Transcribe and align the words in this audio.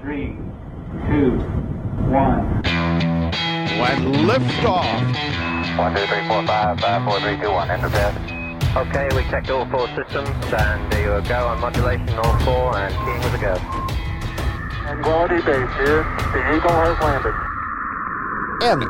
three, 0.00 0.36
two, 1.08 1.30
one. 2.08 2.62
When 3.80 4.12
liftoff. 4.26 5.78
One, 5.78 5.94
two, 5.94 6.06
three, 6.06 6.26
four, 6.28 6.46
five, 6.46 6.80
five, 6.80 7.04
four, 7.04 7.20
three, 7.20 7.36
two, 7.40 7.50
one. 7.50 7.70
Enter 7.70 7.88
bed. 7.88 8.14
Okay, 8.76 9.08
we 9.16 9.22
checked 9.30 9.50
all 9.50 9.66
four 9.70 9.88
systems, 9.88 10.28
and 10.52 10.92
there 10.92 11.16
you 11.20 11.28
go 11.28 11.46
on 11.48 11.60
modulation, 11.60 12.08
all 12.18 12.38
four, 12.40 12.76
and 12.76 12.94
keying 13.04 13.20
with 13.20 13.34
a 13.34 13.38
go. 13.38 13.56
Quality 15.02 15.36
base 15.36 15.70
here. 15.76 16.02
The 16.32 16.56
Eagle 16.56 16.70
has 16.70 16.98
landed. 17.00 17.34
En, 18.62 18.80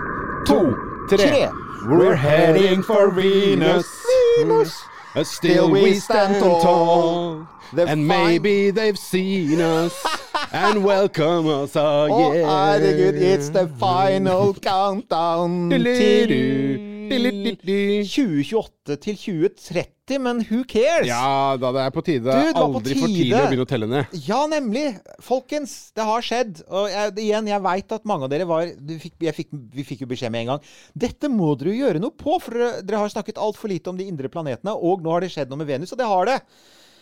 to, 0.47 1.17
tre. 1.17 1.49
We're 1.87 2.15
heading 2.15 2.83
for 2.83 3.11
Venus. 3.11 4.05
Venus. 4.39 4.83
But 5.15 5.27
still 5.27 5.71
we 5.71 5.95
stand 5.95 6.41
tall. 6.41 7.47
The 7.73 7.83
And 7.87 8.07
fine- 8.09 8.27
maybe 8.27 8.71
they've 8.71 8.99
seen 8.99 9.61
us 9.61 9.95
and 10.53 10.85
welcome 10.85 11.47
us. 11.47 11.77
Oh, 11.77 12.09
Å, 12.11 12.35
yeah. 12.35 12.49
herregud, 12.51 13.19
it's 13.23 13.51
the 13.55 13.69
final 13.79 14.55
countdown 14.59 15.71
til 15.71 15.85
2028 17.11 18.97
til 19.03 19.17
2030, 19.19 20.19
men 20.23 20.43
who 20.49 20.63
cares? 20.67 21.07
Ja 21.09 21.57
da, 21.59 21.71
det 21.75 21.83
er 21.85 21.95
på 21.95 22.03
tide. 22.07 22.27
Du, 22.27 22.51
det 22.51 22.55
Aldri 22.59 22.97
for 22.99 23.11
tidlig 23.11 23.35
å 23.35 23.45
begynne 23.47 23.67
å 23.67 23.71
telle 23.71 23.89
ned. 23.91 24.17
Ja, 24.27 24.41
nemlig. 24.51 24.87
Folkens, 25.23 25.75
det 25.95 26.07
har 26.07 26.27
skjedd. 26.27 26.63
Og 26.67 26.91
jeg, 26.91 27.15
igjen, 27.27 27.51
jeg 27.51 27.67
veit 27.67 27.97
at 27.99 28.09
mange 28.11 28.27
av 28.27 28.35
dere 28.35 28.47
var 28.51 28.75
du 28.75 28.95
fikk, 29.03 29.15
fikk, 29.37 29.55
Vi 29.75 29.87
fikk 29.87 30.01
jo 30.07 30.11
beskjed 30.11 30.35
med 30.35 30.47
en 30.47 30.53
gang. 30.55 30.61
Dette 31.07 31.31
må 31.31 31.55
dere 31.59 31.75
jo 31.75 31.85
gjøre 31.85 32.03
noe 32.03 32.15
på, 32.15 32.33
for 32.43 32.53
dere 32.59 33.03
har 33.05 33.11
snakket 33.15 33.43
altfor 33.43 33.71
lite 33.71 33.91
om 33.93 33.99
de 33.99 34.11
indre 34.11 34.31
planetene, 34.33 34.75
og 34.75 35.03
nå 35.03 35.15
har 35.15 35.27
det 35.27 35.33
skjedd 35.35 35.51
noe 35.51 35.63
med 35.63 35.71
Venus, 35.71 35.95
og 35.95 35.99
det 36.03 36.11
har 36.11 36.31
det. 36.31 36.39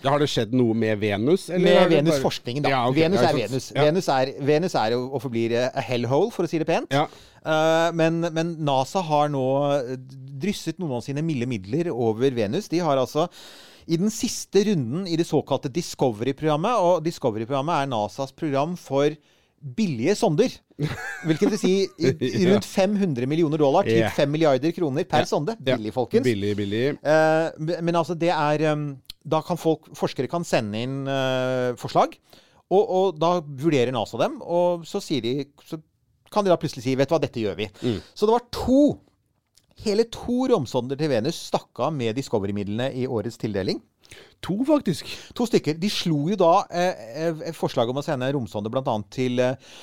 Har 0.04 0.22
det 0.22 0.28
skjedd 0.30 0.52
noe 0.56 0.76
med 0.78 1.00
Venus? 1.00 1.48
eller 1.50 1.64
Med 1.64 1.94
Venus-forskningen, 1.96 2.64
da. 2.64 2.72
Ja, 2.74 2.82
okay. 2.88 3.06
Venus 3.06 3.22
er. 3.24 3.38
Venus. 3.38 3.70
Ja. 3.74 3.86
Venus 3.88 4.10
er, 4.14 4.32
Venus 4.50 4.76
er 4.78 4.98
og 4.98 5.16
forblir 5.24 5.54
eh, 5.58 5.70
a 5.72 5.84
hellhole, 5.84 6.30
for 6.34 6.46
å 6.46 6.50
si 6.50 6.60
det 6.60 6.68
pent. 6.68 6.92
Ja. 6.94 7.08
Uh, 7.38 7.88
men, 7.96 8.20
men 8.34 8.56
NASA 8.66 9.00
har 9.06 9.30
nå 9.32 9.46
drysset 10.42 10.78
noen 10.82 10.98
av 10.98 11.06
sine 11.06 11.24
milde 11.24 11.48
midler 11.50 11.90
over 11.94 12.34
Venus. 12.36 12.68
De 12.70 12.82
har 12.84 13.00
altså 13.00 13.28
i 13.88 13.96
den 13.96 14.12
siste 14.12 14.62
runden 14.68 15.06
i 15.08 15.16
det 15.16 15.26
såkalte 15.26 15.70
Discovery-programmet, 15.72 16.76
og 16.76 17.02
Discovery-programmet 17.06 17.82
er 17.82 17.90
NASAs 17.90 18.34
program 18.36 18.76
for 18.76 19.16
billige 19.58 20.14
sonder. 20.14 20.52
Hvilket 21.26 21.54
vil 21.54 21.58
si 21.58 21.72
rundt 22.50 22.68
500 22.68 23.26
millioner 23.26 23.58
dollar, 23.58 23.88
typ 23.88 24.12
5 24.16 24.30
milliarder 24.30 24.74
kroner 24.76 25.08
per 25.08 25.26
sonde. 25.26 25.56
Billig, 25.64 25.94
folkens. 25.96 26.26
Billig, 26.28 26.54
billig. 26.58 26.84
Uh, 27.02 27.80
men 27.80 27.96
altså, 27.96 28.14
det 28.14 28.30
er 28.34 28.68
um, 28.72 28.90
Da 29.24 29.42
kan 29.44 29.58
folk, 29.60 29.90
forskere 29.98 30.30
kan 30.30 30.46
sende 30.46 30.80
inn 30.84 31.00
uh, 31.08 31.74
forslag, 31.80 32.14
og, 32.68 32.82
og 32.82 33.18
da 33.20 33.38
vurderer 33.42 33.92
NASA 33.94 34.20
dem, 34.20 34.38
og 34.44 34.84
så 34.88 35.00
sier 35.00 35.24
de 35.24 35.32
Så 35.64 35.80
kan 36.28 36.44
de 36.44 36.52
da 36.52 36.58
plutselig 36.60 36.84
si 36.84 36.92
Vet 37.00 37.08
du 37.08 37.14
hva, 37.14 37.20
dette 37.22 37.40
gjør 37.40 37.56
vi. 37.56 37.68
Så 38.12 38.28
det 38.28 38.34
var 38.34 38.48
to 38.52 38.82
Hele 39.84 40.08
to 40.10 40.48
romsonder 40.50 40.98
til 40.98 41.10
Venus 41.12 41.38
stakk 41.52 41.78
av 41.86 41.92
med 41.94 42.16
Discovery-midlene 42.18 42.90
i 42.98 43.06
årets 43.06 43.38
tildeling. 43.38 43.78
To, 44.42 44.56
faktisk. 44.66 45.06
To 45.38 45.46
stykker. 45.46 45.78
De 45.78 45.90
slo 45.92 46.24
jo 46.32 46.38
da 46.40 46.52
eh, 46.66 47.04
eh, 47.28 47.42
forslaget 47.54 47.92
om 47.92 48.00
å 48.00 48.04
sende 48.04 48.30
romsonder 48.34 48.72
bl.a. 48.74 48.96
til 49.14 49.38
eh, 49.44 49.76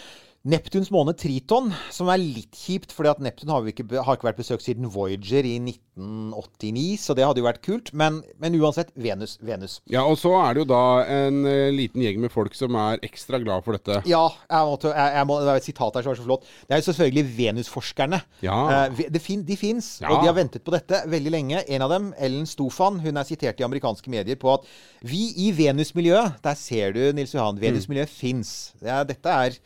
Neptuns 0.46 0.92
måne 0.94 1.16
Triton, 1.18 1.72
som 1.90 2.10
er 2.14 2.20
litt 2.22 2.54
kjipt, 2.54 2.92
fordi 2.94 3.10
at 3.10 3.22
Neptun 3.26 3.50
har, 3.50 3.64
vi 3.66 3.72
ikke, 3.74 3.88
har 4.06 4.14
ikke 4.20 4.28
vært 4.28 4.38
besøkt 4.38 4.62
siden 4.62 4.86
Voyager 4.94 5.42
i 5.50 5.56
1989, 5.58 7.00
så 7.02 7.16
det 7.18 7.26
hadde 7.26 7.42
jo 7.42 7.48
vært 7.48 7.64
kult. 7.66 7.90
Men, 7.98 8.20
men 8.42 8.54
uansett, 8.60 8.92
Venus. 8.94 9.38
Venus. 9.42 9.80
Ja, 9.90 10.04
og 10.06 10.20
så 10.22 10.36
er 10.44 10.54
det 10.54 10.62
jo 10.62 10.68
da 10.70 10.82
en 11.10 11.40
eh, 11.50 11.72
liten 11.74 12.04
gjeng 12.04 12.20
med 12.22 12.34
folk 12.34 12.54
som 12.58 12.78
er 12.78 13.02
ekstra 13.08 13.40
glad 13.42 13.66
for 13.66 13.74
dette. 13.78 14.02
Ja, 14.10 14.22
jeg 14.52 14.70
måtte, 14.70 14.92
jeg, 14.94 15.16
jeg 15.18 15.30
må, 15.32 15.38
det 15.42 15.54
er 15.56 15.62
et 15.62 15.68
sitat 15.70 15.98
her 15.98 16.06
som 16.06 16.14
var 16.14 16.20
så 16.20 16.28
flott. 16.28 16.50
Det 16.68 16.76
er 16.78 16.82
jo 16.84 16.88
selvfølgelig 16.92 17.26
Venusforskerne. 17.40 18.20
Ja. 18.46 18.58
Eh, 18.86 19.00
ve- 19.16 19.24
fin, 19.26 19.42
de 19.48 19.58
fins, 19.58 19.96
Ja. 20.04 20.12
og 20.14 20.22
de 20.22 20.30
har 20.30 20.38
ventet 20.38 20.62
på 20.68 20.76
dette 20.76 21.02
veldig 21.10 21.34
lenge. 21.34 21.64
En 21.74 21.86
av 21.88 21.90
dem, 21.96 22.12
Ellen 22.22 22.46
Stofan, 22.50 23.00
hun 23.02 23.18
er 23.18 23.26
sitert 23.26 23.58
i 23.62 23.66
amerikanske 23.66 24.14
medier 24.14 24.38
på 24.38 24.54
at 24.60 24.70
vi 25.06 25.32
i 25.48 25.50
Venus-miljøet 25.58 26.38
Der 26.46 26.54
ser 26.60 26.94
du, 26.94 27.02
Nils 27.18 27.34
Johan, 27.34 27.58
Venus-miljøet 27.62 28.14
fins. 28.14 28.54
Ja, 28.86 29.02
dette 29.08 29.34
er 29.34 29.58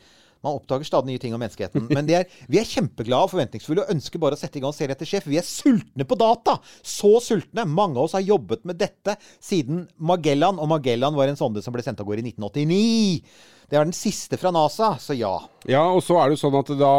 man 0.44 0.56
oppdager 0.56 0.88
stadig 0.88 1.12
nye 1.12 1.20
ting 1.20 1.34
om 1.36 1.42
menneskeheten. 1.42 1.86
Men 1.92 2.08
er, 2.14 2.26
vi 2.48 2.60
er 2.60 2.68
kjempeglade 2.68 3.28
og 3.28 3.32
forventningsfulle 3.34 3.84
og 3.84 3.92
ønsker 3.94 4.22
bare 4.22 4.38
å 4.38 4.40
sette 4.40 4.60
i 4.60 4.64
gang 4.64 4.74
serie 4.76 4.96
etter 4.96 5.08
sjef. 5.08 5.28
Vi 5.28 5.38
er 5.40 5.46
sultne 5.46 6.06
på 6.08 6.18
data! 6.20 6.56
Så 6.80 7.12
sultne! 7.24 7.66
Mange 7.68 7.98
av 7.98 8.08
oss 8.08 8.16
har 8.16 8.24
jobbet 8.24 8.64
med 8.68 8.80
dette 8.80 9.16
siden 9.36 9.84
Magellan, 10.00 10.60
og 10.60 10.70
Magellan 10.72 11.16
var 11.18 11.30
en 11.30 11.40
sonde 11.40 11.64
som 11.64 11.76
ble 11.76 11.84
sendt 11.84 12.00
av 12.00 12.08
gårde 12.08 12.24
i 12.24 12.32
1989. 12.32 13.58
Det 13.70 13.78
var 13.78 13.86
den 13.86 13.94
siste 13.94 14.36
fra 14.40 14.50
NASA, 14.50 14.96
så 14.98 15.14
ja. 15.14 15.36
Ja, 15.68 15.82
og 15.92 16.00
så 16.02 16.16
er 16.18 16.30
det 16.30 16.38
jo 16.38 16.40
sånn 16.40 16.54
at 16.56 16.70
da 16.80 16.90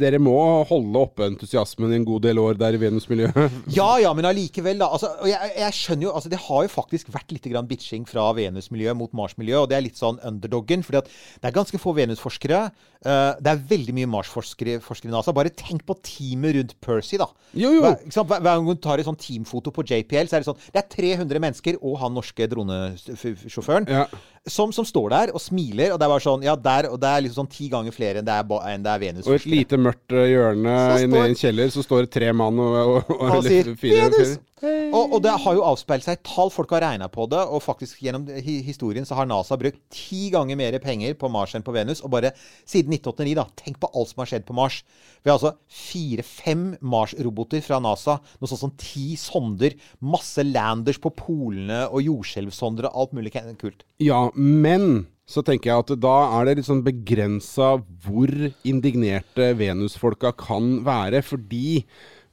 Dere 0.00 0.18
må 0.20 0.34
holde 0.68 1.00
oppe 1.00 1.24
entusiasmen 1.30 1.90
i 1.94 1.96
en 1.96 2.04
god 2.06 2.22
del 2.26 2.38
år 2.38 2.58
der 2.60 2.76
i 2.76 2.80
Venus-miljøet. 2.82 3.38
Ja 3.74 3.94
ja, 4.02 4.12
men 4.14 4.28
allikevel, 4.28 4.78
da. 4.82 4.90
Altså, 4.92 5.08
jeg, 5.26 5.50
jeg 5.56 5.76
skjønner 5.78 6.06
jo 6.06 6.12
altså 6.14 6.30
Det 6.32 6.40
har 6.44 6.66
jo 6.66 6.70
faktisk 6.74 7.10
vært 7.14 7.32
litt 7.34 7.48
grann 7.50 7.66
bitching 7.70 8.04
fra 8.06 8.28
Venus-miljøet 8.36 8.98
mot 9.00 9.14
Mars-miljøet, 9.16 9.64
og 9.64 9.70
det 9.72 9.78
er 9.80 9.86
litt 9.88 9.98
sånn 9.98 10.20
underdoggen. 10.28 10.84
fordi 10.86 11.02
det 11.40 11.48
er 11.50 11.56
ganske 11.56 11.80
få 11.80 11.94
Venus-forskere. 11.96 12.60
eh, 13.00 13.32
det 13.40 13.50
er 13.54 13.64
veldig 13.72 13.96
mye 13.96 14.10
Mars-forskere 14.12 14.76
i 14.78 15.10
NASA. 15.10 15.32
Bare 15.34 15.50
tenk 15.56 15.86
på 15.88 15.96
teamet 16.04 16.54
rundt 16.58 16.76
Percy, 16.84 17.16
da. 17.18 17.26
Jo, 17.56 17.72
jo. 17.80 17.82
Hver, 17.82 18.44
gang 18.44 18.68
du 18.68 18.74
tar 18.76 19.00
et 19.00 19.08
sånt 19.08 19.18
teamfoto 19.24 19.72
på 19.74 19.82
JPL, 19.88 20.28
så 20.30 20.36
er 20.38 20.44
det 20.44 20.50
sånn 20.52 20.60
Det 20.70 20.84
er 20.84 20.90
300 20.92 21.40
mennesker 21.42 21.80
og 21.80 21.96
han 22.04 22.14
norske 22.14 22.46
dronesjåføren 22.52 23.88
Ja. 23.90 24.04
som, 24.46 24.70
som 24.72 24.84
står 24.86 25.08
der 25.10 25.32
og 25.34 25.40
smiler, 25.42 25.79
og 25.88 25.96
det 26.00 26.06
er 26.06 26.12
bare 26.12 26.24
sånn 26.24 26.44
Ja, 26.44 26.56
der, 26.58 26.90
og 26.92 27.00
det 27.00 27.08
er 27.10 27.24
liksom 27.24 27.44
sånn 27.44 27.52
ti 27.54 27.70
ganger 27.72 27.94
flere 27.96 28.20
enn 28.20 28.28
det 28.28 28.36
er, 28.36 28.52
enn 28.72 28.84
det 28.84 28.92
er 28.92 29.02
Venus. 29.02 29.26
Og 29.26 29.38
et 29.38 29.48
lite 29.48 29.80
mørkt 29.80 30.14
eh, 30.14 30.28
hjørne 30.34 30.76
nede 30.92 31.24
i 31.24 31.32
en 31.32 31.40
kjeller, 31.40 31.72
så 31.72 31.84
står 31.86 32.06
det 32.06 32.14
tre 32.18 32.30
mann 32.36 32.60
og, 32.60 32.78
og, 32.80 33.12
og, 33.16 33.26
og 33.38 33.44
sier 33.46 33.74
fire, 33.74 34.06
Venus! 34.10 34.36
fire. 34.36 34.44
Og, 34.60 35.14
og 35.16 35.20
det 35.24 35.32
har 35.40 35.56
jo 35.56 35.64
avspeilt 35.64 36.04
seg 36.04 36.20
tall. 36.26 36.50
Folk 36.52 36.72
har 36.74 36.82
regna 36.84 37.08
på 37.12 37.24
det, 37.32 37.40
og 37.40 37.62
faktisk 37.64 38.02
gjennom 38.04 38.26
historien 38.44 39.06
så 39.08 39.16
har 39.16 39.28
NASA 39.28 39.56
brukt 39.60 39.80
ti 39.94 40.28
ganger 40.34 40.58
mer 40.60 40.76
penger 40.82 41.16
på 41.18 41.30
Mars 41.32 41.54
enn 41.56 41.64
på 41.64 41.74
Venus. 41.74 42.02
Og 42.04 42.12
bare 42.12 42.34
siden 42.68 42.92
1989, 42.92 43.36
da. 43.38 43.46
Tenk 43.60 43.80
på 43.80 43.90
alt 43.94 44.12
som 44.12 44.22
har 44.22 44.32
skjedd 44.32 44.46
på 44.48 44.56
Mars. 44.56 44.82
Vi 45.22 45.30
har 45.32 45.38
altså 45.38 45.54
fire-fem 45.80 46.66
Mars-roboter 46.92 47.64
fra 47.64 47.80
NASA. 47.82 48.18
Noe 48.40 48.50
sånt 48.50 48.64
som 48.66 48.74
ti 48.80 49.14
sonder. 49.20 49.78
Masse 50.04 50.44
landers 50.44 51.00
på 51.00 51.14
polene 51.16 51.86
og 51.88 52.04
jordskjelvsonder 52.04 52.90
og 52.90 53.04
alt 53.04 53.16
mulig 53.16 53.32
kult. 53.60 53.86
Ja, 54.02 54.26
men 54.36 55.06
så 55.30 55.44
tenker 55.46 55.70
jeg 55.70 55.84
at 55.84 55.92
da 56.02 56.16
er 56.40 56.48
det 56.48 56.56
litt 56.58 56.66
sånn 56.66 56.82
begrensa 56.82 57.76
hvor 58.02 58.32
indignerte 58.66 59.52
Venus-folka 59.58 60.32
kan 60.34 60.80
være. 60.86 61.22
Fordi 61.22 61.84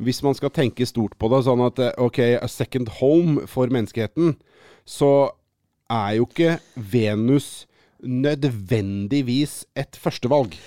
hvis 0.01 0.23
man 0.25 0.37
skal 0.37 0.53
tenke 0.53 0.87
stort 0.89 1.13
på 1.21 1.29
det, 1.29 1.43
sånn 1.45 1.61
at 1.67 1.81
eh, 1.83 1.93
OK, 2.01 2.19
a 2.41 2.49
second 2.49 2.89
home 2.97 3.45
for 3.49 3.69
menneskeheten, 3.73 4.35
så 4.87 5.29
er 5.93 6.17
jo 6.17 6.25
ikke 6.27 6.57
Venus 6.73 7.67
nødvendigvis 8.01 9.63
et 9.77 9.97
førstevalg. 9.97 10.57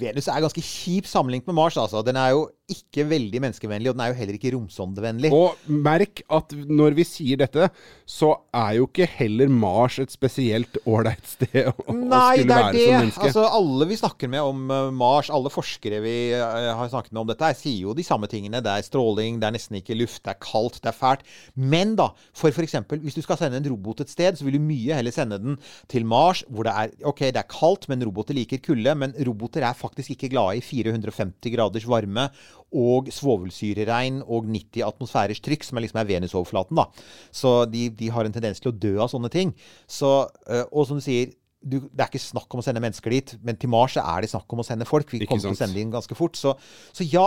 Venus 0.00 0.28
er 0.30 0.44
ganske 0.44 0.64
kjip 0.64 1.08
sammenlignet 1.08 1.48
med 1.48 1.58
Mars. 1.58 1.76
altså. 1.80 2.04
Den 2.04 2.16
er 2.20 2.34
jo 2.36 2.48
ikke 2.72 3.04
veldig 3.10 3.40
menneskevennlig, 3.44 3.90
og 3.90 3.96
den 3.98 4.04
er 4.04 4.12
jo 4.12 4.18
heller 4.20 4.38
ikke 4.38 4.52
romsondevennlig. 4.54 5.30
Og 5.34 5.70
merk 5.70 6.22
at 6.30 6.54
når 6.70 6.96
vi 6.98 7.06
sier 7.08 7.40
dette, 7.40 7.68
så 8.08 8.32
er 8.56 8.76
jo 8.78 8.88
ikke 8.88 9.08
heller 9.18 9.50
Mars 9.52 9.98
et 10.02 10.12
spesielt 10.14 10.78
ålreit 10.88 11.26
sted 11.28 11.70
å, 11.70 11.74
å 11.84 11.94
Nei, 11.96 12.40
skulle 12.40 12.46
det 12.46 12.56
er 12.56 12.64
være 12.64 12.74
det. 12.76 12.84
som 12.84 12.96
menneske. 12.98 13.26
Altså, 13.28 13.46
alle 13.60 13.88
vi 13.90 13.98
snakker 14.00 14.32
med 14.32 14.46
om 14.52 14.74
eh, 14.74 14.88
Mars, 15.00 15.30
alle 15.34 15.52
forskere 15.52 16.00
vi 16.04 16.14
eh, 16.36 16.70
har 16.80 16.90
snakket 16.92 17.14
med 17.14 17.22
om 17.24 17.30
dette, 17.30 17.52
sier 17.60 17.86
jo 17.88 17.96
de 17.96 18.06
samme 18.06 18.30
tingene. 18.30 18.62
Det 18.64 18.72
er 18.72 18.86
stråling, 18.86 19.40
det 19.42 19.50
er 19.50 19.56
nesten 19.58 19.80
ikke 19.80 19.98
luft, 19.98 20.22
det 20.26 20.34
er 20.34 20.40
kaldt, 20.44 20.80
det 20.84 20.92
er 20.92 20.98
fælt. 20.98 21.26
Men 21.54 21.94
da, 21.98 22.10
for 22.36 22.54
f.eks. 22.54 22.78
hvis 23.04 23.18
du 23.18 23.22
skal 23.26 23.40
sende 23.40 23.60
en 23.60 23.70
robot 23.72 24.04
et 24.04 24.12
sted, 24.12 24.38
så 24.38 24.46
vil 24.46 24.58
du 24.58 24.64
mye 24.64 24.96
heller 24.98 25.14
sende 25.14 25.38
den 25.42 25.58
til 25.90 26.06
Mars, 26.08 26.44
hvor 26.48 26.66
det 26.68 26.74
er 26.76 26.94
OK, 27.10 27.24
det 27.30 27.42
er 27.42 27.50
kaldt, 27.50 27.88
men 27.90 28.02
roboter 28.06 28.36
liker 28.36 28.62
kulde. 28.64 28.94
Men 28.98 29.14
roboter 29.26 29.64
er 29.66 29.76
faktisk 29.78 30.14
ikke 30.16 30.32
glade 30.34 30.58
i 30.60 30.64
450 30.64 31.54
graders 31.54 31.86
varme 31.90 32.28
og 32.70 33.10
svovelsyreregn 33.14 34.22
og 34.26 34.46
90 34.46 34.86
atmosfærers 34.86 35.42
trykk, 35.42 35.66
som 35.66 35.78
er 35.78 35.86
liksom 35.86 36.00
er 36.02 36.08
Venusoverflaten. 36.10 36.78
da. 36.78 36.86
Så 37.34 37.64
de, 37.70 37.88
de 37.90 38.10
har 38.14 38.26
en 38.26 38.34
tendens 38.34 38.62
til 38.62 38.72
å 38.72 38.76
dø 38.76 38.96
av 39.02 39.10
sånne 39.12 39.30
ting. 39.32 39.54
Så, 39.90 40.28
eh, 40.46 40.66
og 40.70 40.86
som 40.86 41.00
du 41.00 41.04
sier, 41.04 41.34
du, 41.60 41.80
det 41.92 42.00
er 42.02 42.08
ikke 42.08 42.22
snakk 42.22 42.54
om 42.54 42.62
å 42.62 42.64
sende 42.64 42.80
mennesker 42.82 43.12
dit, 43.12 43.32
men 43.44 43.58
til 43.60 43.70
Mars 43.72 43.98
er 44.00 44.24
det 44.24 44.30
snakk 44.32 44.48
om 44.54 44.62
å 44.62 44.66
sende 44.66 44.88
folk. 44.88 45.10
Vi 45.12 45.26
kommer 45.26 45.44
til 45.44 45.56
å 45.56 45.58
sende 45.58 45.76
dem 45.76 45.90
ganske 45.92 46.16
fort. 46.16 46.38
Så, 46.40 46.54
så 46.96 47.04
ja. 47.04 47.26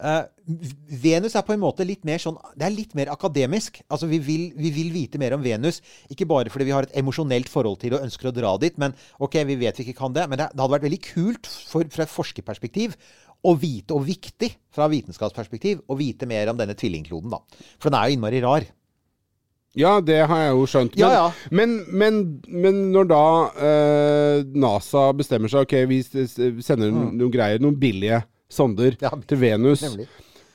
uh, 0.00 0.22
Venus 1.04 1.36
er 1.36 1.44
på 1.44 1.52
en 1.52 1.60
måte 1.60 1.84
litt 1.84 2.02
mer 2.08 2.22
sånn 2.22 2.38
Det 2.56 2.64
er 2.64 2.72
litt 2.72 2.94
mer 2.96 3.12
akademisk. 3.12 3.82
Altså 3.92 4.08
vi 4.08 4.22
vil, 4.24 4.46
vi 4.56 4.72
vil 4.72 4.88
vite 4.94 5.20
mer 5.20 5.36
om 5.36 5.44
Venus. 5.44 5.82
Ikke 6.08 6.28
bare 6.30 6.52
fordi 6.52 6.70
vi 6.70 6.74
har 6.76 6.88
et 6.88 6.96
emosjonelt 6.96 7.52
forhold 7.52 7.82
til 7.84 7.98
og 7.98 8.06
ønsker 8.06 8.30
å 8.30 8.34
dra 8.36 8.54
dit, 8.62 8.80
men 8.80 8.96
OK, 9.20 9.36
vi 9.52 9.58
vet 9.60 9.80
vi 9.80 9.88
ikke 9.88 10.00
kan 10.00 10.16
det. 10.16 10.24
Men 10.30 10.40
det, 10.40 10.48
det 10.54 10.64
hadde 10.64 10.76
vært 10.78 10.88
veldig 10.88 11.02
kult 11.10 11.52
for, 11.68 11.92
fra 11.92 12.08
et 12.08 12.14
forskerperspektiv 12.14 12.96
å 13.44 13.52
vite, 13.60 13.92
og 13.94 14.06
viktig 14.08 14.48
fra 14.72 14.86
vitenskapsperspektiv, 14.88 15.82
å 15.90 15.96
vite 15.98 16.26
mer 16.26 16.48
om 16.48 16.56
denne 16.56 16.74
tvillingkloden, 16.74 17.30
da. 17.34 17.42
For 17.78 17.90
den 17.92 17.98
er 18.00 18.08
jo 18.08 18.16
innmari 18.16 18.40
rar. 18.44 18.64
Ja, 19.76 19.96
det 20.00 20.20
har 20.30 20.38
jeg 20.44 20.52
jo 20.54 20.66
skjønt. 20.70 20.94
Men, 20.94 21.02
Ja, 21.02 21.10
ja. 21.12 21.30
men, 21.50 21.72
men, 21.90 22.18
men 22.46 22.76
når 22.94 23.08
da 23.10 23.22
eh, 23.58 24.44
NASA 24.54 25.08
bestemmer 25.18 25.50
seg 25.50 25.66
Ok, 25.66 25.74
vi 25.90 25.98
s- 25.98 26.14
s- 26.14 26.38
sender 26.62 26.92
noen 26.94 27.30
greier, 27.34 27.58
noen 27.60 27.74
billige 27.82 28.22
sonder 28.48 28.94
Mm. 28.94 29.02
Ja, 29.02 29.10
til 29.26 29.38
Venus. 29.42 29.82
nemlig. 29.82 30.06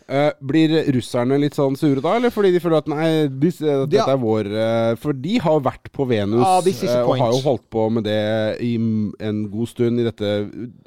Eh, 0.09 0.31
blir 0.41 0.71
russerne 0.95 1.37
litt 1.37 1.53
sånn 1.53 1.75
sure 1.77 2.01
da, 2.01 2.15
eller 2.17 2.31
fordi 2.33 2.49
de 2.55 2.59
føler 2.63 2.79
at 2.81 2.87
nei, 2.89 3.09
disse, 3.29 3.61
Det- 3.61 3.91
dette 3.93 4.09
er 4.09 4.17
vår 4.17 4.47
uh, 4.49 4.95
For 4.97 5.13
de 5.13 5.35
har 5.37 5.59
vært 5.61 5.91
på 5.93 6.07
Venus 6.09 6.41
Ah, 6.41 6.63
eh, 6.65 7.03
og 7.05 7.13
har 7.19 7.29
jo 7.35 7.41
holdt 7.45 7.67
på 7.69 7.83
med 7.93 8.07
det 8.07 8.57
i 8.65 8.71
en 9.21 9.43
god 9.53 9.69
stund 9.69 9.99
i 10.01 10.07
dette 10.07 10.31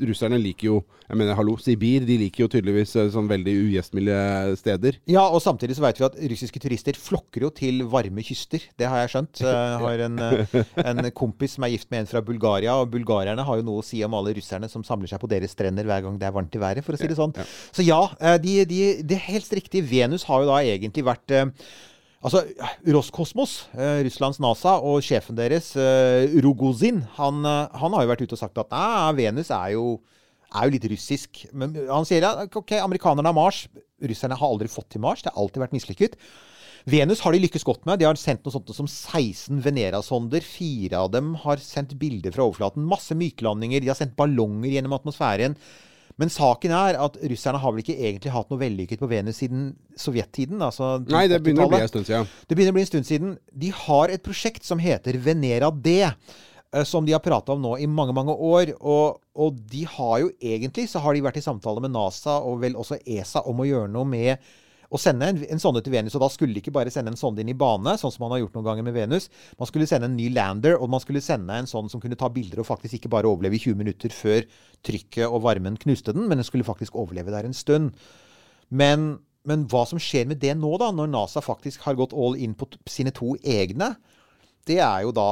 Russerne 0.02 0.40
liker 0.42 0.66
jo 0.72 0.80
Jeg 1.12 1.18
mener, 1.20 1.36
hallo, 1.36 1.54
Sibir, 1.60 2.02
de 2.08 2.16
liker 2.18 2.46
jo 2.46 2.48
tydeligvis 2.48 2.94
sånn 3.12 3.26
veldig 3.28 3.52
ugjestmilde 3.66 4.16
steder. 4.56 4.96
Ja, 5.10 5.26
og 5.28 5.42
samtidig 5.44 5.74
så 5.76 5.82
vet 5.84 5.98
vi 6.00 6.06
at 6.06 6.14
russiske 6.32 6.60
turister 6.62 6.96
flokker 6.96 7.44
jo 7.44 7.50
til 7.52 7.82
varme 7.84 8.22
kyster. 8.24 8.62
Det 8.80 8.88
har 8.88 9.02
jeg 9.02 9.10
skjønt. 9.12 9.42
Jeg 9.44 9.82
har 9.82 10.04
en, 10.06 10.16
en 10.80 11.10
kompis 11.12 11.58
som 11.58 11.66
er 11.66 11.74
gift 11.74 11.90
med 11.92 12.06
en 12.06 12.08
fra 12.08 12.22
Bulgaria, 12.24 12.72
og 12.80 12.88
bulgarierne 12.94 13.44
har 13.44 13.60
jo 13.60 13.66
noe 13.66 13.82
å 13.82 13.84
si 13.84 14.00
om 14.06 14.16
alle 14.16 14.32
russerne 14.38 14.70
som 14.72 14.86
samler 14.88 15.10
seg 15.12 15.20
på 15.20 15.28
deres 15.28 15.52
strender 15.52 15.84
hver 15.84 16.00
gang 16.06 16.16
det 16.16 16.30
er 16.30 16.32
varmt 16.38 16.56
i 16.56 16.62
været, 16.62 16.80
for 16.86 16.96
å 16.96 17.02
si 17.02 17.10
det 17.12 17.18
sånn. 17.20 17.36
Så 17.76 17.84
ja, 17.84 18.00
de, 18.40 18.56
de, 18.72 18.80
det 19.12 19.18
er 19.18 19.26
helt 19.28 19.50
riktig. 19.52 19.82
Venus 19.90 20.24
har 20.28 20.42
jo 20.42 20.48
da 20.48 20.60
egentlig 20.64 21.04
vært 21.06 21.34
eh, 21.36 21.50
Altså, 22.22 22.44
Roskosmos, 22.86 23.64
eh, 23.74 24.04
Russlands 24.06 24.38
NASA, 24.38 24.76
og 24.78 25.02
sjefen 25.02 25.34
deres, 25.34 25.72
eh, 25.74 26.30
Rogozin, 26.44 27.00
han, 27.16 27.40
han 27.42 27.96
har 27.96 28.04
jo 28.04 28.10
vært 28.12 28.22
ute 28.22 28.36
og 28.36 28.38
sagt 28.38 28.60
at 28.62 28.70
nei, 28.70 29.24
Venus 29.24 29.50
er 29.50 29.72
jo, 29.74 29.96
er 30.54 30.68
jo 30.68 30.74
litt 30.76 30.86
russisk. 30.92 31.42
Men 31.50 31.74
han 31.88 32.06
sier 32.06 32.28
at 32.28 32.54
ok, 32.54 32.76
amerikanerne 32.78 33.26
har 33.26 33.34
Mars. 33.34 33.64
Russerne 33.98 34.38
har 34.38 34.54
aldri 34.54 34.70
fått 34.70 34.92
til 34.94 35.02
Mars. 35.02 35.26
Det 35.26 35.34
har 35.34 35.42
alltid 35.42 35.64
vært 35.64 35.74
mislykket. 35.74 36.16
Venus 36.94 37.24
har 37.26 37.34
de 37.34 37.42
lykkes 37.42 37.66
godt 37.66 37.90
med. 37.90 37.98
De 37.98 38.06
har 38.06 38.18
sendt 38.18 38.46
noe 38.46 38.54
sånt 38.54 38.70
som 38.74 38.86
16 38.86 39.58
Venera-sonder. 39.66 40.46
Fire 40.46 41.02
av 41.02 41.10
dem 41.14 41.34
har 41.42 41.62
sendt 41.62 41.98
bilder 41.98 42.34
fra 42.34 42.46
overflaten. 42.46 42.86
Masse 42.86 43.18
myklandinger. 43.18 43.82
De 43.82 43.90
har 43.90 43.98
sendt 43.98 44.14
ballonger 44.18 44.76
gjennom 44.76 44.94
atmosfæren. 44.94 45.58
Men 46.20 46.28
saken 46.32 46.70
er 46.76 46.98
at 47.00 47.16
russerne 47.30 47.58
har 47.62 47.72
vel 47.72 47.82
ikke 47.84 47.96
egentlig 47.96 48.32
hatt 48.34 48.50
noe 48.52 48.60
vellykket 48.60 49.00
på 49.00 49.08
Venus 49.10 49.38
siden 49.40 49.70
sovjettiden. 49.96 50.60
Altså 50.62 50.98
Nei, 51.08 51.26
det 51.30 51.40
begynner 51.42 51.64
å 51.66 51.72
bli 51.72 51.80
en 51.82 51.88
stund 51.92 52.08
siden. 52.08 52.28
Det 52.48 52.56
begynner 52.58 52.74
å 52.74 52.78
bli 52.78 52.84
en 52.84 52.90
stund 52.90 53.08
siden. 53.08 53.36
De 53.64 53.70
har 53.84 54.12
et 54.12 54.22
prosjekt 54.22 54.64
som 54.68 54.78
heter 54.82 55.16
Venera 55.24 55.70
D. 55.72 56.00
eh, 56.02 56.84
Som 56.84 57.04
de 57.06 57.12
har 57.12 57.20
prata 57.24 57.52
om 57.52 57.62
nå 57.62 57.76
i 57.80 57.86
mange 57.86 58.12
mange 58.16 58.32
år. 58.36 58.74
Og, 58.80 59.20
og 59.34 59.56
de 59.72 59.84
har 59.88 60.18
jo 60.20 60.30
egentlig 60.40 60.88
så 60.88 61.00
har 61.04 61.14
de 61.14 61.24
vært 61.24 61.40
i 61.40 61.44
samtale 61.44 61.80
med 61.80 61.92
NASA 61.92 62.38
og 62.40 62.60
vel 62.60 62.76
også 62.76 63.00
ESA 63.06 63.42
om 63.48 63.60
å 63.60 63.68
gjøre 63.68 63.88
noe 63.92 64.04
med 64.04 64.38
å 64.92 65.00
sende 65.00 65.28
en, 65.32 65.40
en 65.54 65.62
sonde 65.62 65.80
til 65.84 65.94
Venus. 65.94 66.16
Og 66.18 66.22
da 66.24 66.28
skulle 66.32 66.54
de 66.54 66.62
ikke 66.62 66.74
bare 66.74 66.92
sende 66.92 67.12
en 67.14 67.18
sonde 67.18 67.42
inn 67.42 67.52
i 67.52 67.56
bane, 67.58 67.96
sånn 68.00 68.12
som 68.12 68.26
man 68.26 68.34
har 68.34 68.42
gjort 68.42 68.58
noen 68.58 68.68
ganger 68.68 68.86
med 68.86 68.96
Venus. 68.96 69.30
Man 69.60 69.70
skulle 69.70 69.88
sende 69.88 70.10
en 70.10 70.18
ny 70.18 70.28
lander, 70.34 70.76
og 70.76 70.92
man 70.92 71.02
skulle 71.02 71.24
sende 71.24 71.56
en 71.56 71.70
sånn 71.70 71.90
som 71.92 72.02
kunne 72.02 72.18
ta 72.20 72.28
bilder 72.32 72.60
og 72.62 72.68
faktisk 72.68 72.98
ikke 72.98 73.12
bare 73.14 73.30
overleve 73.30 73.56
i 73.56 73.62
20 73.64 73.80
minutter 73.80 74.14
før 74.14 74.44
trykket 74.84 75.26
og 75.28 75.42
varmen 75.46 75.78
knuste 75.80 76.14
den, 76.14 76.28
men 76.28 76.40
den 76.40 76.48
skulle 76.48 76.66
faktisk 76.68 76.96
overleve 76.98 77.32
der 77.32 77.48
en 77.48 77.56
stund. 77.56 77.96
Men, 78.68 79.14
men 79.48 79.66
hva 79.72 79.86
som 79.88 80.00
skjer 80.02 80.28
med 80.28 80.42
det 80.42 80.54
nå, 80.60 80.74
da, 80.82 80.92
når 80.94 81.12
NASA 81.12 81.44
faktisk 81.44 81.86
har 81.88 81.96
gått 81.98 82.16
all 82.16 82.36
in 82.40 82.56
på 82.58 82.68
sine 82.90 83.14
to 83.16 83.34
egne, 83.40 83.94
det 84.68 84.78
er 84.78 85.02
jo 85.02 85.10
da 85.14 85.28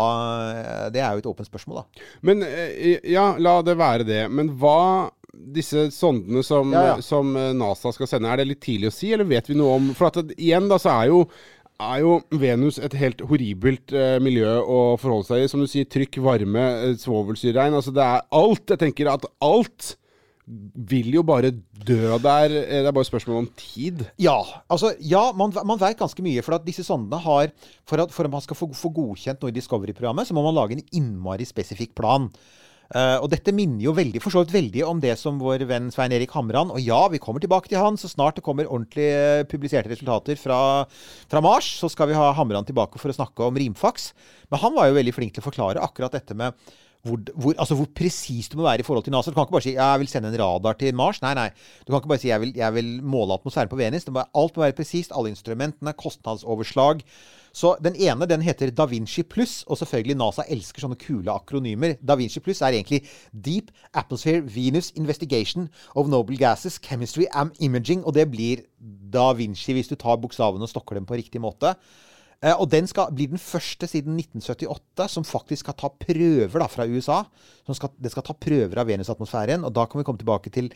Det 0.90 0.98
er 0.98 1.14
jo 1.14 1.22
et 1.22 1.28
åpent 1.30 1.46
spørsmål, 1.46 1.82
da. 1.82 2.06
Men 2.26 2.42
eh, 2.42 2.98
ja, 3.12 3.30
la 3.38 3.60
det 3.62 3.76
være 3.78 4.06
det. 4.08 4.24
Men 4.32 4.50
hva 4.58 5.10
disse 5.32 5.86
sondene 5.94 6.42
som, 6.46 6.72
Ja, 6.74 6.84
ja. 6.94 6.98
som 7.04 7.34
eh, 7.36 7.52
NASA 7.56 7.92
skal 7.94 8.10
sende, 8.10 8.28
er 8.32 8.42
det 8.42 8.48
litt 8.50 8.60
tidlig 8.64 8.90
å 8.90 8.94
si, 8.96 9.12
eller 9.14 9.28
vet 9.30 9.48
vi 9.50 9.56
noe 9.58 9.76
om 9.78 9.88
For 9.94 10.10
at 10.10 10.34
igjen, 10.36 10.68
da, 10.70 10.78
så 10.82 10.92
er 11.02 11.10
jo 11.12 11.24
er 11.80 12.02
jo 12.02 12.18
Venus 12.36 12.76
et 12.76 12.92
helt 13.00 13.22
horribelt 13.24 13.94
eh, 13.96 14.18
miljø 14.20 14.50
å 14.60 14.80
forholde 15.00 15.30
seg 15.30 15.44
i. 15.46 15.48
Som 15.48 15.62
du 15.64 15.68
sier, 15.70 15.86
trykk, 15.88 16.18
varme, 16.20 16.64
eh, 16.90 16.96
svovelsyreregn. 17.00 17.72
Altså 17.78 17.94
det 17.96 18.04
er 18.04 18.26
alt. 18.36 18.66
Jeg 18.68 18.82
tenker 18.82 19.08
at 19.08 19.24
alt 19.40 19.94
vil 20.90 21.08
jo 21.14 21.22
bare 21.24 21.52
dø 21.54 22.18
der. 22.20 22.52
Eh, 22.52 22.82
Det 22.82 22.90
er 22.90 22.92
bare 22.92 23.08
spørsmål 23.08 23.38
om 23.44 23.48
tid. 23.56 24.04
Ja, 24.20 24.36
altså, 24.68 24.92
ja 25.00 25.30
man, 25.32 25.54
man 25.64 25.80
vet 25.80 25.96
ganske 26.02 26.20
mye. 26.26 26.44
For 26.44 26.58
at 26.58 26.66
disse 26.68 26.84
sondene 26.84 27.16
har 27.24 27.48
For 27.88 28.02
at, 28.04 28.12
for 28.12 28.28
at 28.28 28.34
man 28.36 28.44
skal 28.44 28.58
få, 28.60 28.68
få 28.76 28.92
godkjent 29.00 29.40
noe 29.40 29.48
i 29.48 29.56
Discovery-programmet, 29.56 30.28
så 30.28 30.36
må 30.36 30.44
man 30.44 30.58
lage 30.60 30.76
en 30.76 30.84
innmari 30.92 31.48
spesifikk 31.48 31.94
plan. 31.96 32.28
Eh, 32.90 33.16
og 33.22 33.28
dette 33.30 33.52
minner 33.54 33.84
jo 33.84 33.92
veldig, 33.94 34.18
for 34.18 34.34
så 34.34 34.42
vidt 34.42 34.56
veldig 34.56 34.82
om 34.88 34.98
det 35.02 35.12
som 35.20 35.36
vår 35.38 35.62
venn 35.70 35.92
Svein 35.94 36.10
Erik 36.10 36.32
Hamran 36.34 36.72
Og 36.74 36.80
ja, 36.82 36.98
vi 37.12 37.20
kommer 37.22 37.38
tilbake 37.38 37.70
til 37.70 37.78
han 37.78 37.94
så 38.00 38.10
snart 38.10 38.40
det 38.40 38.42
kommer 38.42 38.66
ordentlig 38.66 39.06
uh, 39.14 39.46
publiserte 39.46 39.92
resultater 39.92 40.34
fra, 40.40 40.58
fra 41.30 41.42
Mars. 41.44 41.68
Så 41.78 41.92
skal 41.92 42.10
vi 42.10 42.18
ha 42.18 42.32
Hamran 42.34 42.66
tilbake 42.66 42.98
for 42.98 43.12
å 43.12 43.14
snakke 43.14 43.46
om 43.46 43.58
rimfaks. 43.62 44.10
Men 44.50 44.62
han 44.64 44.74
var 44.74 44.90
jo 44.90 44.98
veldig 44.98 45.14
flink 45.14 45.36
til 45.36 45.44
å 45.44 45.46
forklare 45.46 45.84
akkurat 45.86 46.18
dette 46.18 46.34
med 46.34 46.56
hvor, 47.06 47.20
hvor, 47.32 47.54
altså 47.54 47.76
hvor 47.78 47.88
presis 47.96 48.50
du 48.50 48.58
må 48.58 48.66
være 48.66 48.82
i 48.82 48.86
forhold 48.86 49.06
til 49.06 49.14
NASA. 49.14 49.30
Du 49.30 49.38
kan 49.38 49.46
ikke 49.46 49.56
bare 49.56 49.68
si 49.68 49.76
jeg 49.76 50.02
vil 50.02 50.10
sende 50.10 50.32
en 50.32 50.40
radar 50.42 50.76
til 50.80 50.96
Mars. 50.98 51.22
Nei, 51.22 51.32
nei. 51.38 51.48
Du 51.86 51.92
kan 51.92 52.02
ikke 52.02 52.10
bare 52.12 52.24
si 52.24 52.32
jeg 52.32 52.42
vil, 52.42 52.52
jeg 52.58 52.76
vil 52.76 52.90
måle 53.06 53.38
atmosfæren 53.38 53.70
på 53.70 53.78
Venus. 53.80 54.08
Må, 54.10 54.26
alt 54.26 54.58
må 54.58 54.66
være 54.66 54.76
presist. 54.82 55.14
Alle 55.14 55.32
instrumentene, 55.32 55.94
kostnadsoverslag. 55.96 57.06
Så 57.52 57.76
Den 57.82 57.96
ene 57.96 58.26
den 58.26 58.42
heter 58.42 58.70
Da 58.70 58.86
Vinci 58.86 59.22
pluss, 59.22 59.64
og 59.66 59.78
selvfølgelig 59.78 60.16
NASA 60.16 60.44
elsker 60.48 60.84
sånne 60.84 60.98
kule 61.00 61.32
akronymer. 61.32 61.96
Da 62.02 62.16
Vinci 62.18 62.40
pluss 62.40 62.62
er 62.62 62.76
egentlig 62.76 63.02
Deep 63.32 63.70
Atmosphere 63.94 64.44
Venus 64.46 64.92
Investigation 64.96 65.68
of 65.94 66.08
Noble 66.08 66.38
Gases 66.38 66.78
Chemistry 66.78 67.26
and 67.32 67.50
Imaging, 67.58 68.04
og 68.04 68.14
det 68.14 68.30
blir 68.30 68.66
Da 68.78 69.32
Vinci 69.32 69.74
hvis 69.74 69.90
du 69.90 69.96
tar 69.96 70.20
bokstavene 70.22 70.62
og 70.62 70.70
stokker 70.70 70.98
dem 70.98 71.06
på 71.06 71.18
riktig 71.18 71.42
måte. 71.42 71.74
Eh, 72.40 72.56
og 72.56 72.70
den 72.72 72.86
skal 72.88 73.12
bli 73.12 73.26
den 73.28 73.40
første 73.40 73.88
siden 73.90 74.16
1978 74.16 75.08
som 75.12 75.26
faktisk 75.28 75.66
skal 75.66 75.76
ta 75.76 75.90
prøver 75.92 76.62
da, 76.62 76.68
fra 76.72 76.86
USA. 76.88 77.22
Skal, 77.68 77.92
det 78.00 78.12
skal 78.14 78.24
ta 78.24 78.36
prøver 78.36 78.80
av 78.80 78.88
Venus-atmosfæren. 78.88 79.66
Og 79.68 79.74
da 79.76 79.84
kan 79.86 80.00
vi 80.00 80.06
komme 80.08 80.22
tilbake 80.22 80.52
til 80.54 80.70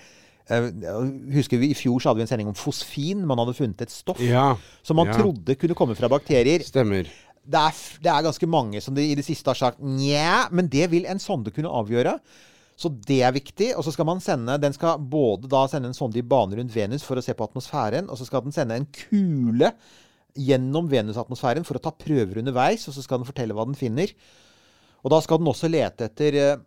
Husker 0.45 1.61
vi 1.61 1.71
I 1.73 1.77
fjor 1.79 2.03
så 2.03 2.11
hadde 2.11 2.21
vi 2.21 2.27
en 2.27 2.31
sending 2.31 2.51
om 2.51 2.57
fosfin. 2.59 3.23
Man 3.27 3.41
hadde 3.41 3.57
funnet 3.57 3.85
et 3.87 3.93
stoff 3.95 4.21
Ja. 4.21 4.55
som 4.83 4.99
man 5.01 5.09
ja. 5.09 5.17
trodde 5.17 5.57
kunne 5.57 5.77
komme 5.79 5.97
fra 5.97 6.11
bakterier. 6.13 6.65
Stemmer. 6.67 7.09
Det 7.45 7.61
er, 7.61 7.79
det 8.01 8.11
er 8.11 8.25
ganske 8.25 8.49
mange 8.49 8.81
som 8.81 8.97
de, 8.97 9.05
i 9.13 9.17
det 9.17 9.25
siste 9.25 9.51
har 9.53 9.59
sagt 9.59 9.81
nja, 9.85 10.49
men 10.51 10.69
det 10.73 10.89
vil 10.93 11.05
en 11.09 11.21
sonde 11.21 11.53
kunne 11.53 11.73
avgjøre. 11.73 12.19
Så 12.77 12.91
det 13.07 13.21
er 13.23 13.35
viktig. 13.35 13.73
Og 13.79 13.85
så 13.87 13.93
skal 13.95 14.09
man 14.09 14.23
sende 14.25 14.57
Den 14.61 14.75
skal 14.77 14.99
både 14.99 15.49
da 15.51 15.65
sende 15.71 15.91
en 15.93 15.97
sonde 15.97 16.19
i 16.19 16.27
bane 16.27 16.59
rundt 16.59 16.75
Venus 16.75 17.05
for 17.07 17.21
å 17.21 17.25
se 17.25 17.35
på 17.37 17.47
atmosfæren, 17.47 18.09
og 18.11 18.19
så 18.19 18.27
skal 18.29 18.45
den 18.45 18.55
sende 18.57 18.77
en 18.81 18.89
kule 18.91 19.73
gjennom 20.35 20.89
Venus-atmosfæren 20.91 21.67
for 21.67 21.79
å 21.79 21.83
ta 21.83 21.93
prøver 21.95 22.41
underveis, 22.41 22.89
og 22.89 22.97
så 22.97 23.05
skal 23.05 23.21
den 23.21 23.29
fortelle 23.29 23.55
hva 23.55 23.67
den 23.69 23.79
finner. 23.79 24.11
Og 25.05 25.13
da 25.13 25.21
skal 25.23 25.39
den 25.39 25.51
også 25.51 25.71
lete 25.71 26.09
etter 26.09 26.39
eh, 26.41 26.55
eh, 26.55 26.63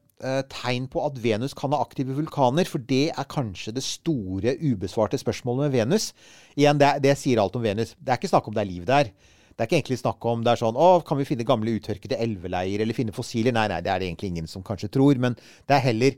tegn 0.50 0.88
på 0.90 1.04
at 1.06 1.18
Venus 1.22 1.54
kan 1.54 1.74
ha 1.76 1.80
aktive 1.84 2.16
vulkaner, 2.18 2.66
for 2.66 2.82
det 2.82 3.12
er 3.14 3.28
kanskje 3.30 3.76
det 3.76 3.84
store 3.86 4.56
ubesvarte 4.58 5.20
spørsmålet 5.22 5.68
med 5.68 5.76
Venus. 5.76 6.12
Igjen, 6.58 6.80
det, 6.82 6.96
det 7.06 7.14
sier 7.22 7.42
alt 7.44 7.58
om 7.60 7.62
Venus. 7.62 7.94
Det 8.00 8.16
er 8.16 8.22
ikke 8.22 8.32
snakk 8.32 8.48
om 8.50 8.56
det 8.58 8.64
er 8.64 8.72
liv 8.72 8.88
der. 8.88 9.12
Det 9.58 9.66
er 9.66 9.70
ikke 9.72 9.78
egentlig 9.80 9.98
snakk 10.04 10.26
om 10.30 10.44
det 10.46 10.52
er 10.52 10.60
sånn 10.62 10.76
Å, 10.78 10.88
kan 11.02 11.18
vi 11.18 11.26
finne 11.26 11.46
gamle 11.48 11.72
uttørkede 11.80 12.20
elveleier, 12.22 12.84
eller 12.84 12.94
finne 12.98 13.14
fossiler? 13.14 13.54
Nei, 13.56 13.66
nei, 13.72 13.80
det 13.82 13.90
er 13.90 14.04
det 14.04 14.10
egentlig 14.12 14.30
ingen 14.30 14.50
som 14.50 14.66
kanskje 14.66 14.92
tror. 14.94 15.18
Men 15.22 15.34
det 15.38 15.74
er 15.74 15.82
heller 15.88 16.18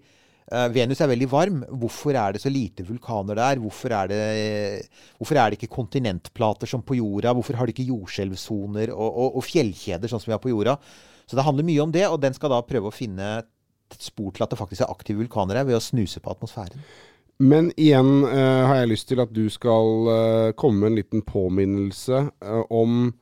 uh, 0.52 0.66
Venus 0.76 1.00
er 1.00 1.12
veldig 1.14 1.30
varm. 1.32 1.62
Hvorfor 1.84 2.20
er 2.20 2.36
det 2.36 2.42
så 2.44 2.52
lite 2.52 2.84
vulkaner 2.88 3.40
der? 3.40 3.62
Hvorfor 3.64 3.96
er 3.96 4.12
det, 4.12 4.24
hvorfor 5.22 5.40
er 5.40 5.52
det 5.54 5.62
ikke 5.62 5.72
kontinentplater 5.78 6.68
som 6.68 6.84
på 6.84 7.00
jorda? 7.00 7.32
Hvorfor 7.38 7.56
har 7.56 7.68
de 7.68 7.76
ikke 7.78 7.88
jordskjelvsoner 7.94 8.92
og, 8.92 9.08
og, 9.08 9.40
og 9.40 9.48
fjellkjeder 9.48 10.12
sånn 10.12 10.20
som 10.20 10.34
vi 10.34 10.36
har 10.36 10.44
på 10.44 10.52
jorda? 10.52 10.76
Så 11.24 11.40
det 11.40 11.48
handler 11.48 11.68
mye 11.72 11.86
om 11.86 11.96
det, 11.96 12.04
og 12.12 12.20
den 12.20 12.36
skal 12.36 12.52
da 12.52 12.60
prøve 12.68 12.92
å 12.92 12.96
finne 12.96 13.38
et 13.96 14.06
spor 14.06 14.34
til 14.36 14.46
at 14.46 14.52
det 14.52 14.60
faktisk 14.60 14.86
er 14.86 14.92
aktive 14.92 15.24
vulkaner 15.24 15.60
her, 15.60 15.68
ved 15.70 15.80
å 15.80 15.84
snuse 15.84 16.22
på 16.24 16.34
atmosfæren. 16.34 16.84
Men 17.40 17.70
igjen 17.80 18.26
eh, 18.28 18.64
har 18.68 18.82
jeg 18.82 18.92
lyst 18.92 19.08
til 19.08 19.22
at 19.24 19.32
du 19.32 19.46
skal 19.52 20.10
eh, 20.12 20.54
komme 20.60 20.82
med 20.82 20.92
en 20.92 21.00
liten 21.00 21.24
påminnelse 21.24 22.26
eh, 22.28 22.64
om 22.68 23.14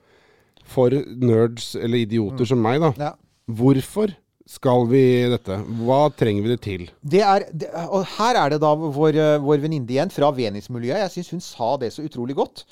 For 0.67 0.91
nerds 0.91 1.75
eller 1.79 2.01
idioter 2.01 2.49
som 2.49 2.59
meg, 2.59 2.81
da. 2.83 2.89
Ja. 2.97 3.11
Hvorfor 3.47 4.11
skal 4.47 4.85
vi 4.87 5.03
dette? 5.31 5.59
Hva 5.83 6.07
trenger 6.15 6.43
vi 6.43 6.51
det 6.53 6.59
til? 6.63 6.83
Det 7.03 7.21
er, 7.23 7.45
det, 7.51 7.69
og 7.87 8.07
her 8.17 8.39
er 8.39 8.53
det 8.53 8.61
da 8.63 8.73
vår, 8.79 9.19
eh, 9.19 9.39
vår 9.43 9.61
venninne 9.63 9.91
igjen, 9.91 10.11
fra 10.13 10.31
Venice-miljøet. 10.35 11.03
Jeg 11.05 11.13
syns 11.17 11.33
hun 11.35 11.43
sa 11.43 11.73
det 11.81 11.91
så 11.95 12.05
utrolig 12.07 12.35
godt. 12.39 12.63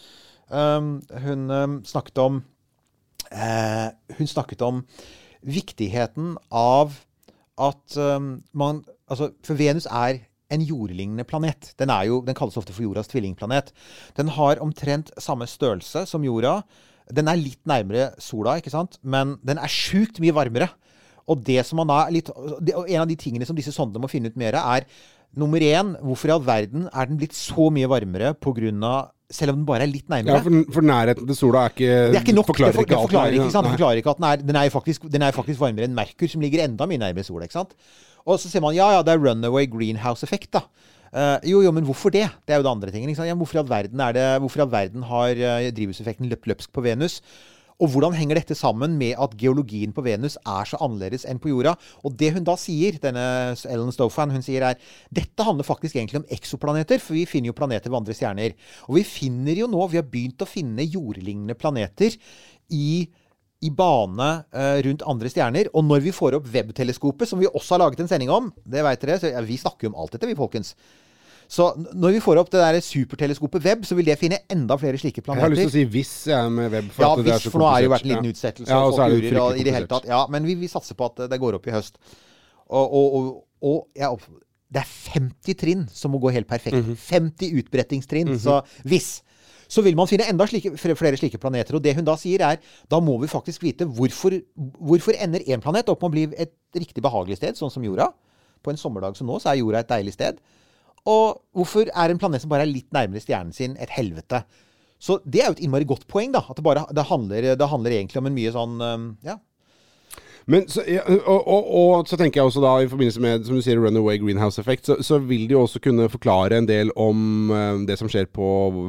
Um, 0.50 1.00
hun 1.24 1.50
um, 1.50 1.80
snakket 1.82 2.20
om 2.22 2.36
uh, 3.34 3.88
Hun 4.20 4.28
snakket 4.30 4.62
om 4.62 4.84
viktigheten 5.42 6.36
av 6.54 6.94
at 7.62 7.98
um, 7.98 8.44
man 8.54 8.84
Altså, 9.06 9.30
for 9.46 9.54
Venus 9.54 9.86
er 9.86 10.24
en 10.50 10.64
jordlignende 10.66 11.24
planet. 11.30 11.74
Den, 11.78 11.92
er 11.94 12.08
jo, 12.10 12.22
den 12.26 12.34
kalles 12.38 12.58
ofte 12.58 12.74
for 12.74 12.86
jordas 12.86 13.10
tvillingplanet. 13.12 13.72
Den 14.18 14.32
har 14.34 14.62
omtrent 14.64 15.12
samme 15.22 15.48
størrelse 15.50 16.06
som 16.10 16.26
jorda. 16.26 16.60
Den 17.14 17.30
er 17.30 17.38
litt 17.38 17.62
nærmere 17.70 18.16
sola, 18.22 18.58
ikke 18.58 18.74
sant? 18.74 18.98
men 19.04 19.36
den 19.46 19.62
er 19.62 19.70
sjukt 19.70 20.18
mye 20.24 20.34
varmere. 20.34 20.72
Og 21.30 21.42
det 21.46 21.64
som 21.66 21.82
litt, 22.14 22.30
og 22.30 22.90
en 22.90 23.02
av 23.02 23.10
de 23.10 23.18
tingene 23.18 23.46
som 23.46 23.58
disse 23.58 23.74
sondene 23.74 24.02
må 24.02 24.10
finne 24.10 24.30
ut 24.30 24.38
mer 24.38 24.58
av, 24.58 24.78
er 24.78 24.90
nummer 25.38 25.62
én 25.62 25.96
hvorfor 26.02 26.30
i 26.30 26.36
all 26.36 26.46
verden 26.46 26.90
er 26.94 27.10
den 27.10 27.18
blitt 27.20 27.38
så 27.38 27.70
mye 27.74 27.90
varmere 27.90 28.34
pga. 28.38 28.96
Selv 29.32 29.54
om 29.54 29.60
den 29.60 29.66
bare 29.68 29.86
er 29.86 29.92
litt 29.92 30.06
Ja, 30.10 30.22
nærmere. 30.22 30.42
for, 30.46 30.74
for 30.78 30.86
nærheten 30.86 31.28
til 31.28 31.38
sola 31.38 31.66
er 31.66 31.74
ikke 31.74 31.92
Det 31.92 32.18
er 32.20 32.22
ikke 32.22 32.36
nok. 32.38 32.46
Det, 32.46 32.54
forklarer 32.54 32.76
for, 32.76 32.86
ikke 32.86 32.94
det 32.96 33.04
forklarer 33.08 33.38
ikke? 33.38 33.46
Det 33.52 33.72
forklarer 33.76 34.02
ikke 34.02 34.10
at 34.14 34.18
den 34.20 34.28
er, 34.30 34.36
den 34.50 34.60
er, 34.62 34.70
faktisk, 34.70 35.08
den 35.12 35.22
er 35.26 35.32
faktisk 35.36 35.60
varmere 35.60 35.88
enn 35.90 35.96
Merkur, 35.98 36.30
som 36.30 36.44
ligger 36.46 36.66
enda 36.66 36.86
mye 36.90 37.02
nærmere 37.02 37.26
sola. 37.28 37.48
ikke 37.48 37.58
sant? 37.58 37.74
Og 38.26 38.40
så 38.42 38.50
ser 38.50 38.62
man 38.66 38.76
ja, 38.76 38.90
ja, 38.96 39.02
det 39.06 39.14
er 39.14 39.22
runaway 39.22 39.66
greenhouse-effekt, 39.70 40.54
da. 40.58 40.66
Uh, 41.16 41.38
jo, 41.48 41.62
jo, 41.64 41.72
men 41.72 41.86
hvorfor 41.88 42.12
det? 42.12 42.26
Det 42.44 42.54
er 42.54 42.60
jo 42.60 42.66
det 42.66 42.72
andre 42.72 42.92
tingen. 42.92 43.10
Ikke 43.10 43.22
sant? 43.22 43.30
Ja, 43.30 43.36
hvorfor 43.40 43.58
i 43.58 43.62
all 43.62 43.70
verden, 43.70 44.00
er 44.04 44.12
det, 44.18 44.26
hvorfor 44.44 44.66
all 44.66 44.72
verden 44.72 45.06
har 45.08 45.38
uh, 45.38 45.68
drivhuseffekten 45.78 46.28
løpt 46.30 46.50
løpsk 46.50 46.74
på 46.76 46.84
Venus? 46.84 47.22
Og 47.84 47.92
hvordan 47.92 48.16
henger 48.16 48.40
dette 48.40 48.56
sammen 48.56 48.96
med 49.00 49.18
at 49.20 49.36
geologien 49.40 49.92
på 49.96 50.04
Venus 50.06 50.38
er 50.42 50.70
så 50.70 50.80
annerledes 50.84 51.26
enn 51.28 51.42
på 51.44 51.52
jorda? 51.52 51.76
Og 52.08 52.16
det 52.16 52.32
hun 52.38 52.48
da 52.48 52.56
sier, 52.60 53.00
denne 53.04 53.26
Ellen 53.72 53.92
Stofan, 53.96 54.32
hun 54.32 54.46
sier 54.46 54.64
er 54.70 54.80
dette 55.14 55.44
handler 55.44 55.68
faktisk 55.68 55.98
egentlig 55.98 56.22
om 56.22 56.30
eksoplaneter, 56.32 57.02
for 57.04 57.18
vi 57.18 57.26
finner 57.30 57.52
jo 57.52 57.58
planeter 57.58 57.92
ved 57.92 58.00
andre 58.00 58.16
stjerner. 58.16 58.56
Og 58.88 59.00
vi 59.02 59.06
finner 59.08 59.60
jo 59.60 59.68
nå, 59.72 59.84
vi 59.92 60.00
har 60.00 60.08
begynt 60.08 60.46
å 60.46 60.50
finne 60.50 60.88
jordlignende 60.88 61.58
planeter 61.60 62.16
i 62.72 63.06
i 63.64 63.72
bane 63.72 64.28
eh, 64.54 64.82
rundt 64.86 65.06
andre 65.08 65.32
stjerner. 65.32 65.70
Og 65.74 65.86
når 65.88 66.04
vi 66.06 66.14
får 66.14 66.38
opp 66.38 66.50
Webb-teleskopet, 66.52 67.30
som 67.30 67.42
vi 67.42 67.50
også 67.50 67.76
har 67.76 67.86
laget 67.86 68.04
en 68.04 68.10
sending 68.12 68.30
om 68.30 68.52
Det 68.62 68.84
vet 68.86 69.02
dere, 69.02 69.18
så 69.22 69.32
Vi 69.48 69.58
snakker 69.58 69.88
jo 69.88 69.94
om 69.94 70.00
alt 70.04 70.14
dette, 70.14 70.28
vi, 70.30 70.38
folkens. 70.38 70.76
Så 71.52 71.68
når 71.94 72.16
vi 72.18 72.22
får 72.24 72.40
opp 72.42 72.52
det 72.54 72.62
der 72.62 72.80
superteleskopet 72.84 73.66
Webb, 73.66 73.84
så 73.86 73.98
vil 73.98 74.08
det 74.10 74.18
finne 74.22 74.40
enda 74.52 74.78
flere 74.82 75.00
slike 75.02 75.22
planeter. 75.22 75.46
Jeg 75.46 75.50
har 75.50 75.56
lyst 75.56 75.64
til 75.66 75.72
å 75.72 75.76
si 75.76 75.84
hvis 75.98 76.14
jeg 76.32 76.38
er 76.40 76.54
med 76.54 76.72
web. 76.74 76.88
For 76.96 77.06
Ja, 77.06 77.12
at 77.12 77.22
det 77.22 77.26
er 77.26 77.38
hvis, 77.38 77.48
så 77.48 77.54
for 77.54 77.64
nå 77.64 77.68
har 77.70 77.78
det 77.78 77.90
jo 77.90 77.94
vært 77.96 78.08
en 78.08 78.14
liten 78.14 78.32
utsettelse. 78.32 78.72
Ja, 78.72 78.80
og 78.86 78.96
så 78.96 79.06
er 79.06 79.14
det 79.16 79.36
og 79.42 79.60
i 79.60 79.68
det 79.68 79.76
hele 79.76 79.92
tatt. 79.92 80.08
Ja, 80.10 80.24
men 80.32 80.48
vi, 80.48 80.58
vi 80.60 80.72
satser 80.72 80.98
på 80.98 81.12
at 81.12 81.28
det 81.32 81.42
går 81.42 81.60
opp 81.60 81.70
i 81.70 81.76
høst. 81.76 82.00
Og, 82.66 82.98
og, 82.98 83.30
og, 83.62 83.80
ja, 83.98 84.10
det 84.74 84.82
er 84.82 84.90
50 85.14 85.60
trinn 85.62 85.86
som 85.94 86.16
må 86.16 86.20
gå 86.24 86.34
helt 86.34 86.50
perfekt. 86.50 86.82
Mhm. 86.82 86.98
50 86.98 87.62
utbrettingstrinn. 87.62 88.36
Så 88.42 88.62
hvis 88.84 89.20
så 89.72 89.82
vil 89.86 89.96
man 89.98 90.10
finne 90.10 90.28
enda 90.30 90.46
slike, 90.50 90.76
flere 90.78 91.18
slike 91.18 91.40
planeter. 91.42 91.78
Og 91.78 91.84
det 91.84 91.96
hun 91.98 92.06
da 92.06 92.16
sier, 92.20 92.44
er 92.46 92.60
da 92.92 93.00
må 93.02 93.18
vi 93.22 93.30
faktisk 93.32 93.64
vite 93.66 93.88
hvorfor, 93.90 94.38
hvorfor 94.56 95.18
ender 95.18 95.46
én 95.46 95.64
planet 95.64 95.90
opp 95.90 96.04
med 96.04 96.10
å 96.10 96.14
bli 96.14 96.26
et 96.38 96.54
riktig 96.78 97.04
behagelig 97.06 97.40
sted, 97.40 97.58
sånn 97.58 97.74
som 97.74 97.86
jorda. 97.86 98.12
På 98.66 98.74
en 98.74 98.78
sommerdag 98.78 99.18
som 99.18 99.30
nå, 99.30 99.40
så 99.42 99.52
er 99.52 99.62
jorda 99.62 99.82
et 99.84 99.90
deilig 99.90 100.16
sted. 100.18 100.38
Og 101.10 101.42
hvorfor 101.54 101.90
er 101.92 102.12
en 102.12 102.22
planet 102.22 102.42
som 102.42 102.52
bare 102.52 102.66
er 102.66 102.72
litt 102.72 102.90
nærmere 102.96 103.22
stjernen 103.24 103.54
sin, 103.56 103.76
et 103.82 103.92
helvete? 103.94 104.44
Så 105.02 105.20
det 105.26 105.44
er 105.44 105.52
jo 105.52 105.58
et 105.58 105.66
innmari 105.68 105.86
godt 105.88 106.08
poeng, 106.10 106.32
da. 106.34 106.42
At 106.50 106.58
det, 106.58 106.66
bare, 106.66 106.86
det, 106.96 107.06
handler, 107.12 107.52
det 107.60 107.70
handler 107.70 107.94
egentlig 107.94 108.22
om 108.22 108.32
en 108.32 108.38
mye 108.38 108.56
sånn 108.56 108.80
Ja. 109.26 109.38
Men 110.52 110.68
så, 110.70 110.84
ja, 110.86 111.02
og, 111.26 111.48
og, 111.50 111.70
og 111.80 112.08
så 112.10 112.18
tenker 112.22 112.38
jeg 112.42 112.46
også 112.52 112.62
da, 112.62 112.74
i 112.86 112.90
forbindelse 112.90 113.22
med 113.24 113.48
som 113.48 113.58
du 113.58 113.64
sier, 113.66 113.80
runaway 113.82 114.20
greenhouse 114.22 114.62
effect, 114.62 114.86
så, 114.86 114.98
så 115.02 115.18
vil 115.18 115.48
de 115.50 115.56
jo 115.56 115.64
også 115.66 115.82
kunne 115.82 116.06
forklare 116.14 116.60
en 116.62 116.68
del 116.70 116.92
om 117.02 117.50
uh, 117.50 117.80
det 117.88 117.98
som 117.98 118.10
skjer 118.12 118.28
på 118.30 118.46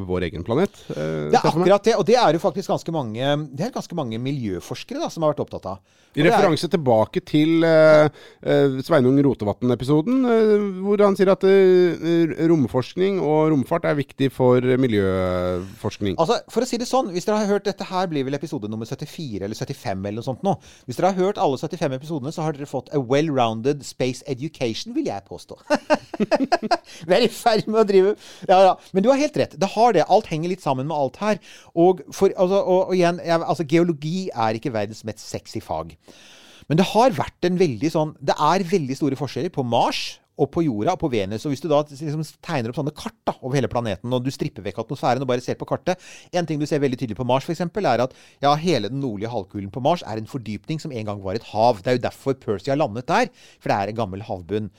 vår 0.08 0.26
egen 0.28 0.44
planet. 0.44 0.76
Uh, 0.90 1.30
Det 1.32 1.38
er 1.40 1.48
akkurat 1.48 1.86
det, 1.88 1.94
og 1.96 2.04
det 2.08 2.18
er 2.20 2.36
jo 2.36 2.42
faktisk 2.42 2.68
ganske 2.74 2.92
mange 2.92 3.30
Det 3.56 3.64
er 3.64 3.72
ganske 3.72 3.96
mange 3.96 4.18
miljøforskere 4.20 5.00
da, 5.00 5.08
som 5.12 5.24
har 5.24 5.32
vært 5.32 5.40
opptatt 5.46 5.70
av. 5.72 5.80
I 6.16 6.22
er- 6.24 6.30
referanse 6.30 6.68
tilbake 6.72 7.20
til 7.28 7.64
uh, 7.64 8.08
Sveinung 8.84 9.16
Rotevatn-episoden, 9.24 10.22
hvor 10.84 11.00
han 11.04 11.16
sier 11.16 11.32
at 11.32 11.44
romforskning 12.48 13.18
og 13.20 13.50
romfart 13.52 13.84
er 13.88 13.96
viktig 13.98 14.30
for 14.32 14.60
miljøforskning. 14.80 16.16
Altså, 16.20 16.38
For 16.52 16.64
å 16.64 16.68
si 16.68 16.78
det 16.80 16.88
sånn, 16.88 17.10
hvis 17.14 17.26
dere 17.28 17.40
har 17.42 17.50
hørt 17.56 17.66
Dette 17.68 17.86
her 17.88 18.08
blir 18.10 18.24
vel 18.26 18.36
episode 18.38 18.68
nummer 18.70 18.88
74 18.88 19.44
eller 19.46 19.56
75 19.56 20.04
eller 20.06 20.20
noe 20.20 20.26
sånt 20.26 20.44
nå. 20.46 20.56
Hvis 20.86 20.98
dere 21.00 21.12
har 21.12 21.20
hørt 21.20 21.40
alle 21.46 21.58
75 21.60 21.96
episodene, 21.96 22.32
så 22.34 22.44
har 22.44 22.56
dere 22.56 22.68
fått 22.68 22.90
a 22.94 23.00
well-rounded 23.00 23.84
space 23.86 24.24
education, 24.30 24.94
vil 24.96 25.08
jeg 25.08 25.24
påstå. 25.28 25.58
Vi 27.08 27.16
er 27.16 27.26
i 27.26 27.32
ferd 27.32 27.68
med 27.70 27.82
å 27.82 27.86
drive 27.88 28.14
ja, 28.48 28.58
ja. 28.64 28.74
Men 28.96 29.04
du 29.04 29.10
har 29.12 29.20
helt 29.20 29.36
rett. 29.38 29.56
Det 29.60 29.70
har 29.74 29.96
det. 29.96 30.06
Alt 30.12 30.30
henger 30.32 30.52
litt 30.52 30.64
sammen 30.64 30.88
med 30.88 30.96
alt 30.96 31.18
her. 31.22 31.40
Og, 31.74 32.02
for, 32.14 32.32
altså, 32.34 32.60
og, 32.60 32.90
og 32.90 32.96
igjen, 32.96 33.20
jeg, 33.24 33.40
altså, 33.40 33.66
geologi 33.68 34.16
er 34.32 34.58
ikke 34.58 34.74
verdens 34.74 35.04
mest 35.08 35.24
sexy 35.24 35.62
fag. 35.64 35.96
Men 36.66 36.80
det 36.80 36.88
har 36.92 37.14
vært 37.14 37.46
en 37.46 37.58
veldig 37.60 37.88
sånn 37.94 38.16
Det 38.26 38.34
er 38.42 38.64
veldig 38.66 38.96
store 38.98 39.18
forskjeller 39.18 39.52
på 39.54 39.62
Mars 39.66 40.16
og 40.36 40.50
på 40.52 40.64
jorda 40.66 40.94
og 40.94 41.00
på 41.00 41.10
Venus. 41.12 41.44
Og 41.46 41.54
hvis 41.54 41.62
du 41.64 41.68
da 41.70 41.80
liksom 41.88 42.24
tegner 42.44 42.70
opp 42.70 42.78
sånne 42.78 42.94
kart 42.96 43.16
da, 43.28 43.36
over 43.40 43.56
hele 43.58 43.70
planeten, 43.72 44.12
og 44.12 44.24
du 44.24 44.30
stripper 44.34 44.64
vekk 44.66 44.82
atmosfæren 44.84 45.24
og 45.24 45.30
bare 45.30 45.44
ser 45.44 45.58
på 45.58 45.68
kartet 45.68 46.02
En 46.36 46.46
ting 46.48 46.60
du 46.60 46.66
ser 46.68 46.82
veldig 46.82 46.98
tydelig 47.00 47.18
på 47.18 47.26
Mars, 47.28 47.46
f.eks., 47.46 47.64
er 47.64 48.04
at 48.04 48.14
ja, 48.44 48.52
hele 48.60 48.90
den 48.92 49.00
nordlige 49.00 49.32
halvkulen 49.32 49.72
på 49.72 49.82
Mars 49.84 50.04
er 50.06 50.20
en 50.20 50.28
fordypning 50.30 50.82
som 50.82 50.92
en 50.92 51.08
gang 51.08 51.24
var 51.24 51.38
et 51.38 51.50
hav. 51.54 51.80
Det 51.80 51.92
er 51.92 51.98
jo 51.98 52.06
derfor 52.08 52.36
Percy 52.40 52.70
har 52.72 52.80
landet 52.80 53.08
der, 53.08 53.32
for 53.60 53.72
det 53.72 53.76
er 53.76 53.92
en 53.92 54.00
gammel 54.02 54.24
havbunn. 54.26 54.70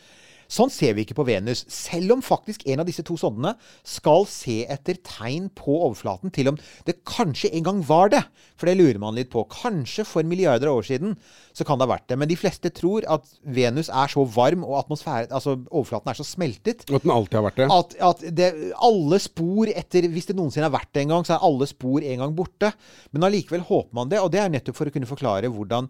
Sånn 0.52 0.72
ser 0.72 0.96
vi 0.96 1.04
ikke 1.04 1.18
på 1.18 1.26
Venus, 1.28 1.66
selv 1.72 2.16
om 2.16 2.24
faktisk 2.24 2.64
en 2.72 2.82
av 2.82 2.88
disse 2.88 3.04
to 3.06 3.18
sondene 3.20 3.54
skal 3.88 4.26
se 4.32 4.62
etter 4.72 5.00
tegn 5.04 5.50
på 5.56 5.76
overflaten 5.90 6.32
til 6.34 6.54
om 6.54 6.60
det 6.88 7.00
kanskje 7.08 7.52
en 7.58 7.66
gang 7.68 7.82
var 7.88 8.14
det. 8.14 8.24
For 8.58 8.70
det 8.70 8.78
lurer 8.80 9.00
man 9.02 9.18
litt 9.18 9.30
på. 9.34 9.44
Kanskje 9.52 10.06
for 10.08 10.28
milliarder 10.28 10.72
av 10.72 10.80
år 10.80 10.88
siden 10.88 11.18
så 11.56 11.68
kan 11.68 11.80
det 11.80 11.88
ha 11.88 11.94
vært 11.94 12.08
det. 12.10 12.20
Men 12.22 12.32
de 12.32 12.40
fleste 12.40 12.72
tror 12.74 13.06
at 13.12 13.28
Venus 13.44 13.92
er 13.92 14.12
så 14.12 14.24
varm, 14.24 14.66
og 14.66 14.80
altså 14.88 15.58
overflaten 15.68 16.14
er 16.14 16.20
så 16.20 16.28
smeltet, 16.28 16.88
at 16.88 17.06
den 17.06 17.14
alltid 17.14 17.40
har 17.40 17.48
vært 17.50 17.62
det. 17.62 17.70
at, 17.78 17.96
at 18.10 18.26
det, 18.38 18.52
alle 18.88 19.22
spor 19.22 19.70
etter 19.72 20.08
Hvis 20.12 20.30
det 20.30 20.38
noensinne 20.38 20.68
har 20.68 20.76
vært 20.76 20.94
det 20.96 21.04
en 21.04 21.16
gang, 21.16 21.26
så 21.28 21.36
er 21.36 21.48
alle 21.48 21.68
spor 21.70 22.06
en 22.06 22.24
gang 22.24 22.36
borte. 22.38 22.72
Men 23.12 23.28
allikevel 23.28 23.66
håper 23.68 23.98
man 23.98 24.12
det, 24.12 24.22
og 24.24 24.32
det 24.34 24.42
er 24.42 24.54
nettopp 24.54 24.80
for 24.80 24.90
å 24.90 24.94
kunne 24.94 25.10
forklare 25.10 25.52
hvordan 25.52 25.90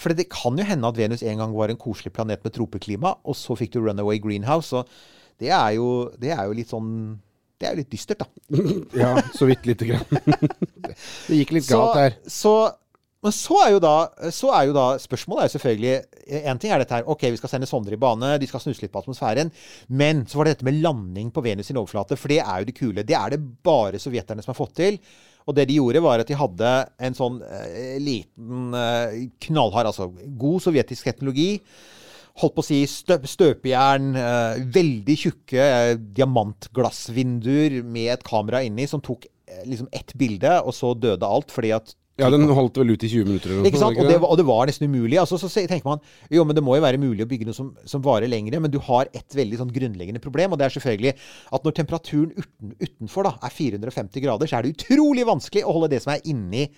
For 0.00 0.14
det 0.16 0.26
kan 0.32 0.58
jo 0.58 0.66
hende 0.66 0.88
at 0.90 0.98
Venus 0.98 1.22
en 1.22 1.38
gang 1.38 1.52
var 1.54 1.70
en 1.70 1.80
koselig 1.80 2.12
planet 2.14 2.42
med 2.44 2.54
tropeklima, 2.56 3.14
og 3.22 3.36
så 3.38 3.54
fikk 3.58 3.76
du 3.76 3.82
runaway 3.84 4.18
greenhouse. 4.22 4.74
Og 4.74 4.88
det 5.42 5.52
er 5.54 5.76
jo, 5.78 6.10
det 6.20 6.32
er 6.34 6.44
jo 6.48 6.56
litt 6.56 6.70
sånn 6.70 6.90
Det 7.58 7.68
er 7.68 7.74
jo 7.74 7.82
litt 7.82 7.92
dystert, 7.94 8.24
da. 8.24 8.28
Ja, 9.02 9.12
så 9.34 9.46
vidt 9.48 9.66
lite 9.68 9.86
grann. 9.88 10.06
det 11.28 11.38
gikk 11.38 11.54
litt 11.54 11.68
galt 11.70 11.98
her. 11.98 12.18
Så, 12.26 12.54
men 13.24 13.32
så 13.32 13.56
er, 13.64 13.78
da, 13.80 13.94
så 14.34 14.50
er 14.52 14.68
jo 14.68 14.74
da 14.76 14.84
Spørsmålet 15.00 15.46
er 15.46 15.52
selvfølgelig 15.54 16.40
En 16.44 16.60
ting 16.60 16.74
er 16.74 16.82
dette 16.82 16.98
her. 16.98 17.06
Ok, 17.08 17.22
vi 17.32 17.40
skal 17.40 17.54
sende 17.54 17.68
sonder 17.68 17.96
i 17.96 18.00
bane. 18.00 18.34
De 18.40 18.48
skal 18.48 18.60
snuse 18.60 18.84
litt 18.84 18.92
på 18.92 19.00
atmosfæren. 19.00 19.52
Men 19.88 20.26
så 20.28 20.38
var 20.38 20.48
det 20.48 20.58
dette 20.58 20.68
med 20.68 20.82
landing 20.84 21.30
på 21.32 21.44
Venus 21.44 21.70
sin 21.70 21.80
overflate. 21.80 22.18
For 22.20 22.32
det 22.32 22.42
er 22.42 22.60
jo 22.60 22.68
det 22.68 22.76
kule. 22.76 23.06
Det 23.06 23.16
er 23.16 23.32
det 23.32 23.40
bare 23.64 24.00
sovjeterne 24.02 24.44
som 24.44 24.52
har 24.52 24.60
fått 24.60 24.76
til. 24.82 25.00
Og 25.48 25.56
det 25.56 25.66
de 25.68 25.78
gjorde, 25.78 26.04
var 26.04 26.20
at 26.20 26.28
de 26.28 26.36
hadde 26.36 26.70
en 27.08 27.16
sånn 27.16 27.40
eh, 27.44 27.96
liten 28.00 28.76
eh, 28.76 29.18
knallhard 29.46 29.88
Altså 29.90 30.10
god 30.40 30.64
sovjetisk 30.68 31.08
teknologi. 31.08 31.50
Holdt 32.42 32.56
på 32.56 32.64
å 32.64 32.66
si 32.66 32.82
stø 32.90 33.20
støpejern. 33.30 34.14
Eh, 34.20 34.62
veldig 34.74 35.18
tjukke 35.24 35.64
eh, 35.64 35.96
diamantglassvinduer 36.20 37.80
med 37.88 38.12
et 38.18 38.24
kamera 38.26 38.64
inni 38.66 38.88
som 38.90 39.04
tok 39.04 39.28
eh, 39.30 39.64
liksom 39.68 39.88
ett 39.96 40.12
bilde, 40.18 40.58
og 40.60 40.76
så 40.76 40.92
døde 40.98 41.28
alt 41.28 41.54
fordi 41.54 41.72
at 41.76 41.96
Ja, 42.20 42.28
den 42.30 42.46
holdt 42.46 42.76
vel 42.78 42.92
ut 42.94 43.02
i 43.02 43.08
20 43.10 43.26
minutter 43.26 43.50
eller 43.50 43.64
noe 43.64 43.70
ikke 43.72 43.80
sant? 43.80 43.98
Og 43.98 44.06
det, 44.06 44.18
var, 44.22 44.30
og 44.30 44.38
det 44.38 44.44
var 44.46 44.68
nesten 44.70 44.86
umulig. 44.86 45.16
Altså, 45.18 45.34
så 45.40 45.48
tenker 45.50 45.88
man 45.88 46.02
jo, 46.30 46.44
men 46.46 46.54
det 46.54 46.62
må 46.62 46.76
jo 46.78 46.84
være 46.84 47.00
mulig 47.02 47.24
å 47.24 47.30
bygge 47.30 47.48
noe 47.48 47.56
som, 47.56 47.72
som 47.90 48.04
varer 48.04 48.30
lengre. 48.30 48.60
Men 48.62 48.70
du 48.70 48.78
har 48.86 49.10
et 49.10 49.34
veldig 49.34 49.58
sånn 49.58 49.72
grunnleggende 49.74 50.22
problem, 50.22 50.54
og 50.54 50.60
det 50.60 50.68
er 50.68 50.76
selvfølgelig 50.76 51.14
at 51.58 51.66
når 51.66 51.76
temperaturen 51.80 52.30
uten, 52.38 52.76
utenfor 52.78 53.26
da, 53.26 53.34
er 53.42 53.56
450 53.56 54.22
grader, 54.22 54.50
så 54.50 54.60
er 54.60 54.66
det 54.66 54.76
utrolig 54.76 55.26
vanskelig 55.26 55.66
å 55.66 55.74
holde 55.74 55.90
det 55.96 56.04
som 56.04 56.14
er 56.14 56.22
inni, 56.30 56.68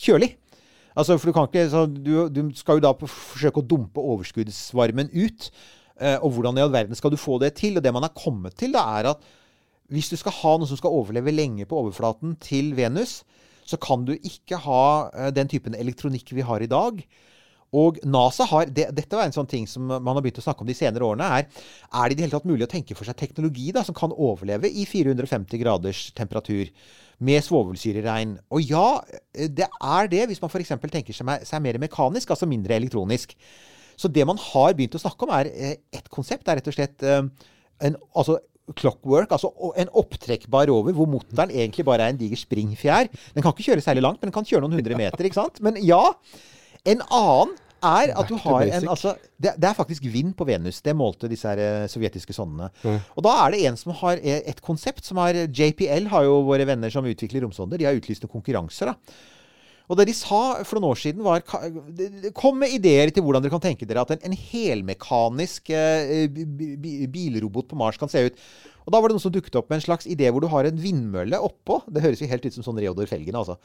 kjølig. 0.00 0.32
Altså, 0.96 1.18
for 1.20 1.28
du 1.28 1.36
kan 1.36 1.50
ikke, 1.50 1.68
så 1.68 1.84
du, 1.92 2.12
du 2.32 2.42
skal 2.56 2.80
jo 2.80 2.86
da 2.88 2.96
forsøke 2.96 3.60
å 3.60 3.68
dumpe 3.68 4.00
overskuddsvarmen 4.00 5.12
ut. 5.12 5.50
Eh, 6.00 6.16
og 6.24 6.38
hvordan 6.38 6.56
i 6.56 6.64
all 6.64 6.72
verden 6.72 6.96
skal 6.96 7.12
du 7.12 7.20
få 7.20 7.36
det 7.44 7.52
til? 7.60 7.76
Og 7.76 7.84
det 7.84 7.92
man 7.92 8.08
har 8.08 8.16
kommet 8.16 8.56
til, 8.56 8.72
da, 8.72 8.88
er 8.96 9.12
at 9.12 9.32
hvis 9.92 10.08
du 10.08 10.16
skal 10.16 10.34
ha 10.40 10.56
noe 10.56 10.68
som 10.68 10.80
skal 10.80 10.96
overleve 10.96 11.36
lenge 11.36 11.68
på 11.68 11.84
overflaten 11.84 12.38
til 12.40 12.72
Venus, 12.80 13.20
så 13.66 13.78
kan 13.82 14.04
du 14.06 14.14
ikke 14.16 14.58
ha 14.66 14.82
eh, 15.10 15.32
den 15.34 15.50
typen 15.50 15.76
elektronikk 15.78 16.30
vi 16.36 16.44
har 16.46 16.62
i 16.62 16.70
dag. 16.70 17.00
Og 17.76 17.98
NASA 18.06 18.46
har 18.46 18.68
det, 18.70 18.86
Dette 18.94 19.18
var 19.18 19.26
en 19.26 19.34
sånn 19.34 19.48
ting 19.50 19.66
som 19.68 19.88
man 19.90 20.14
har 20.14 20.22
begynt 20.22 20.38
å 20.38 20.44
snakke 20.44 20.62
om 20.62 20.68
de 20.68 20.76
senere 20.78 21.04
årene. 21.04 21.26
Er 21.26 21.48
er 21.48 22.08
det 22.08 22.14
i 22.14 22.18
det 22.18 22.24
hele 22.26 22.36
tatt 22.36 22.48
mulig 22.48 22.64
å 22.68 22.70
tenke 22.70 22.94
for 22.96 23.08
seg 23.08 23.18
teknologi 23.18 23.72
da, 23.74 23.82
som 23.84 23.96
kan 23.96 24.14
overleve 24.14 24.70
i 24.70 24.86
450 24.86 25.60
graders 25.60 26.06
temperatur 26.16 26.70
med 27.18 27.42
svovelsyreregn? 27.44 28.36
Og 28.54 28.70
ja, 28.70 29.02
eh, 29.34 29.50
det 29.50 29.66
er 29.66 30.12
det, 30.12 30.26
hvis 30.30 30.42
man 30.42 30.52
f.eks. 30.52 30.76
tenker 30.86 31.16
seg, 31.16 31.32
seg 31.48 31.64
mer 31.64 31.80
mekanisk, 31.82 32.30
altså 32.30 32.48
mindre 32.48 32.78
elektronisk. 32.78 33.34
Så 33.96 34.12
det 34.12 34.26
man 34.28 34.38
har 34.38 34.76
begynt 34.76 34.94
å 34.94 35.02
snakke 35.02 35.26
om, 35.26 35.34
er 35.34 35.50
eh, 35.50 35.78
et 35.90 36.08
konsept. 36.12 36.46
Er 36.46 36.60
rett 36.60 36.70
og 36.70 36.76
slett 36.76 37.02
en, 37.02 37.98
altså 38.14 38.38
clockwork, 38.74 39.30
altså 39.30 39.52
en 39.78 39.92
opptrekkbar 39.94 40.66
rover, 40.70 40.96
hvor 40.96 41.08
motoren 41.10 41.52
egentlig 41.54 41.84
bare 41.86 42.06
er 42.08 42.14
en 42.14 42.18
diger 42.20 42.40
springfjær. 42.40 43.12
Den 43.34 43.44
kan 43.44 43.52
ikke 43.54 43.70
kjøre 43.70 43.84
særlig 43.84 44.02
langt, 44.06 44.20
men 44.20 44.30
den 44.30 44.36
kan 44.38 44.48
kjøre 44.48 44.64
noen 44.64 44.80
hundre 44.80 44.98
meter. 44.98 45.28
ikke 45.28 45.38
sant? 45.38 45.62
Men 45.64 45.78
ja. 45.84 46.02
En 46.86 47.00
annen 47.10 47.54
er 47.86 48.12
at 48.18 48.28
du 48.30 48.36
har 48.40 48.64
en 48.64 48.88
altså, 48.88 49.14
det, 49.38 49.52
det 49.60 49.68
er 49.68 49.76
faktisk 49.76 50.04
vind 50.10 50.34
på 50.38 50.46
Venus. 50.48 50.80
Det 50.82 50.94
målte 50.96 51.28
disse 51.30 51.48
her 51.50 51.60
eh, 51.62 51.86
sovjetiske 51.90 52.34
sondene. 52.34 52.70
Og 53.14 53.24
da 53.26 53.34
er 53.44 53.54
det 53.54 53.62
en 53.68 53.78
som 53.78 53.94
har 54.00 54.20
eh, 54.22 54.42
et 54.48 54.62
konsept 54.64 55.04
som 55.06 55.20
har 55.22 55.36
JPL 55.46 56.08
har 56.12 56.26
jo 56.26 56.40
våre 56.48 56.66
venner 56.68 56.92
som 56.92 57.06
utvikler 57.06 57.44
romsonder. 57.44 57.78
De 57.78 57.88
har 57.88 57.98
utlyst 57.98 58.24
noen 58.24 58.38
konkurranser. 58.38 58.92
da. 58.92 59.34
Og 59.86 59.98
det 60.00 60.08
de 60.08 60.14
sa 60.18 60.64
for 60.66 60.78
noen 60.80 60.90
år 60.90 60.98
siden, 60.98 61.22
var 61.22 61.44
Kom 62.34 62.56
med 62.58 62.72
ideer 62.74 63.12
til 63.14 63.22
hvordan 63.22 63.44
dere 63.44 63.54
kan 63.54 63.62
tenke 63.62 63.86
dere 63.86 64.02
at 64.02 64.14
en, 64.16 64.24
en 64.26 64.34
helmekanisk 64.36 65.70
eh, 65.70 66.26
bi- 66.32 66.74
bi- 66.82 67.06
bilrobot 67.12 67.68
på 67.70 67.78
Mars 67.78 68.00
kan 68.00 68.10
se 68.10 68.24
ut. 68.26 68.40
Og 68.86 68.94
da 68.94 68.98
var 69.02 69.10
det 69.10 69.16
noen 69.16 69.24
som 69.26 69.34
dukket 69.34 69.58
opp 69.58 69.70
med 69.70 69.80
en 69.80 69.86
slags 69.86 70.08
idé 70.10 70.30
hvor 70.30 70.42
du 70.42 70.50
har 70.50 70.66
en 70.66 70.80
vindmølle 70.82 71.38
oppå. 71.42 71.80
Det 71.90 72.02
høres 72.02 72.22
jo 72.22 72.30
helt 72.30 72.46
ut 72.46 72.58
som 72.58 72.66
sånn 72.66 72.82
Reodor 72.82 73.06
Felgen, 73.10 73.38
altså. 73.38 73.58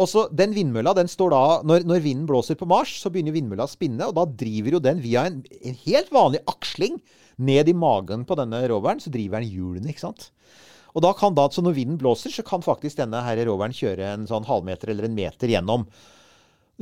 Og 0.00 0.08
så 0.08 0.24
Den 0.32 0.54
vindmølla 0.56 0.94
den 0.96 1.10
står 1.10 1.34
da 1.34 1.40
når, 1.68 1.82
når 1.86 2.04
vinden 2.04 2.26
blåser 2.30 2.56
på 2.58 2.66
Mars, 2.70 2.94
så 3.02 3.10
begynner 3.12 3.34
vindmølla 3.34 3.66
å 3.68 3.70
spinne, 3.72 4.06
og 4.08 4.14
da 4.16 4.24
driver 4.26 4.78
jo 4.78 4.82
den 4.82 5.02
via 5.04 5.26
en, 5.28 5.42
en 5.62 5.76
helt 5.84 6.08
vanlig 6.14 6.40
aksling 6.48 6.96
ned 7.42 7.68
i 7.68 7.74
magen 7.76 8.24
på 8.28 8.38
denne 8.38 8.62
roveren, 8.70 9.02
så 9.02 9.12
driver 9.12 9.42
den 9.42 9.50
hjulene, 9.52 9.90
ikke 9.92 10.06
sant. 10.06 10.30
Og 10.92 11.04
da 11.04 11.12
kan 11.16 11.36
da, 11.36 11.46
så 11.48 11.64
når 11.64 11.76
vinden 11.76 12.00
blåser, 12.00 12.32
så 12.34 12.44
kan 12.44 12.64
faktisk 12.64 12.98
denne 13.00 13.22
her 13.24 13.40
roveren 13.48 13.74
kjøre 13.76 14.10
en 14.12 14.26
sånn 14.28 14.48
halvmeter 14.48 14.92
eller 14.92 15.08
en 15.08 15.16
meter 15.16 15.52
gjennom. 15.52 15.86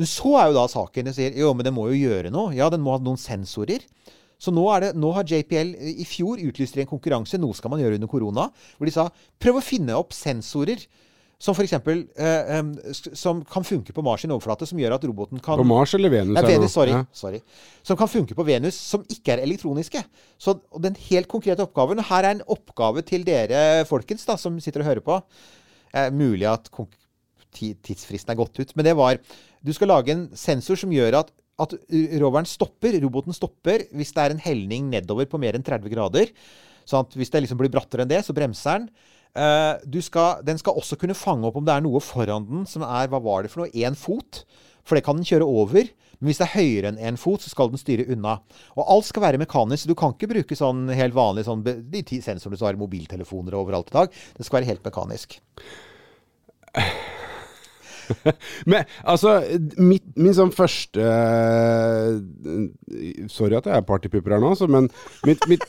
Så 0.06 0.32
er 0.40 0.50
jo 0.50 0.56
da 0.56 0.64
saken. 0.70 1.10
Jeg 1.10 1.18
sier 1.18 1.38
jo, 1.38 1.52
men 1.54 1.66
den 1.66 1.76
må 1.76 1.86
jo 1.90 1.98
gjøre 1.98 2.32
noe. 2.34 2.54
Ja, 2.56 2.70
den 2.72 2.82
må 2.82 2.94
ha 2.94 3.02
noen 3.02 3.20
sensorer. 3.20 3.84
Så 4.40 4.54
nå, 4.54 4.64
det, 4.80 4.94
nå 4.96 5.12
har 5.12 5.28
JPL 5.28 5.74
i 6.00 6.06
fjor 6.08 6.40
utlyst 6.40 6.78
en 6.80 6.88
konkurranse, 6.88 7.38
noe 7.38 7.56
skal 7.56 7.74
man 7.74 7.82
gjøre 7.82 7.98
under 8.00 8.08
korona, 8.08 8.46
hvor 8.78 8.88
de 8.88 8.94
sa 8.94 9.10
prøv 9.42 9.60
å 9.60 9.64
finne 9.64 9.98
opp 9.98 10.16
sensorer 10.16 10.86
som 11.40 11.56
f.eks. 11.56 11.72
Eh, 11.72 12.58
som 13.16 13.40
kan 13.48 13.64
funke 13.64 13.94
på 13.96 14.02
Mars 14.04 14.20
sin 14.26 14.32
overflate, 14.34 14.66
som 14.68 14.80
gjør 14.80 14.98
at 14.98 15.04
roboten 15.08 15.40
kan 15.40 15.56
På 15.56 15.64
Mars 15.64 15.94
eller 15.96 16.12
Venus? 16.12 16.34
Nei? 16.36 16.42
Venus, 16.52 16.74
sorry, 16.76 16.92
Ja. 16.92 17.04
sorry. 17.16 17.40
Som 17.82 17.96
kan 17.96 18.10
funke 18.12 18.36
på 18.36 18.44
Venus, 18.44 18.76
som 18.76 19.06
ikke 19.08 19.32
er 19.32 19.44
elektroniske. 19.46 20.04
Så 20.38 20.58
den 20.84 20.94
helt 21.08 21.28
konkrete 21.28 21.64
oppgaven 21.64 21.98
Og 21.98 22.04
Her 22.10 22.24
er 22.28 22.34
en 22.36 22.42
oppgave 22.46 23.02
til 23.08 23.24
dere 23.24 23.86
folkens 23.88 24.26
da, 24.28 24.36
som 24.36 24.60
sitter 24.60 24.84
og 24.84 24.90
hører 24.90 25.00
på. 25.06 25.22
Eh, 25.94 26.10
mulig 26.10 26.44
at 26.46 26.68
tidsfristen 27.56 28.30
er 28.34 28.38
gått 28.38 28.60
ut. 28.60 28.76
Men 28.76 28.84
det 28.84 28.96
var 28.96 29.18
Du 29.64 29.72
skal 29.72 29.88
lage 29.88 30.08
en 30.12 30.28
sensor 30.34 30.76
som 30.76 30.90
gjør 30.90 31.18
at, 31.20 31.30
at 31.60 31.72
roveren 32.20 32.46
stopper, 32.48 32.94
roboten 33.02 33.32
stopper, 33.36 33.82
hvis 33.92 34.12
det 34.16 34.22
er 34.22 34.30
en 34.30 34.40
helning 34.40 34.88
nedover 34.90 35.26
på 35.28 35.38
mer 35.38 35.52
enn 35.52 35.64
30 35.64 35.90
grader. 35.92 36.30
Sånn 36.88 37.04
at 37.04 37.12
hvis 37.12 37.28
det 37.30 37.42
liksom 37.44 37.58
blir 37.60 37.68
brattere 37.68 38.06
enn 38.06 38.08
det, 38.08 38.22
så 38.24 38.32
bremser 38.32 38.78
den. 38.78 38.88
Eh, 39.38 40.00
skal, 40.02 40.40
den 40.46 40.58
skal 40.58 40.78
også 40.78 40.98
kunne 40.98 41.14
fange 41.14 41.46
opp 41.46 41.58
om 41.60 41.66
det 41.66 41.76
er 41.76 41.84
noe 41.84 42.00
foran 42.02 42.48
den 42.48 42.64
som 42.66 42.82
er 42.82 43.06
Hva 43.12 43.20
var 43.22 43.44
det 43.44 43.52
for 43.52 43.62
noe? 43.62 43.74
Én 43.74 43.98
fot. 43.98 44.44
For 44.86 44.96
det 44.96 45.04
kan 45.06 45.18
den 45.18 45.28
kjøre 45.28 45.46
over. 45.46 45.90
Men 46.20 46.28
hvis 46.28 46.40
det 46.40 46.48
er 46.48 46.56
høyere 46.58 46.90
enn 46.90 46.98
én 47.10 47.18
fot, 47.20 47.40
så 47.44 47.52
skal 47.52 47.70
den 47.72 47.80
styre 47.80 48.08
unna. 48.12 48.38
Og 48.76 48.82
alt 48.92 49.06
skal 49.08 49.24
være 49.24 49.40
mekanisk. 49.40 49.88
Du 49.88 49.96
kan 49.98 50.12
ikke 50.12 50.32
bruke 50.32 50.58
sånn 50.58 50.88
helt 50.92 51.16
vanlig 51.16 51.46
sånn, 51.46 51.62
de 51.64 52.02
ti 52.06 52.20
sensorene 52.24 52.58
som 52.60 52.68
har 52.68 52.80
mobiltelefoner 52.80 53.56
overalt 53.56 53.92
i 53.92 53.96
dag. 53.96 54.18
Det 54.36 54.44
skal 54.46 54.60
være 54.60 54.70
helt 54.72 54.84
mekanisk. 54.84 55.38
Men 58.70 58.84
altså, 59.06 59.38
mitt, 59.78 60.04
min 60.18 60.34
sånn 60.34 60.50
første 60.54 61.04
Sorry 63.30 63.54
at 63.58 63.68
jeg 63.70 63.76
er 63.76 63.86
partypupper 63.86 64.34
her 64.34 64.42
nå, 64.42 64.50
altså, 64.54 64.66
men 64.70 64.88
mitt, 65.26 65.44
mitt, 65.50 65.62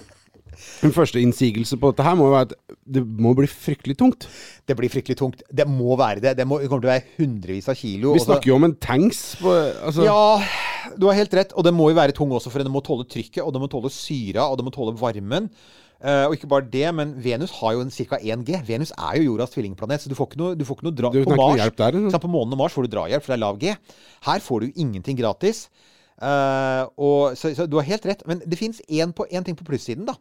min 0.82 0.94
første 0.96 1.22
innsigelse 1.22 1.78
på 1.80 1.92
dette 1.92 2.06
her 2.06 2.18
må 2.20 2.30
jo 2.30 2.36
være 2.36 2.50
at 2.50 2.78
det 2.98 3.04
må 3.06 3.34
bli 3.38 3.48
fryktelig 3.50 3.98
tungt. 4.00 4.28
Det 4.68 4.76
blir 4.78 4.92
fryktelig 4.92 5.18
tungt. 5.20 5.44
Det 5.52 5.68
må 5.70 5.96
være 6.00 6.24
det. 6.24 6.36
Det, 6.40 6.48
må, 6.48 6.60
det 6.62 6.70
kommer 6.72 6.86
til 6.86 6.92
å 6.92 6.96
være 6.96 7.16
hundrevis 7.18 7.70
av 7.72 7.78
kilo. 7.80 8.16
Vi 8.18 8.24
snakker 8.26 8.52
jo 8.52 8.58
om 8.60 8.68
en 8.70 8.76
tanks. 8.82 9.22
På, 9.42 9.54
altså, 9.88 10.08
Ja, 10.08 10.96
du 10.98 11.08
har 11.10 11.20
helt 11.20 11.38
rett. 11.38 11.56
Og 11.56 11.68
det 11.68 11.74
må 11.76 11.92
jo 11.92 12.00
være 12.00 12.16
tung 12.18 12.34
også, 12.36 12.52
for 12.54 12.64
den 12.64 12.74
må 12.74 12.84
tåle 12.86 13.08
trykket, 13.10 13.44
og 13.46 13.54
den 13.56 13.64
må 13.64 13.72
tåle 13.72 13.92
syra, 13.94 14.50
og 14.50 14.60
den 14.60 14.68
må 14.68 14.76
tåle 14.76 14.96
varmen. 15.00 15.52
Uh, 16.02 16.26
og 16.26 16.34
ikke 16.34 16.50
bare 16.50 16.66
det, 16.66 16.88
men 16.98 17.12
Venus 17.22 17.52
har 17.60 17.76
jo 17.76 17.84
en 17.86 17.92
ca. 17.94 18.18
1 18.18 18.42
G. 18.48 18.58
Venus 18.66 18.90
er 18.98 19.20
jo 19.20 19.28
jordas 19.28 19.52
tvillingplanet, 19.54 20.02
så 20.02 20.10
du 20.10 20.16
får 20.18 20.32
ikke 20.32 20.40
noe, 20.42 20.56
du 20.58 20.64
får 20.66 20.80
ikke 20.80 20.88
noe 20.88 20.98
dra 20.98 21.12
Du 21.14 21.20
på 21.28 21.38
Mars. 21.38 21.60
hjelp 21.60 21.78
der? 21.78 21.98
På 22.24 22.32
månen 22.32 22.56
og 22.56 22.62
Mars 22.64 22.74
får 22.74 22.88
du 22.88 22.96
drahjelp, 22.96 23.22
for 23.22 23.34
det 23.34 23.38
er 23.38 23.44
lav 23.44 23.60
G. 23.62 23.76
Her 24.26 24.42
får 24.42 24.66
du 24.66 24.82
ingenting 24.82 25.20
gratis. 25.20 25.68
Eh, 26.22 26.84
og, 26.98 27.38
så, 27.38 27.54
så 27.56 27.68
du 27.70 27.78
har 27.80 27.88
helt 27.88 28.06
rett. 28.06 28.26
Men 28.28 28.44
det 28.46 28.60
fins 28.60 28.82
én 28.90 29.14
ting 29.46 29.58
på 29.58 29.68
plussiden, 29.68 30.08
da. 30.10 30.18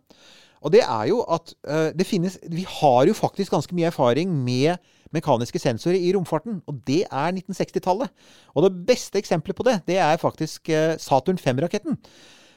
Og 0.61 0.73
det 0.75 0.82
er 0.85 1.06
jo 1.09 1.23
at 1.25 1.54
uh, 1.70 1.88
det 1.97 2.04
finnes 2.04 2.35
Vi 2.52 2.66
har 2.68 3.06
jo 3.09 3.14
faktisk 3.16 3.54
ganske 3.54 3.73
mye 3.75 3.88
erfaring 3.88 4.32
med 4.44 4.76
mekaniske 5.11 5.59
sensorer 5.59 5.97
i 5.97 6.12
romfarten. 6.12 6.61
Og 6.68 6.82
det 6.87 7.04
er 7.09 7.32
1960-tallet. 7.32 8.12
Og 8.54 8.66
det 8.66 8.87
beste 8.87 9.18
eksempelet 9.18 9.56
på 9.56 9.64
det, 9.66 9.78
det 9.88 9.97
er 9.99 10.20
faktisk 10.20 10.68
uh, 10.68 10.99
Saturn 11.00 11.40
5-raketten. 11.40 11.97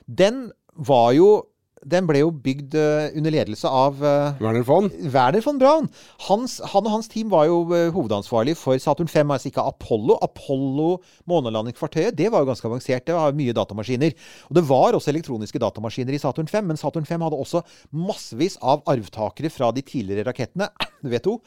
Den 0.07 0.51
var 0.75 1.11
jo 1.15 1.45
Den 1.89 2.07
ble 2.07 2.21
jo 2.21 2.29
bygd 2.31 2.75
eh, 2.79 3.11
under 3.17 3.33
ledelse 3.33 3.67
av 3.67 3.99
eh, 4.03 4.39
Werner 4.43 4.63
von? 4.67 4.89
Werner 5.13 5.43
von 5.43 5.59
Braun. 5.59 5.89
Hans, 6.29 6.59
han 6.73 6.87
og 6.87 6.93
hans 6.95 7.09
team 7.11 7.31
var 7.33 7.47
jo 7.49 7.57
eh, 7.75 7.89
hovedansvarlig 7.93 8.55
for 8.59 8.79
Saturn 8.81 9.09
5, 9.11 9.33
altså 9.35 9.49
ikke 9.51 9.65
Apollo. 9.73 10.17
Apollo 10.23 10.87
månelandingsfartøyet, 11.29 12.15
det 12.19 12.29
var 12.31 12.43
jo 12.43 12.49
ganske 12.51 12.69
avansert. 12.69 13.05
Det 13.07 13.17
var 13.17 13.35
mye 13.37 13.55
datamaskiner. 13.57 14.15
Og 14.49 14.57
det 14.59 14.65
var 14.69 14.97
også 14.97 15.11
elektroniske 15.13 15.61
datamaskiner 15.63 16.15
i 16.15 16.21
Saturn 16.23 16.49
5, 16.51 16.71
men 16.71 16.79
Saturn 16.79 17.07
5 17.09 17.27
hadde 17.27 17.41
også 17.43 17.63
massevis 17.91 18.57
av 18.63 18.83
arvtakere 18.89 19.51
fra 19.53 19.73
de 19.75 19.83
tidligere 19.85 20.27
rakettene, 20.29 20.69
V2. 21.11 21.37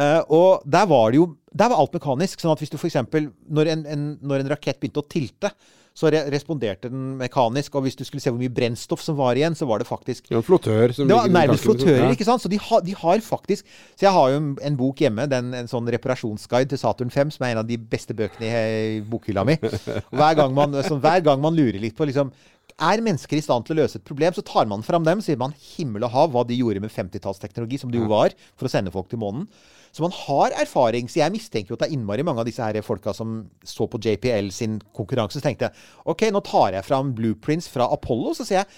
Eh, 0.00 0.20
og 0.32 0.64
der 0.64 0.88
var 0.90 1.12
det 1.12 1.20
jo 1.20 1.30
Der 1.54 1.68
var 1.70 1.78
alt 1.78 1.92
mekanisk. 1.94 2.40
sånn 2.42 2.50
at 2.50 2.58
hvis 2.58 2.72
du 2.72 2.74
f.eks. 2.80 2.96
Når, 3.14 3.68
en, 3.70 3.84
en, 3.86 4.06
når 4.26 4.42
en 4.42 4.48
rakett 4.50 4.80
begynte 4.82 5.04
å 5.04 5.06
tilte, 5.06 5.52
så 5.94 6.10
re 6.10 6.24
responderte 6.34 6.88
den 6.90 7.16
mekanisk. 7.20 7.74
Og 7.78 7.84
hvis 7.86 7.94
du 7.94 8.02
skulle 8.02 8.20
se 8.24 8.32
hvor 8.32 8.40
mye 8.40 8.50
brennstoff 8.50 9.02
som 9.04 9.14
var 9.18 9.38
igjen, 9.38 9.54
så 9.54 9.66
var 9.70 9.78
det 9.78 9.86
faktisk 9.86 10.26
Det 10.28 10.36
en 10.40 10.42
flottør 10.42 10.94
som 10.96 11.06
det 11.06 11.14
var 11.14 11.28
nærmest 11.30 11.62
flottører, 11.68 12.08
ikke 12.16 12.26
sant? 12.26 12.42
Så 12.42 12.50
de, 12.50 12.58
har- 12.58 12.82
de 12.82 12.96
har 12.98 13.22
faktisk 13.22 13.62
Så 13.94 14.06
jeg 14.08 14.12
har 14.16 14.32
jo 14.32 14.40
en, 14.58 14.76
bok 14.76 14.98
hjemme, 15.04 15.28
den, 15.30 15.52
en 15.54 15.70
sånn 15.70 15.86
reparasjonsguide 15.94 16.68
til 16.74 16.78
Saturn 16.82 17.10
5, 17.14 17.30
som 17.36 17.46
er 17.46 17.54
en 17.54 17.62
av 17.62 17.68
de 17.68 17.78
beste 17.78 18.14
bøkene 18.18 18.48
i, 18.50 18.64
i 18.98 19.00
bokhylla 19.06 19.44
mi. 19.46 19.54
Og 19.62 20.18
Hver 20.18 20.34
gang 20.42 20.52
man, 20.56 20.74
så, 20.82 20.98
hver 20.98 21.22
gang 21.22 21.40
man 21.40 21.54
lurer 21.54 21.78
litt 21.78 21.94
på 21.96 22.10
liksom 22.10 22.32
er 22.80 22.98
mennesker 23.06 23.38
i 23.38 23.42
stand 23.44 23.62
til 23.68 23.76
å 23.76 23.84
løse 23.84 24.00
et 24.00 24.04
problem, 24.08 24.34
så 24.34 24.42
tar 24.42 24.66
man 24.66 24.82
fram 24.82 25.04
dem. 25.06 25.20
sier 25.22 25.38
man 25.38 25.52
himmel 25.76 26.02
og 26.02 26.10
hav 26.10 26.32
hva 26.34 26.42
de 26.48 26.56
gjorde 26.58 26.80
med 26.82 26.90
50-tallsteknologi, 26.90 27.78
som 27.78 27.92
det 27.92 28.00
jo 28.00 28.08
var, 28.10 28.34
for 28.58 28.66
å 28.66 28.72
sende 28.72 28.90
folk 28.90 29.06
til 29.12 29.20
månen. 29.22 29.46
Så 29.94 30.02
man 30.02 30.14
har 30.14 30.54
erfaring. 30.58 31.06
Så 31.10 31.20
jeg 31.20 31.32
mistenker 31.34 31.72
jo 31.72 31.78
at 31.78 31.84
det 31.84 31.92
er 31.92 31.96
innmari 31.96 32.24
mange 32.26 32.42
av 32.42 32.48
disse 32.48 32.64
her 32.64 32.80
folka 32.82 33.14
som 33.14 33.44
så 33.62 33.86
på 33.86 34.00
JPL 34.02 34.50
sin 34.54 34.80
konkurranse, 34.96 35.38
så 35.38 35.46
tenkte 35.46 35.70
OK, 36.10 36.26
nå 36.34 36.42
tar 36.46 36.74
jeg 36.74 36.86
fram 36.88 37.14
blueprints 37.14 37.70
fra 37.70 37.86
Apollo, 37.94 38.34
så 38.34 38.46
ser 38.48 38.64
jeg 38.64 38.70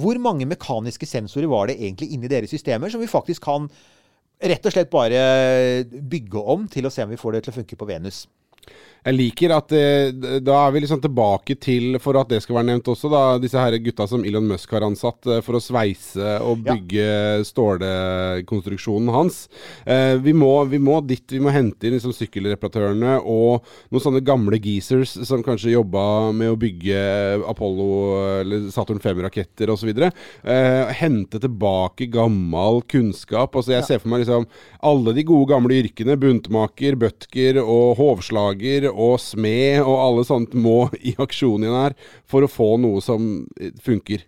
hvor 0.00 0.16
mange 0.24 0.48
mekaniske 0.48 1.04
sensorer 1.04 1.50
var 1.52 1.68
det 1.68 1.76
egentlig 1.76 2.14
inni 2.14 2.30
deres 2.30 2.52
systemer 2.54 2.88
som 2.88 3.02
vi 3.02 3.10
faktisk 3.10 3.44
kan 3.44 3.66
rett 4.42 4.64
og 4.64 4.72
slett 4.72 4.88
bare 4.90 5.18
bygge 5.84 6.40
om 6.54 6.64
til 6.72 6.88
å 6.88 6.92
se 6.92 7.04
om 7.04 7.12
vi 7.12 7.20
får 7.20 7.36
det 7.36 7.42
til 7.44 7.52
å 7.52 7.58
funke 7.60 7.76
på 7.76 7.88
Venus. 7.90 8.24
Jeg 9.02 9.16
liker 9.18 9.50
at 9.56 9.72
eh, 9.74 10.12
da 10.46 10.60
er 10.68 10.74
vi 10.76 10.80
liksom 10.84 11.00
tilbake 11.02 11.56
til, 11.58 11.96
for 11.98 12.14
at 12.20 12.28
det 12.30 12.38
skal 12.44 12.54
være 12.60 12.68
nevnt 12.68 12.86
også, 12.92 13.08
da, 13.10 13.22
disse 13.42 13.58
her 13.58 13.74
gutta 13.82 14.06
som 14.06 14.22
Elon 14.22 14.46
Musk 14.46 14.70
har 14.76 14.84
ansatt 14.86 15.26
eh, 15.26 15.40
for 15.42 15.58
å 15.58 15.62
sveise 15.64 16.36
og 16.38 16.60
Ja. 16.62 16.76
bygge 16.76 17.08
stålekonstruksjonen 17.48 19.10
hans. 19.10 19.48
Eh, 19.86 20.14
vi, 20.22 20.32
må, 20.36 20.52
vi 20.70 20.78
må 20.78 21.00
dit, 21.02 21.24
vi 21.34 21.40
må 21.42 21.50
hente 21.50 21.88
inn 21.88 21.96
liksom 21.96 22.14
sykkelreparatørene 22.14 23.16
og 23.26 23.66
noen 23.90 24.04
sånne 24.04 24.22
gamle 24.26 24.60
geezers 24.62 25.16
som 25.26 25.42
kanskje 25.42 25.74
jobba 25.74 26.04
med 26.36 26.52
å 26.52 26.58
bygge 26.62 27.02
Apollo 27.50 27.88
eller 28.42 28.68
Saturn 28.70 29.02
5-raketter 29.02 29.72
osv. 29.74 29.90
Eh, 29.98 30.94
hente 31.02 31.42
tilbake 31.42 32.06
gammel 32.12 32.82
kunnskap. 32.86 33.58
Altså 33.58 33.74
jeg 33.76 33.88
ser 33.88 34.02
for 34.04 34.12
meg 34.14 34.22
liksom 34.24 34.46
alle 34.82 35.14
de 35.18 35.26
gode 35.26 35.50
gamle 35.52 35.80
yrkene, 35.82 36.14
buntmaker, 36.22 36.94
bøtker 37.02 37.58
og 37.62 37.96
hovslager 37.98 38.91
og 38.92 39.18
smed 39.22 39.82
og 39.82 39.96
alle 39.96 40.26
sånt 40.28 40.54
må 40.54 40.86
i 41.00 41.16
aksjon 41.20 41.64
igjen 41.64 41.80
her 41.80 41.98
for 42.28 42.44
å 42.44 42.50
få 42.50 42.74
noe 42.82 43.02
som 43.04 43.44
eh, 43.58 43.74
funker. 43.82 44.24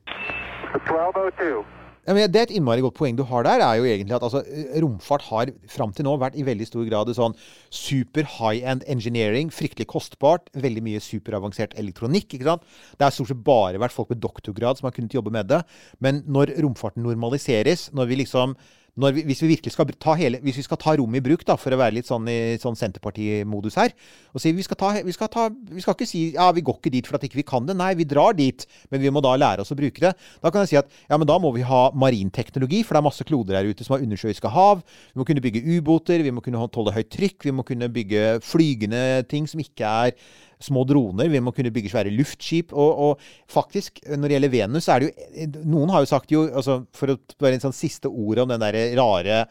1202. 0.75 1.65
Ja, 2.05 2.13
men 2.13 2.29
det 2.29 2.37
er 2.37 2.45
et 2.51 2.53
innmari 2.53 2.83
godt 2.85 2.99
poeng 2.99 3.17
du 3.17 3.23
har 3.31 3.47
der, 3.47 3.63
er 3.65 3.79
jo 3.81 3.87
egentlig 3.89 4.13
at 4.13 4.25
altså, 4.27 4.43
romfart 4.83 5.25
har 5.31 5.53
fram 5.73 5.93
til 5.97 6.05
nå 6.05 6.19
vært 6.21 6.37
i 6.37 6.45
veldig 6.45 6.67
stor 6.69 6.85
grad 6.85 7.09
sånn 7.17 7.37
super 7.73 8.29
high-end 8.29 8.85
engineering. 8.93 9.49
Fryktelig 9.55 9.89
kostbart. 9.89 10.51
Veldig 10.53 10.83
mye 10.85 11.01
superavansert 11.01 11.73
elektronikk. 11.81 12.37
ikke 12.37 12.51
sant? 12.51 12.69
Det 12.99 13.09
har 13.09 13.15
stort 13.15 13.33
sett 13.33 13.45
bare 13.47 13.81
vært 13.81 13.97
folk 13.97 14.13
med 14.13 14.21
doktorgrad 14.21 14.81
som 14.81 14.91
har 14.91 14.97
kunnet 14.97 15.17
jobbe 15.17 15.33
med 15.33 15.49
det. 15.49 15.63
Men 16.05 16.21
når 16.29 16.59
romfarten 16.67 17.07
normaliseres, 17.07 17.89
når 17.97 18.13
vi 18.13 18.21
liksom 18.21 18.53
vi, 18.95 19.25
hvis 19.27 19.43
vi 19.43 19.51
virkelig 19.51 19.73
skal 19.75 19.89
ta 19.99 20.15
hele, 20.19 20.39
hvis 20.45 20.61
vi 20.61 20.65
skal 20.67 20.79
ta 20.79 20.95
rommet 20.95 21.19
i 21.19 21.25
bruk, 21.25 21.43
da, 21.47 21.57
for 21.59 21.75
å 21.75 21.79
være 21.81 21.97
litt 21.97 22.09
sånn 22.09 22.29
i 22.31 22.55
sånn 22.63 22.79
Senterparti-modus 22.79 23.79
her 23.81 23.95
og 24.35 24.43
si 24.43 24.53
vi 24.55 24.65
skal, 24.67 24.79
ta, 24.79 24.91
vi, 25.03 25.15
skal 25.15 25.31
ta, 25.31 25.49
vi 25.51 25.83
skal 25.83 25.97
ikke 25.97 26.09
si 26.09 26.23
ja, 26.37 26.49
vi 26.55 26.63
går 26.67 26.79
ikke 26.79 26.93
dit 26.95 27.09
for 27.09 27.19
at 27.19 27.27
ikke 27.27 27.39
vi 27.39 27.47
kan 27.47 27.67
det. 27.67 27.77
Nei, 27.79 27.93
vi 27.99 28.07
drar 28.09 28.35
dit, 28.39 28.67
men 28.91 29.03
vi 29.03 29.13
må 29.15 29.23
da 29.25 29.35
lære 29.39 29.63
oss 29.63 29.75
å 29.75 29.79
bruke 29.79 30.03
det. 30.03 30.15
Da 30.43 30.51
kan 30.55 30.65
jeg 30.65 30.73
si 30.73 30.79
at 30.81 30.91
ja, 31.09 31.19
men 31.19 31.29
da 31.31 31.39
må 31.43 31.53
vi 31.55 31.67
ha 31.67 31.85
marinteknologi, 31.95 32.83
for 32.83 32.97
det 32.97 33.03
er 33.03 33.09
masse 33.09 33.27
kloder 33.27 33.59
her 33.59 33.71
ute 33.71 33.87
som 33.87 33.97
har 33.97 34.07
undersjøiske 34.07 34.51
hav. 34.55 34.83
Vi 35.13 35.23
må 35.23 35.29
kunne 35.29 35.45
bygge 35.45 35.63
ubåter, 35.77 36.23
vi 36.27 36.35
må 36.35 36.43
kunne 36.45 36.67
tåle 36.75 36.95
høyt 36.95 37.13
trykk, 37.15 37.47
vi 37.47 37.55
må 37.55 37.67
kunne 37.67 37.91
bygge 37.95 38.41
flygende 38.47 39.05
ting 39.31 39.47
som 39.51 39.63
ikke 39.63 39.95
er 40.07 40.19
små 40.65 40.87
droner. 40.89 41.31
Vi 41.33 41.43
må 41.45 41.53
kunne 41.57 41.73
bygge 41.75 41.93
svære 41.93 42.15
luftskip. 42.15 42.73
Og, 42.73 43.05
og 43.09 43.53
faktisk, 43.53 44.03
når 44.09 44.27
det 44.27 44.39
gjelder 44.39 44.55
Venus, 44.57 44.89
så 44.89 44.97
er 44.97 45.05
det 45.05 45.13
jo 45.13 45.63
Noen 45.69 45.93
har 45.93 46.05
jo 46.05 46.11
sagt 46.11 46.33
jo, 46.35 46.47
altså, 46.49 46.83
for 46.97 47.15
å 47.15 47.21
være 47.43 47.59
en 47.59 47.69
sånn 47.69 47.77
siste 47.77 48.11
ord 48.11 48.45
om 48.45 48.53
den 48.55 48.63
derre 48.63 48.89
rare 48.99 49.45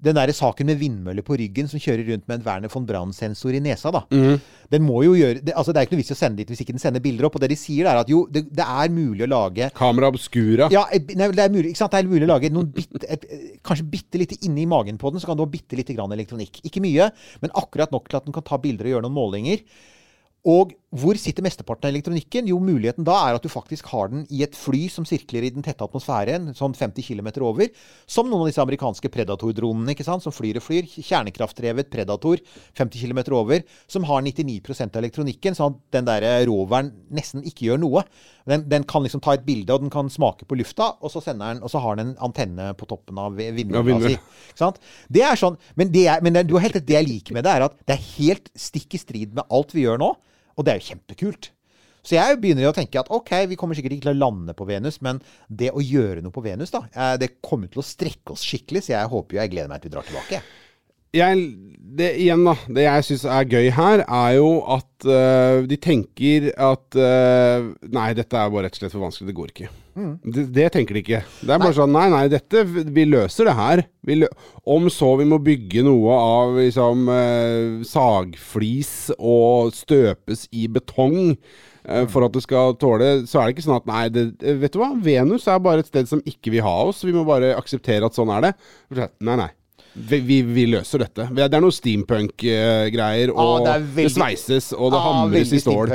den 0.00 0.16
der 0.16 0.32
saken 0.32 0.68
med 0.70 0.78
vindmøller 0.80 1.24
på 1.24 1.36
ryggen 1.36 1.68
som 1.68 1.80
kjører 1.80 2.06
rundt 2.08 2.26
med 2.28 2.38
en 2.38 2.46
Werner 2.46 2.72
von 2.72 2.86
Brann-sensor 2.88 3.56
i 3.56 3.60
nesa, 3.62 3.92
da. 3.92 4.02
Den 4.72 4.84
må 4.86 5.02
jo 5.04 5.12
gjøre 5.18 5.42
det, 5.44 5.52
altså 5.52 5.74
det 5.74 5.80
er 5.82 5.88
ikke 5.88 5.96
noe 5.96 6.02
vits 6.02 6.12
i 6.12 6.16
å 6.16 6.20
sende 6.20 6.40
dit 6.40 6.52
hvis 6.52 6.62
ikke 6.64 6.76
den 6.76 6.82
sender 6.82 7.04
bilder 7.04 7.28
opp. 7.28 7.36
Og 7.36 7.44
det 7.44 7.50
de 7.52 7.58
sier, 7.60 7.88
er 7.90 8.00
at 8.00 8.10
jo, 8.12 8.22
det, 8.32 8.46
det 8.56 8.64
er 8.64 8.94
mulig 8.94 9.26
å 9.26 9.30
lage 9.30 9.70
Kamera 9.76 10.10
obscura. 10.12 10.70
ja, 10.72 10.86
nei, 10.90 11.30
det 11.36 11.44
er 11.44 11.52
mulig? 11.52 11.74
Det 11.76 12.00
er 12.00 12.10
mulig 12.10 12.24
å 12.24 12.32
lage 12.32 12.52
noen 12.54 12.72
bit, 12.74 13.04
et, 13.04 13.28
kanskje 13.66 13.88
bitte 13.92 14.20
lite 14.20 14.40
inni 14.48 14.66
magen 14.70 15.00
på 15.00 15.12
den, 15.12 15.20
så 15.20 15.30
kan 15.30 15.38
du 15.38 15.44
ha 15.44 15.52
bitte 15.52 15.78
lite 15.78 15.96
grann 15.96 16.16
elektronikk. 16.16 16.62
Ikke 16.64 16.82
mye, 16.84 17.10
men 17.44 17.56
akkurat 17.60 17.92
nok 17.92 18.08
til 18.08 18.20
at 18.20 18.28
den 18.28 18.36
kan 18.36 18.46
ta 18.46 18.60
bilder 18.62 18.88
og 18.88 18.96
gjøre 18.96 19.08
noen 19.08 19.18
målinger. 19.20 19.64
Og 20.48 20.72
hvor 20.90 21.14
sitter 21.20 21.44
mesteparten 21.44 21.86
av 21.86 21.92
elektronikken? 21.92 22.48
Jo, 22.50 22.56
muligheten 22.58 23.04
da 23.06 23.14
er 23.28 23.36
at 23.36 23.44
du 23.44 23.50
faktisk 23.52 23.86
har 23.92 24.08
den 24.10 24.24
i 24.32 24.40
et 24.42 24.56
fly 24.58 24.88
som 24.90 25.04
sirkler 25.06 25.44
i 25.46 25.50
den 25.54 25.62
tette 25.62 25.84
atmosfæren, 25.84 26.48
sånn 26.56 26.72
50 26.74 27.04
km 27.06 27.28
over. 27.46 27.68
Som 28.10 28.26
noen 28.26 28.42
av 28.42 28.48
disse 28.48 28.62
amerikanske 28.64 29.12
Predator-dronene, 29.12 29.92
ikke 29.94 30.06
sant, 30.06 30.24
som 30.24 30.34
flyr 30.34 30.58
og 30.58 30.64
flyr. 30.64 30.88
Kjernekraftdrevet 30.90 31.92
Predator, 31.92 32.40
50 32.80 33.04
km 33.04 33.20
over, 33.38 33.62
som 33.86 34.08
har 34.08 34.24
99 34.26 34.88
av 34.88 34.98
elektronikken, 35.02 35.54
sånn 35.54 35.76
at 35.76 35.98
den 35.98 36.08
der 36.08 36.26
roveren 36.48 36.90
nesten 37.14 37.44
ikke 37.46 37.68
gjør 37.68 37.82
noe. 37.84 38.02
Den, 38.50 38.64
den 38.72 38.86
kan 38.88 39.04
liksom 39.04 39.22
ta 39.22 39.36
et 39.36 39.44
bilde, 39.46 39.70
og 39.76 39.84
den 39.84 39.92
kan 39.94 40.10
smake 40.10 40.48
på 40.48 40.58
lufta, 40.58 40.96
og 40.98 41.12
så, 41.12 41.22
den, 41.28 41.60
og 41.60 41.70
så 41.70 41.84
har 41.84 42.00
den 42.00 42.14
en 42.16 42.24
antenne 42.30 42.72
på 42.80 42.88
toppen 42.90 43.20
av 43.20 43.38
Ja, 43.38 43.52
si. 44.08 44.16
Ikke 44.16 44.58
sant? 44.58 44.82
Det 45.06 45.22
er 45.22 45.38
sånn, 45.38 45.60
men, 45.78 45.92
det 45.94 46.08
er, 46.08 46.24
men 46.24 46.34
det, 46.34 46.48
du 46.48 46.56
har 46.56 46.66
helt 46.66 46.80
rett, 46.80 46.88
det 46.88 46.98
jeg 46.98 47.10
liker 47.12 47.38
med 47.38 47.46
det, 47.46 47.54
er 47.54 47.68
at 47.68 47.78
det 47.84 47.94
er 47.94 48.10
helt 48.16 48.50
stikk 48.58 48.98
i 48.98 49.02
strid 49.04 49.38
med 49.38 49.46
alt 49.46 49.76
vi 49.76 49.86
gjør 49.86 50.02
nå. 50.02 50.10
Og 50.60 50.66
det 50.66 50.74
er 50.74 50.82
jo 50.82 50.92
kjempekult. 50.92 51.50
Så 52.00 52.16
jeg 52.16 52.38
begynner 52.40 52.70
å 52.70 52.76
tenke 52.76 53.00
at 53.00 53.10
ok, 53.12 53.32
vi 53.50 53.58
kommer 53.60 53.76
sikkert 53.76 53.96
ikke 53.96 54.06
til 54.08 54.14
å 54.14 54.20
lande 54.22 54.54
på 54.56 54.66
Venus, 54.68 55.00
men 55.04 55.20
det 55.48 55.72
å 55.76 55.84
gjøre 55.84 56.24
noe 56.24 56.32
på 56.32 56.44
Venus, 56.44 56.72
da, 56.72 56.84
eh, 56.94 57.16
det 57.20 57.34
kommer 57.44 57.68
til 57.72 57.82
å 57.82 57.86
strekke 57.86 58.34
oss 58.36 58.44
skikkelig. 58.46 58.86
Så 58.86 58.94
jeg 58.94 59.12
håper 59.12 59.36
jo 59.36 59.42
jeg 59.42 59.52
gleder 59.52 59.72
meg 59.72 59.82
til 59.82 59.90
vi 59.90 59.96
drar 59.96 60.08
tilbake. 60.08 60.40
jeg, 61.16 61.44
det, 62.00 62.08
igjen 62.22 62.46
da, 62.46 62.54
det 62.70 62.86
jeg 62.86 63.06
syns 63.08 63.26
er 63.28 63.52
gøy 63.52 63.70
her, 63.76 64.04
er 64.06 64.32
jo 64.38 64.50
at 64.76 65.08
øh, 65.10 65.68
de 65.68 65.80
tenker 65.82 66.50
at 66.54 66.96
øh, 66.96 67.70
Nei, 67.90 68.08
dette 68.16 68.38
er 68.38 68.52
bare 68.52 68.68
rett 68.68 68.78
og 68.78 68.84
slett 68.84 68.94
for 68.94 69.04
vanskelig. 69.04 69.28
Det 69.32 69.38
går 69.40 69.52
ikke. 69.54 69.70
Det, 70.24 70.46
det 70.54 70.66
tenker 70.74 70.96
de 70.96 71.02
ikke. 71.04 71.22
Det 71.40 71.54
er 71.54 71.62
bare 71.62 71.76
sånn 71.76 71.92
Nei, 71.94 72.06
nei, 72.12 72.24
dette 72.32 72.64
Vi 72.66 73.06
løser 73.08 73.50
det 73.50 73.56
her. 73.58 73.82
Lø 74.10 74.28
om 74.70 74.88
så 74.92 75.12
vi 75.20 75.26
må 75.28 75.40
bygge 75.42 75.84
noe 75.86 76.16
av 76.16 76.56
liksom 76.58 77.08
eh, 77.12 77.82
sagflis 77.86 79.10
og 79.16 79.74
støpes 79.76 80.46
i 80.56 80.66
betong 80.72 81.34
eh, 81.34 82.06
for 82.10 82.26
at 82.26 82.36
det 82.36 82.44
skal 82.44 82.76
tåle, 82.80 83.12
så 83.28 83.40
er 83.40 83.48
det 83.48 83.56
ikke 83.56 83.66
sånn 83.68 83.80
at 83.80 83.88
nei, 83.90 84.04
det, 84.14 84.26
vet 84.62 84.74
du 84.74 84.80
hva, 84.82 84.92
Venus 85.04 85.48
er 85.50 85.62
bare 85.64 85.84
et 85.84 85.90
sted 85.90 86.10
som 86.10 86.24
ikke 86.28 86.54
vil 86.56 86.64
ha 86.66 86.76
oss. 86.88 87.04
Vi 87.06 87.14
må 87.16 87.26
bare 87.28 87.54
akseptere 87.58 88.08
at 88.08 88.16
sånn 88.16 88.32
er 88.36 88.50
det. 88.50 88.54
Nei, 89.20 89.36
nei. 89.36 89.50
Vi, 89.92 90.20
vi, 90.22 90.36
vi 90.46 90.64
løser 90.70 91.02
dette. 91.02 91.24
Det 91.34 91.46
er 91.48 91.62
noe 91.62 91.74
steampunk-greier, 91.74 93.32
Ah, 93.34 93.40
og 93.42 93.64
det 93.64 93.72
det, 93.72 93.86
veldig, 93.96 94.04
det, 94.06 94.14
sveises, 94.14 94.68
og 94.76 94.92
det 94.94 95.00
Ah, 95.00 95.06
hamres 95.08 95.52
i 95.56 95.58
stål. 95.62 95.90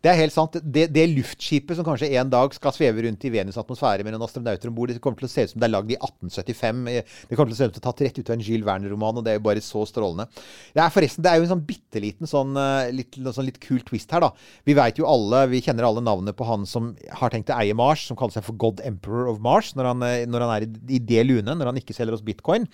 Det 0.00 0.08
er 0.08 0.16
helt 0.20 0.32
sant. 0.32 0.54
Det, 0.62 0.86
det 0.94 1.06
luftskipet 1.10 1.76
som 1.76 1.84
kanskje 1.84 2.12
en 2.20 2.30
dag 2.30 2.54
skal 2.54 2.72
sveve 2.76 3.02
rundt 3.04 3.26
i 3.26 3.32
Venus' 3.34 3.58
atmosfære 3.60 4.06
med 4.06 4.14
noen 4.14 4.24
astronauter 4.24 4.70
om 4.70 4.76
bord, 4.76 4.92
det 4.94 5.02
kommer 5.02 5.18
til 5.20 5.28
å 5.28 5.32
se 5.32 5.44
ut 5.44 5.52
som 5.52 5.60
det 5.60 5.66
er 5.66 5.74
lagd 5.74 5.90
i 5.92 5.98
1875. 5.98 6.84
Det 7.28 7.36
kommer 7.36 7.50
til 7.50 7.58
å 7.58 7.60
se 7.60 7.68
ut 7.68 7.74
som 7.74 7.76
det 7.76 7.82
er 7.82 7.88
tatt 7.88 8.04
rett 8.06 8.20
ut 8.22 8.30
av 8.30 8.36
en 8.38 8.46
Jules 8.46 8.66
Werner-roman, 8.68 9.18
og 9.20 9.26
det 9.26 9.34
er 9.34 9.40
jo 9.40 9.44
bare 9.50 9.64
så 9.66 9.84
strålende. 9.90 10.28
Det 10.76 10.84
er 10.86 10.94
forresten, 10.94 11.26
det 11.26 11.34
er 11.34 11.40
jo 11.42 11.48
en 11.48 11.52
sånn 11.56 11.66
bitte 11.68 12.04
liten 12.06 12.30
sånn, 12.30 12.54
eh, 12.56 12.94
litt, 12.94 13.18
sånn 13.34 13.50
litt 13.50 13.60
kul 13.60 13.82
twist 13.84 14.14
her, 14.14 14.24
da. 14.24 14.32
Vi 14.64 14.78
vet 14.78 15.02
jo 15.02 15.10
alle, 15.10 15.44
vi 15.50 15.60
kjenner 15.66 15.90
alle 15.90 16.06
navnet 16.06 16.38
på 16.38 16.46
han 16.48 16.64
som 16.70 16.94
har 17.20 17.34
tenkt 17.34 17.50
å 17.50 17.58
eie 17.60 17.74
Mars, 17.76 18.06
som 18.08 18.16
kaller 18.16 18.38
seg 18.38 18.46
for 18.46 18.54
God 18.60 18.80
Emperor 18.86 19.28
of 19.34 19.42
Mars, 19.42 19.74
når 19.74 19.90
han, 19.92 20.06
eh, 20.06 20.26
når 20.30 20.46
han 20.46 20.54
er 20.56 20.68
i, 20.68 20.74
i 20.96 21.02
det 21.02 21.26
lunet, 21.26 21.56
når 21.58 21.74
han 21.74 21.82
ikke 21.82 21.98
selger 21.98 22.14
oss 22.16 22.24
bitcoin. 22.24 22.70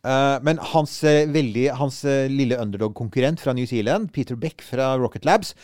Eh, 0.00 0.36
men 0.46 0.60
hans, 0.72 0.94
eh, 1.04 1.28
veldig, 1.28 1.66
hans 1.76 2.04
eh, 2.08 2.26
lille 2.32 2.56
underdog-konkurrent 2.56 3.40
fra 3.40 3.52
New 3.52 3.66
Zealand, 3.68 4.12
Peter 4.12 4.36
Beck 4.36 4.62
fra 4.64 4.94
Rocket 4.96 5.24
Labs 5.28 5.54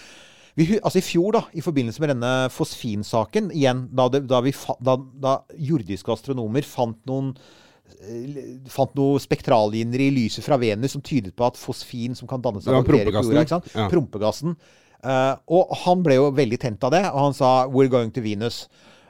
vi, 0.57 0.79
altså 0.81 1.03
I 1.03 1.05
fjor, 1.05 1.35
da, 1.37 1.43
i 1.53 1.61
forbindelse 1.61 2.01
med 2.01 2.15
denne 2.15 2.33
fosfinsaken, 2.49 3.51
igjen, 3.53 3.83
da, 3.93 4.07
det, 4.09 4.23
da, 4.25 4.41
da, 4.81 4.95
da 5.21 5.35
jordiske 5.53 6.15
astronomer 6.15 6.65
fant 6.65 6.97
noen 7.09 7.35
fant 8.73 8.97
noen 8.99 9.21
spektrallinjer 9.23 10.03
i 10.03 10.09
lyset 10.11 10.45
fra 10.45 10.57
Venus 10.59 10.97
som 10.97 11.03
tydet 11.05 11.37
på 11.37 11.45
at 11.47 11.61
fosfin 11.61 12.17
som 12.19 12.27
kan 12.29 12.43
danne 12.43 12.59
seg 12.65 12.75
av 12.75 12.83
bakterier. 12.83 13.47
Ja. 13.47 13.87
Prompegassen. 13.93 14.57
Uh, 15.07 15.37
og 15.55 15.71
han 15.85 16.03
ble 16.03 16.17
jo 16.19 16.33
veldig 16.35 16.59
tent 16.65 16.83
av 16.89 16.97
det, 16.97 17.05
og 17.13 17.21
han 17.29 17.37
sa 17.37 17.53
'We're 17.69 17.93
going 17.93 18.11
to 18.17 18.25
Venus'. 18.25 18.67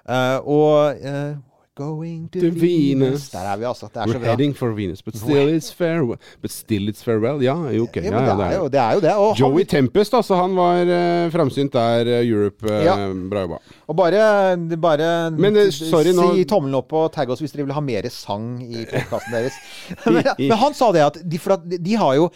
Uh, 0.06 0.38
og 0.44 1.02
eh, 1.02 1.34
Going 1.76 2.28
to, 2.32 2.40
To 2.40 2.46
Venus. 2.46 2.62
Venus. 2.62 3.24
Der 3.34 3.44
er 3.52 3.56
vi, 3.60 3.64
altså. 3.68 3.86
Det 3.92 4.00
er 4.00 4.06
We're 4.08 4.12
så 4.16 4.18
bra. 4.22 4.30
heading 4.30 4.54
for 4.56 4.70
Venus, 4.72 5.02
but 5.04 5.16
still 5.16 5.50
it's 5.56 5.68
farewell. 5.76 6.16
But 6.40 6.50
still 6.50 6.88
it's 6.88 7.02
farewell. 7.04 7.42
Ja, 7.44 7.52
ok. 7.82 7.96
Ja, 7.96 8.02
Ja, 8.02 8.22
ja, 8.24 8.36
det, 8.36 8.46
er 8.46 8.56
jo, 8.56 8.68
det 8.72 8.80
er 8.80 8.92
jo 8.94 9.00
det. 9.04 9.12
Og, 9.14 9.34
Joey 9.40 9.58
han, 9.64 9.66
Tempest, 9.66 10.14
altså. 10.16 10.38
Han 10.40 10.54
var 10.56 10.80
uh, 10.88 11.30
framsynt 11.34 11.72
der. 11.76 12.06
Uh, 12.06 12.22
Europe. 12.30 12.64
Uh, 12.64 12.84
Ja. 12.86 12.94
Bra 13.30 13.40
jobba. 13.44 13.58
og 13.88 13.96
bare, 13.96 14.56
bare 14.80 15.30
Men, 15.36 15.56
uh, 15.56 15.68
sorry, 15.70 16.14
nå- 16.16 16.30
si 16.34 16.44
tommelen 16.48 16.74
opp 16.80 16.92
og 16.96 17.12
tagg 17.12 17.28
oss 17.30 17.40
hvis 17.44 17.52
dere 17.52 17.66
vil 17.68 17.74
ha 17.76 17.80
mer 17.84 18.08
sang 18.10 18.48
i 18.64 18.86
podkasten 18.90 19.36
deres. 19.36 19.58
men, 20.06 20.22
men 20.38 20.56
han 20.64 20.74
sa 20.74 20.88
det 20.96 21.02
at 21.04 21.18
de, 21.28 21.40
at 21.52 21.68
de 21.84 21.94
har 22.00 22.14
jo 22.16 22.30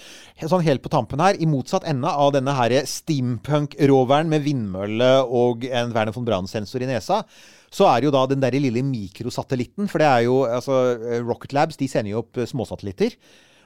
sånn 0.50 0.62
helt 0.68 0.82
på 0.84 0.92
tampen 0.92 1.20
her, 1.20 1.34
i 1.40 1.48
motsatt 1.48 1.84
ende 1.88 2.08
av 2.12 2.32
denne 2.36 2.52
her 2.56 2.76
steampunk-roveren 2.88 4.28
med 4.28 4.44
vindmølle 4.44 5.10
og 5.26 5.64
en 5.68 5.92
Werner 5.96 6.12
von 6.16 6.24
Brand-sensor 6.28 6.84
i 6.84 6.88
nesa, 6.92 7.22
så 7.70 7.86
er 7.86 8.06
jo 8.06 8.12
da 8.14 8.24
den 8.26 8.42
der 8.42 8.56
lille 8.58 8.82
mikrosatellitten 8.82 9.88
For 9.90 10.02
det 10.02 10.08
er 10.08 10.24
jo 10.26 10.42
altså, 10.48 10.80
eh, 10.98 11.22
Rocket 11.22 11.54
Labs 11.54 11.78
de 11.78 11.88
sender 11.90 12.14
jo 12.14 12.24
opp 12.24 12.40
eh, 12.40 12.48
småsatellitter. 12.50 13.14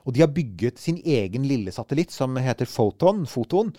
Og 0.04 0.12
de 0.12 0.20
har 0.20 0.32
bygget 0.32 0.80
sin 0.80 0.98
egen 1.00 1.46
lille 1.48 1.72
satellitt 1.72 2.12
som 2.12 2.36
heter 2.36 2.68
Photon. 2.68 3.24
Foton. 3.24 3.72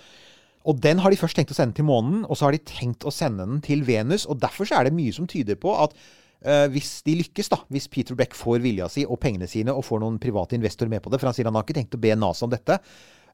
Og 0.65 0.81
den 0.81 0.97
har 1.03 1.13
de 1.13 1.19
først 1.19 1.37
tenkt 1.37 1.53
å 1.53 1.57
sende 1.57 1.77
til 1.77 1.85
månen, 1.85 2.23
og 2.25 2.37
så 2.37 2.47
har 2.47 2.55
de 2.55 2.63
tenkt 2.65 3.05
å 3.05 3.13
sende 3.13 3.45
den 3.45 3.61
til 3.61 3.83
Venus. 3.85 4.25
Og 4.25 4.39
derfor 4.41 4.65
så 4.65 4.79
er 4.79 4.87
det 4.87 4.95
mye 4.97 5.13
som 5.13 5.27
tyder 5.29 5.59
på 5.61 5.75
at 5.77 5.93
uh, 5.93 6.65
hvis 6.73 7.03
de 7.05 7.19
lykkes, 7.19 7.51
da, 7.53 7.59
hvis 7.69 7.85
Peter 7.93 8.17
Beck 8.17 8.33
får 8.33 8.63
vilja 8.63 8.87
si 8.89 9.03
og 9.05 9.19
pengene 9.21 9.45
sine 9.49 9.75
og 9.75 9.85
får 9.85 10.01
noen 10.01 10.17
private 10.21 10.57
investorer 10.57 10.89
med 10.95 11.05
på 11.05 11.13
det, 11.13 11.21
for 11.21 11.29
han 11.29 11.37
sier 11.37 11.45
han 11.45 11.59
har 11.59 11.67
ikke 11.67 11.77
tenkt 11.77 11.93
å 11.93 12.01
be 12.01 12.17
NASA 12.17 12.47
om 12.49 12.55
dette, 12.55 12.79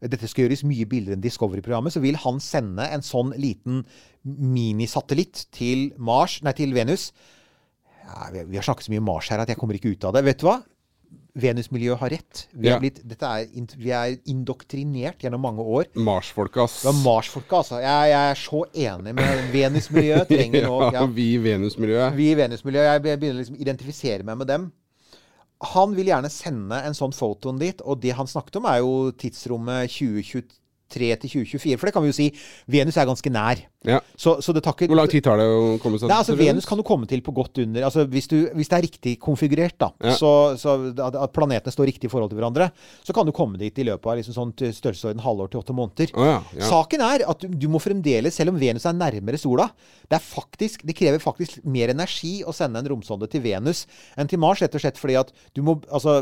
dette 0.02 0.28
skal 0.28 0.48
gjøres 0.48 0.64
mye 0.66 0.88
billigere 0.90 1.14
enn 1.18 1.22
Discovery-programmet, 1.22 1.94
så 1.94 2.02
vil 2.02 2.16
han 2.24 2.40
sende 2.42 2.88
en 2.90 3.04
sånn 3.06 3.36
liten 3.38 3.84
minisatellitt 4.26 5.46
til 5.54 5.92
Mars, 6.02 6.40
nei, 6.46 6.54
til 6.58 6.74
Venus. 6.74 7.12
Ja, 8.02 8.32
vi, 8.34 8.58
har 8.58 8.66
snakket 8.66 8.88
så 8.88 8.94
mye 8.94 9.02
om 9.04 9.10
Mars 9.12 9.30
her 9.32 9.44
at 9.44 9.52
jeg 9.54 9.60
kommer 9.62 9.78
ikke 9.78 9.94
ut 9.94 10.08
av 10.10 10.16
det. 10.18 10.24
Vet 10.28 10.42
du 10.42 10.48
hva? 10.50 10.60
Venus-miljøet 11.42 12.00
har 12.02 12.12
rett. 12.12 12.42
Vi 12.52 12.68
er, 12.68 12.74
Ja. 12.74 12.80
blitt, 12.82 12.98
dette 13.08 13.24
er, 13.24 13.46
vi 13.80 13.92
er 13.96 14.18
indoktrinert 14.28 15.22
gjennom 15.24 15.40
mange 15.46 15.64
år. 15.64 15.86
Mars-folk, 15.96 16.58
ass. 16.60 16.82
Det 16.82 16.90
var 16.92 16.98
Mars-folka, 17.06 17.62
altså. 17.62 17.80
Jeg, 17.80 18.10
jeg 18.12 18.32
er 18.34 18.42
så 18.42 18.64
enig 18.90 19.14
med 19.16 19.46
Venus-miljøet. 19.54 20.28
Trenger 20.34 20.66
nå 20.68 20.82
ja, 20.82 20.92
ja, 20.98 21.06
vi 21.08 21.30
i 21.38 21.40
Venus-miljøet. 21.46 22.18
Vi 22.20 22.28
i 22.34 22.36
Venus-miljøet. 22.36 22.90
Jeg 22.98 23.04
be- 23.06 23.16
begynner 23.22 23.40
liksom 23.46 23.56
å 23.56 23.64
identifisere 23.64 24.28
meg 24.28 24.42
med 24.44 24.52
dem. 24.52 24.68
Han 25.62 25.93
vil 25.93 26.10
gjerne 26.10 26.30
sende 26.34 26.80
en 26.82 26.95
sånn 26.97 27.13
fotoen 27.13 27.60
dit, 27.62 27.82
og 27.86 28.02
det 28.02 28.15
han 28.17 28.30
snakket 28.30 28.58
om, 28.58 28.65
er 28.65 28.82
jo 28.82 29.12
tidsrommet 29.13 29.93
2023 29.93 30.61
til 30.93 31.32
2024. 31.32 31.77
For 31.82 31.89
det 31.89 31.93
kan 31.95 32.06
vi 32.06 32.12
jo 32.12 32.17
si. 32.17 32.30
Venus 32.71 32.97
er 33.01 33.08
ganske 33.10 33.32
nær. 33.34 33.62
Ja. 33.82 33.97
Så, 34.13 34.36
så 34.45 34.54
det 34.54 34.62
takker 34.62 34.86
Hvor 34.91 34.99
lang 34.99 35.08
tid 35.10 35.23
tar 35.25 35.39
det 35.41 35.45
å 35.49 35.77
komme 35.82 35.97
seg 35.97 36.06
til 36.06 36.13
altså 36.13 36.36
Venus? 36.36 36.51
Venus 36.51 36.67
kan 36.69 36.77
du 36.77 36.84
komme 36.86 37.08
til 37.10 37.23
på 37.25 37.34
godt 37.34 37.58
under 37.63 37.88
altså 37.88 38.04
hvis, 38.06 38.27
du, 38.30 38.36
hvis 38.54 38.69
det 38.69 38.75
er 38.77 38.84
riktig 38.86 39.13
konfigurert, 39.23 39.73
da, 39.82 39.88
Ja. 40.06 40.13
så, 40.19 40.54
så 40.62 40.75
at 40.93 41.34
planetene 41.34 41.73
står 41.73 41.89
riktig 41.89 42.06
i 42.06 42.12
forhold 42.12 42.30
til 42.30 42.38
hverandre, 42.38 42.67
så 43.01 43.15
kan 43.17 43.25
du 43.25 43.34
komme 43.34 43.58
dit 43.58 43.73
i 43.82 43.86
løpet 43.88 44.06
av 44.06 44.19
liksom 44.19 44.36
sånn 44.36 44.51
størrelsesorden 44.54 45.23
halvår 45.25 45.49
til 45.49 45.63
åtte 45.63 45.73
måneder. 45.73 46.13
Oh, 46.13 46.27
ja, 46.30 46.38
ja. 46.60 46.67
Saken 46.69 47.01
er 47.08 47.25
at 47.34 47.41
du, 47.41 47.47
du 47.58 47.65
må 47.73 47.82
fremdeles, 47.82 48.38
selv 48.38 48.54
om 48.54 48.60
Venus 48.62 48.86
er 48.86 48.93
nærmere 48.93 49.39
sola 49.41 49.65
Det, 49.73 50.19
er 50.19 50.21
faktisk, 50.21 50.86
det 50.86 50.97
krever 51.01 51.23
faktisk 51.23 51.65
mer 51.65 51.89
energi 51.95 52.43
å 52.45 52.54
sende 52.54 52.84
en 52.84 52.91
romsonde 52.93 53.32
til 53.34 53.41
Venus 53.41 53.88
enn 54.13 54.30
til 54.30 54.41
Mars, 54.43 54.62
rett 54.62 54.77
og 54.77 54.84
slett 54.86 55.01
fordi 55.01 55.17
at 55.23 55.34
du 55.58 55.63
må 55.65 55.80
Altså, 55.89 56.19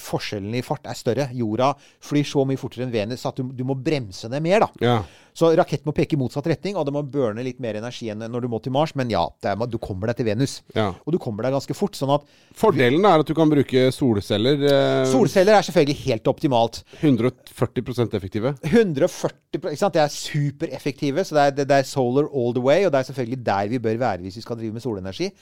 forskjellen 0.00 0.54
i 0.58 0.62
fart 0.64 0.86
er 0.88 0.96
større. 0.98 1.28
Jorda 1.36 1.70
flyr 2.04 2.26
så 2.26 2.42
mye 2.48 2.58
fortere 2.60 2.86
enn 2.86 2.92
Venus 2.94 3.24
at 3.28 3.38
du, 3.38 3.46
du 3.54 3.62
må 3.68 3.74
bremse 3.78 4.05
ned 4.06 4.44
mer, 4.44 4.66
da. 4.66 4.84
Ja. 4.84 4.98
Så 5.36 5.50
raketten 5.52 5.84
må 5.84 5.92
peke 5.92 6.16
i 6.16 6.18
motsatt 6.18 6.46
retning, 6.48 6.78
og 6.80 6.86
det 6.88 6.94
må 6.96 7.02
burne 7.12 7.42
litt 7.44 7.58
mer 7.60 7.76
energi 7.76 8.08
enn 8.08 8.22
når 8.24 8.46
du 8.46 8.48
må 8.48 8.60
til 8.64 8.72
Mars. 8.72 8.94
Men 8.96 9.10
ja, 9.12 9.26
det 9.44 9.50
er, 9.50 9.66
du 9.68 9.76
kommer 9.82 10.08
deg 10.08 10.20
til 10.22 10.28
Venus. 10.30 10.54
Ja. 10.72 10.88
Og 11.04 11.12
du 11.12 11.18
kommer 11.20 11.44
deg 11.44 11.52
ganske 11.52 11.76
fort. 11.76 11.98
Sånn 11.98 12.14
at 12.14 12.24
Fordelen 12.56 13.04
er 13.04 13.20
at 13.20 13.28
du 13.28 13.34
kan 13.36 13.52
bruke 13.52 13.82
solceller. 13.92 14.64
Eh, 14.64 15.02
solceller 15.12 15.58
er 15.58 15.68
selvfølgelig 15.68 15.98
helt 16.06 16.32
optimalt. 16.32 16.80
140% 17.02 18.16
effektive. 18.16 18.54
140 18.64 19.60
ikke 19.60 19.76
sant? 19.82 19.98
Det 19.98 20.04
er 20.06 20.16
supereffektive, 20.16 21.28
så 21.28 21.36
det 21.36 21.44
er, 21.44 21.56
det, 21.60 21.68
det 21.68 21.82
er 21.82 21.88
solar 21.92 22.32
all 22.32 22.56
the 22.56 22.64
way. 22.64 22.86
Og 22.86 22.94
det 22.94 23.02
er 23.02 23.12
selvfølgelig 23.12 23.42
der 23.52 23.72
vi 23.76 23.84
bør 23.90 24.04
være 24.06 24.24
hvis 24.24 24.40
vi 24.40 24.46
skal 24.46 24.60
drive 24.62 24.78
med 24.78 24.84
solenergi. 24.88 25.34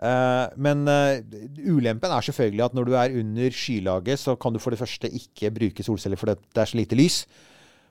Uh, 0.00 0.48
men 0.56 0.86
uh, 0.88 1.20
ulempen 1.68 2.12
er 2.12 2.24
selvfølgelig 2.24 2.64
at 2.64 2.76
når 2.76 2.88
du 2.88 2.94
er 2.96 3.16
under 3.20 3.52
skylaget, 3.52 4.20
så 4.20 4.36
kan 4.40 4.52
du 4.52 4.60
for 4.60 4.72
det 4.72 4.80
første 4.80 5.08
ikke 5.08 5.52
bruke 5.52 5.84
solceller 5.84 6.20
fordi 6.20 6.36
det 6.40 6.60
er 6.60 6.70
så 6.70 6.78
lite 6.80 6.96
lys. 6.96 7.24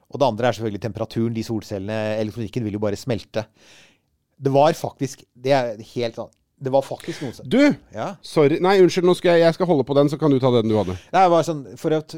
Og 0.09 0.19
det 0.21 0.27
andre 0.27 0.49
er 0.49 0.57
selvfølgelig 0.57 0.81
temperaturen. 0.81 1.35
De 1.35 1.45
solcellene, 1.45 1.99
elektronikken, 2.23 2.65
vil 2.65 2.77
jo 2.79 2.81
bare 2.81 2.97
smelte. 2.99 3.45
Det 4.39 4.51
var 4.53 4.73
faktisk 4.73 5.25
Det 5.35 5.51
er 5.51 5.73
helt 5.83 6.15
sånn 6.15 6.29
Det 6.63 6.71
var 6.71 6.85
faktisk 6.85 7.25
noen 7.25 7.33
som 7.35 7.49
Du! 7.51 7.59
Ja. 7.91 8.13
Sorry. 8.23 8.57
Nei, 8.63 8.77
unnskyld. 8.83 9.07
Nå 9.07 9.15
skal 9.19 9.35
jeg, 9.35 9.45
jeg 9.47 9.57
skal 9.57 9.67
holde 9.69 9.85
på 9.87 9.97
den, 9.97 10.09
så 10.11 10.19
kan 10.21 10.31
du 10.31 10.39
ta 10.39 10.51
den 10.55 10.71
du 10.71 10.77
hadde. 10.79 10.95
Det 11.11 11.25
var 11.33 11.45
sånn 11.47 11.65
For 11.79 11.95
at 11.97 12.15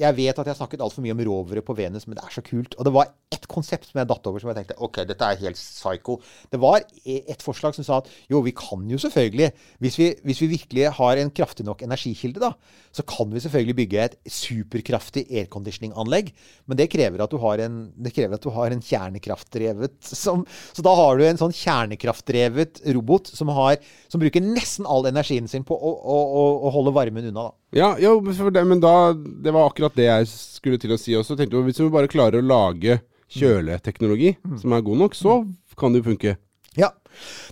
jeg 0.00 0.16
vet 0.16 0.38
at 0.38 0.46
jeg 0.46 0.54
har 0.54 0.58
snakket 0.58 0.82
altfor 0.84 1.04
mye 1.04 1.14
om 1.14 1.20
rovere 1.28 1.62
på 1.64 1.76
Venus, 1.76 2.06
men 2.08 2.16
det 2.16 2.24
er 2.24 2.32
så 2.34 2.42
kult. 2.44 2.76
Og 2.78 2.86
det 2.86 2.92
var 2.94 3.10
ett 3.30 3.46
konsept 3.50 3.86
som 3.88 4.00
jeg 4.00 4.08
datt 4.10 4.26
over 4.26 4.42
som 4.42 4.50
jeg 4.50 4.58
tenkte 4.58 4.78
ok, 4.82 5.02
dette 5.06 5.26
er 5.26 5.40
helt 5.42 5.58
psycho. 5.60 6.16
Det 6.50 6.60
var 6.62 6.82
e- 7.04 7.22
et 7.30 7.44
forslag 7.44 7.76
som 7.76 7.86
sa 7.86 8.00
at 8.00 8.08
jo, 8.32 8.40
vi 8.46 8.54
kan 8.56 8.86
jo 8.90 8.98
selvfølgelig, 9.00 9.50
hvis 9.84 9.98
vi, 10.00 10.08
hvis 10.26 10.40
vi 10.42 10.50
virkelig 10.54 10.88
har 10.96 11.20
en 11.20 11.32
kraftig 11.34 11.66
nok 11.68 11.84
energikilde, 11.86 12.42
da, 12.42 12.52
så 12.96 13.04
kan 13.06 13.30
vi 13.30 13.42
selvfølgelig 13.44 13.76
bygge 13.82 14.06
et 14.08 14.16
superkraftig 14.26 15.26
airconditioning-anlegg. 15.28 16.32
Men 16.66 16.80
det 16.80 16.88
krever 16.90 17.22
at 17.22 17.30
du 17.30 17.38
har 17.42 17.62
en, 17.66 17.78
det 17.94 18.14
krever 18.16 18.38
at 18.38 18.46
du 18.46 18.50
har 18.56 18.74
en 18.74 18.82
kjernekraftdrevet 18.82 19.96
som, 20.10 20.46
Så 20.74 20.82
da 20.82 20.94
har 20.96 21.18
du 21.18 21.26
en 21.26 21.38
sånn 21.40 21.54
kjernekraftdrevet 21.54 22.82
robot 22.96 23.30
som, 23.30 23.52
har, 23.54 23.78
som 24.10 24.22
bruker 24.22 24.42
nesten 24.44 24.88
all 24.90 25.06
energien 25.10 25.48
sin 25.50 25.66
på 25.66 25.76
å, 25.76 25.92
å, 25.92 26.18
å, 26.40 26.44
å 26.66 26.74
holde 26.74 26.94
varmen 26.96 27.30
unna. 27.30 27.50
da. 27.50 27.56
Ja, 27.70 27.92
for 28.34 28.50
det, 28.50 28.64
men 28.66 28.80
da 28.82 29.12
Det 29.14 29.52
var 29.54 29.68
akkurat 29.68 29.89
det 29.98 30.06
jeg 30.08 30.28
skulle 30.30 30.78
til 30.80 30.94
å 30.94 30.98
si 31.00 31.16
også. 31.18 31.36
Tenkte, 31.38 31.62
hvis 31.66 31.80
vi 31.80 31.88
bare 31.92 32.10
klarer 32.10 32.40
å 32.40 32.46
lage 32.46 33.00
kjøleteknologi 33.30 34.34
som 34.60 34.72
er 34.74 34.86
god 34.86 35.04
nok, 35.04 35.18
så 35.18 35.40
kan 35.78 35.92
det 35.92 36.02
jo 36.02 36.10
funke. 36.10 36.36
Ja, 36.78 36.90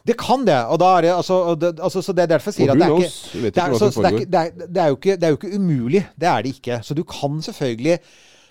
det 0.06 0.14
kan 0.20 0.44
det. 0.46 0.58
Og 0.70 0.78
da 0.80 0.92
er 0.96 1.06
det 1.06 1.12
altså, 1.16 1.54
det, 1.58 1.72
altså 1.82 2.02
Så 2.02 2.12
det 2.14 2.22
er 2.22 2.32
derfor 2.34 2.52
jeg 2.52 2.54
sier 2.54 2.70
at 2.70 2.78
det 2.78 2.84
er 4.82 4.94
ikke, 4.94 5.16
det 5.18 5.26
er 5.26 5.34
jo 5.34 5.38
ikke 5.40 5.56
umulig. 5.58 6.04
Det 6.14 6.28
er 6.30 6.42
det 6.42 6.54
ikke. 6.56 6.80
Så 6.82 6.94
du 6.94 7.02
kan 7.04 7.42
selvfølgelig 7.42 7.98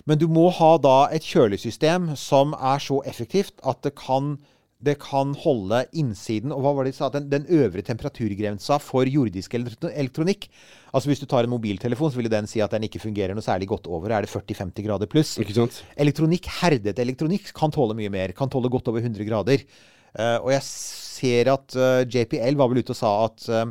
Men 0.08 0.18
du 0.18 0.24
må 0.28 0.48
ha 0.56 0.76
da 0.80 1.08
et 1.12 1.24
kjølesystem 1.24 2.14
som 2.16 2.54
er 2.56 2.78
så 2.80 3.02
effektivt 3.04 3.58
at 3.60 3.82
det 3.84 3.92
kan 3.98 4.38
det 4.84 4.94
kan 5.02 5.32
holde 5.42 5.80
innsiden 5.98 6.52
Og 6.54 6.62
hva 6.62 6.70
var 6.76 6.86
det 6.86 6.92
de 6.92 6.98
sa? 7.00 7.08
Den, 7.10 7.26
den 7.32 7.46
øvre 7.50 7.82
temperaturgrensa 7.82 8.78
for 8.82 9.08
jordisk 9.10 9.56
elektronikk. 9.58 10.46
Altså 10.92 11.10
Hvis 11.10 11.22
du 11.22 11.26
tar 11.26 11.46
en 11.46 11.52
mobiltelefon, 11.52 12.12
så 12.12 12.20
vil 12.20 12.30
den 12.30 12.46
si 12.50 12.62
at 12.62 12.74
den 12.76 12.86
ikke 12.86 13.02
fungerer 13.02 13.34
noe 13.34 13.44
særlig 13.44 13.68
godt 13.72 13.90
over. 13.90 14.14
Er 14.14 14.24
det 14.24 14.30
40-50 14.30 14.86
grader 14.86 15.10
pluss? 15.10 15.34
Ikke 15.42 15.56
sant? 15.56 15.82
Elektronikk, 15.98 16.46
herdet 16.60 17.02
elektronikk, 17.02 17.50
kan 17.56 17.74
tåle 17.74 17.96
mye 17.98 18.12
mer. 18.12 18.34
Kan 18.38 18.52
tåle 18.52 18.70
godt 18.70 18.88
over 18.92 19.02
100 19.02 19.26
grader. 19.26 19.66
Uh, 20.14 20.38
og 20.46 20.52
jeg 20.54 20.64
ser 20.64 21.50
at 21.52 21.76
uh, 21.76 22.06
JPL 22.06 22.56
var 22.58 22.70
vel 22.70 22.80
ute 22.80 22.94
og 22.94 22.98
sa 22.98 23.10
at 23.26 23.50
uh, 23.50 23.66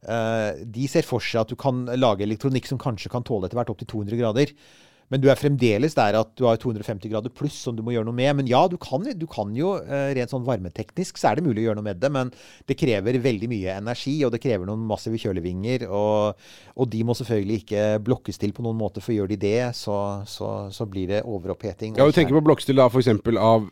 eh, 0.00 0.60
de 0.76 0.86
ser 0.88 1.04
for 1.04 1.24
seg 1.24 1.42
at 1.42 1.50
du 1.50 1.58
kan 1.60 1.82
lage 1.98 2.24
elektronikk 2.24 2.68
som 2.68 2.80
kanskje 2.80 3.10
kan 3.12 3.24
tåle 3.26 3.48
etter 3.48 3.58
hvert 3.58 3.72
opptil 3.72 3.90
200 3.90 4.20
grader. 4.20 4.54
Men 5.10 5.20
du 5.22 5.26
er 5.32 5.38
fremdeles 5.38 5.96
der 5.98 6.14
at 6.20 6.28
du 6.38 6.44
har 6.46 6.56
250 6.62 7.10
grader 7.10 7.32
pluss 7.34 7.56
som 7.66 7.74
du 7.74 7.82
må 7.82 7.90
gjøre 7.94 8.06
noe 8.06 8.14
med. 8.14 8.30
Men 8.40 8.46
ja, 8.50 8.60
du 8.70 8.76
kan, 8.78 9.02
du 9.02 9.26
kan 9.30 9.50
jo 9.58 9.72
eh, 9.82 10.12
rent 10.14 10.30
sånn 10.30 10.44
varmeteknisk 10.46 11.18
så 11.18 11.32
er 11.32 11.40
det 11.40 11.46
mulig 11.48 11.64
å 11.64 11.66
gjøre 11.70 11.80
noe 11.80 11.88
med 11.88 11.98
det. 12.02 12.10
Men 12.14 12.30
det 12.70 12.76
krever 12.78 13.18
veldig 13.24 13.48
mye 13.50 13.74
energi, 13.80 14.14
og 14.26 14.30
det 14.34 14.40
krever 14.44 14.68
noen 14.70 14.84
massive 14.86 15.18
kjølevinger. 15.18 15.88
Og, 15.90 16.38
og 16.76 16.90
de 16.92 17.02
må 17.08 17.16
selvfølgelig 17.18 17.58
ikke 17.64 17.84
blokkes 18.06 18.38
til 18.40 18.54
på 18.54 18.62
noen 18.64 18.78
måte, 18.78 19.02
for 19.02 19.16
gjør 19.16 19.32
de 19.34 19.40
det, 19.42 19.56
så, 19.76 19.96
så, 20.30 20.50
så 20.70 20.86
blir 20.90 21.10
det 21.10 21.22
overoppheting. 21.26 21.98
Ja, 21.98 22.06
du 22.06 22.14
tenker 22.14 22.38
på 22.38 22.44
blokkstil 22.46 22.78
da 22.78 22.86
f.eks. 22.88 23.10
av 23.40 23.66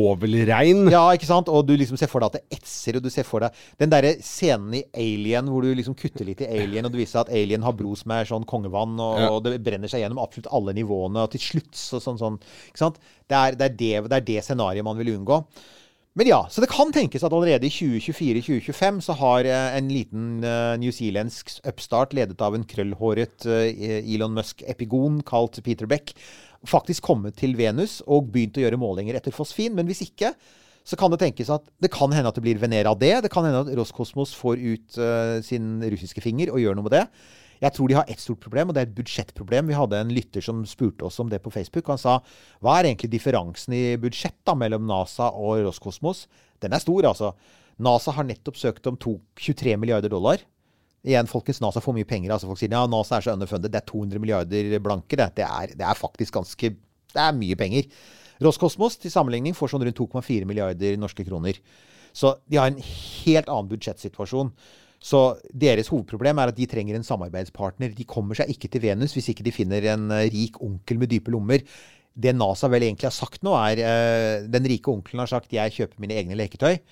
svovelregn. 0.00 0.88
ja, 0.92 1.02
ikke 1.14 1.28
sant? 1.28 1.48
Og 1.52 1.64
du 1.68 1.74
liksom 1.78 1.98
ser 2.00 2.10
for 2.10 2.22
deg 2.22 2.30
at 2.34 2.38
det 2.40 2.58
etser, 2.60 2.98
og 2.98 3.04
du 3.06 3.10
ser 3.12 3.26
for 3.28 3.44
deg 3.46 3.56
den 3.80 3.92
derre 3.92 4.14
scenen 4.24 4.74
i 4.80 4.82
Alien 4.96 5.48
hvor 5.50 5.64
du 5.64 5.70
liksom 5.76 5.96
kutter 5.98 6.26
litt 6.28 6.42
i 6.44 6.48
Alien, 6.50 6.86
og 6.86 6.94
du 6.94 6.98
viser 7.00 7.22
at 7.22 7.32
Alien 7.34 7.64
har 7.66 7.76
blod 7.78 8.00
som 8.00 8.14
er 8.14 8.28
sånn 8.28 8.46
kongevann, 8.48 8.96
og, 9.00 9.20
Ja. 9.20 9.30
og 9.34 9.42
det 9.46 9.56
brenner 9.64 9.90
seg 9.90 10.02
gjennom 10.04 10.20
absolutt 10.22 10.50
alle 10.54 10.74
nivåene, 10.80 11.26
og 11.26 11.34
til 11.36 11.44
slutt 11.44 11.76
så 11.76 12.00
sånn 12.02 12.18
sånn 12.20 12.40
Ikke 12.70 12.82
sant? 12.82 12.98
Det 13.30 13.36
er 13.38 13.60
det, 13.60 13.70
er 13.70 14.08
det, 14.10 14.24
det, 14.26 14.40
scenarioet 14.42 14.86
man 14.86 14.98
vil 14.98 15.12
unngå. 15.14 15.44
Men 16.18 16.26
ja, 16.26 16.40
så 16.50 16.58
det 16.62 16.72
kan 16.72 16.90
tenkes 16.90 17.22
at 17.22 17.32
allerede 17.32 17.68
i 17.68 17.70
2024-2025 17.70 18.98
så 19.06 19.14
har 19.20 19.46
eh, 19.46 19.76
en 19.78 19.90
liten 19.94 20.24
uh, 20.42 20.74
newzealandsk 20.82 21.60
upstart 21.70 22.16
ledet 22.18 22.42
av 22.42 22.56
en 22.56 22.66
krøllhåret 22.66 23.46
uh, 23.46 23.68
Elon 24.02 24.34
Musk-epigon 24.34 25.20
kalt 25.28 25.60
Peter 25.62 25.86
Beck 25.90 26.10
faktisk 26.66 27.06
kommet 27.06 27.38
til 27.40 27.54
Venus 27.56 28.00
og 28.10 28.32
begynt 28.34 28.58
å 28.58 28.64
gjøre 28.64 28.80
målinger 28.80 29.16
etter 29.16 29.34
fosfin. 29.34 29.76
Men 29.78 29.86
hvis 29.88 30.02
ikke, 30.08 30.34
så 30.82 30.98
kan 30.98 31.12
det 31.12 31.20
tenkes 31.22 31.52
at 31.54 31.70
det 31.80 31.92
kan 31.94 32.12
hende 32.12 32.30
at 32.30 32.36
det 32.36 32.44
blir 32.44 32.58
Venera 32.60 32.96
det. 32.98 33.14
Det 33.24 33.30
kan 33.32 33.46
hende 33.46 33.62
at 33.62 33.72
Roskosmos 33.78 34.34
får 34.36 34.60
ut 34.60 34.98
uh, 34.98 35.38
sin 35.46 35.78
russiske 35.84 36.24
finger 36.24 36.50
og 36.50 36.58
gjør 36.62 36.76
noe 36.76 36.88
med 36.88 36.96
det. 36.98 37.06
Jeg 37.60 37.74
tror 37.76 37.90
de 37.90 37.96
har 37.98 38.08
ett 38.08 38.22
stort 38.22 38.40
problem, 38.40 38.70
og 38.70 38.76
det 38.76 38.82
er 38.82 38.88
et 38.88 38.96
budsjettproblem. 38.96 39.68
Vi 39.68 39.76
hadde 39.76 39.98
en 40.00 40.12
lytter 40.16 40.44
som 40.44 40.62
spurte 40.68 41.04
oss 41.04 41.18
om 41.20 41.28
det 41.28 41.42
på 41.44 41.52
Facebook. 41.52 41.90
Han 41.92 42.00
sa 42.00 42.18
hva 42.64 42.78
er 42.78 42.88
egentlig 42.88 43.10
differansen 43.12 43.76
i 43.76 43.82
budsjett 44.00 44.38
da 44.48 44.54
mellom 44.56 44.86
NASA 44.88 45.28
og 45.36 45.66
Roskosmos? 45.66 46.24
Den 46.64 46.72
er 46.76 46.80
stor, 46.80 47.10
altså. 47.10 47.34
NASA 47.80 48.14
har 48.16 48.26
nettopp 48.28 48.56
søkt 48.60 48.88
om 48.88 48.96
to, 49.00 49.18
23 49.40 49.76
milliarder 49.80 50.12
dollar. 50.12 50.40
Igjen, 51.04 51.28
folkens, 51.28 51.62
NASA 51.64 51.80
får 51.80 51.96
mye 51.96 52.08
penger. 52.08 52.32
altså 52.32 52.48
Folk 52.48 52.60
sier 52.60 52.72
ja, 52.76 52.84
NASA 52.88 53.16
er 53.16 53.24
så 53.24 53.36
underfundet. 53.36 53.72
Det 53.72 53.80
er 53.80 53.88
200 53.88 54.20
milliarder 54.20 54.74
blanke. 54.84 55.16
Det, 55.16 55.28
det, 55.36 55.46
er, 55.46 55.76
det 55.76 55.86
er 55.86 56.00
faktisk 56.00 56.36
ganske 56.36 56.74
Det 57.10 57.20
er 57.20 57.36
mye 57.36 57.56
penger. 57.58 57.88
Roskosmos 58.40 58.96
til 59.00 59.12
sammenligning 59.12 59.56
får 59.56 59.72
sånn 59.72 59.84
rundt 59.84 60.00
2,4 60.00 60.48
milliarder 60.48 61.00
norske 61.00 61.24
kroner. 61.26 61.58
Så 62.16 62.34
de 62.48 62.58
har 62.60 62.70
en 62.70 62.80
helt 62.84 63.48
annen 63.48 63.68
budsjettsituasjon. 63.70 64.52
Så 65.00 65.20
deres 65.56 65.88
hovedproblem 65.88 66.42
er 66.42 66.52
at 66.52 66.58
de 66.58 66.66
trenger 66.68 66.98
en 66.98 67.06
samarbeidspartner. 67.06 67.94
De 67.96 68.04
kommer 68.08 68.36
seg 68.36 68.52
ikke 68.52 68.68
til 68.68 68.84
Venus 68.84 69.14
hvis 69.16 69.30
ikke 69.32 69.46
de 69.46 69.54
finner 69.54 69.86
en 69.94 70.10
eh, 70.12 70.28
rik 70.32 70.60
onkel 70.60 71.00
med 71.00 71.12
dype 71.12 71.32
lommer. 71.32 71.64
Det 72.20 72.34
NASA 72.36 72.68
vel 72.68 72.84
egentlig 72.84 73.08
har 73.08 73.16
sagt 73.16 73.40
nå, 73.46 73.54
er 73.56 73.80
eh, 73.80 74.48
Den 74.50 74.68
rike 74.68 74.92
onkelen 74.92 75.24
har 75.24 75.30
sagt 75.30 75.52
'jeg 75.52 75.72
kjøper 75.72 76.04
mine 76.04 76.18
egne 76.20 76.36
leketøy'. 76.36 76.82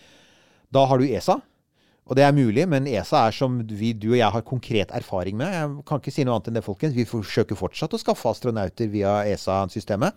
Da 0.72 0.86
har 0.86 0.98
du 0.98 1.04
ESA. 1.04 1.40
Og 2.08 2.16
det 2.16 2.24
er 2.24 2.32
mulig, 2.32 2.64
men 2.68 2.86
ESA 2.88 3.26
er 3.28 3.34
som 3.36 3.58
vi, 3.60 3.92
du 3.92 4.12
og 4.14 4.18
jeg 4.18 4.32
har 4.32 4.40
konkret 4.40 4.90
erfaring 4.96 5.36
med. 5.36 5.52
Jeg 5.52 5.84
kan 5.84 6.00
ikke 6.00 6.12
si 6.14 6.24
noe 6.24 6.38
annet 6.38 6.48
enn 6.48 6.56
det, 6.56 6.64
folkens. 6.64 6.96
Vi 6.96 7.04
forsøker 7.04 7.58
fortsatt 7.58 7.92
å 7.92 8.00
skaffe 8.00 8.30
astronauter 8.30 8.88
via 8.88 9.18
ESA-systemet. 9.28 10.16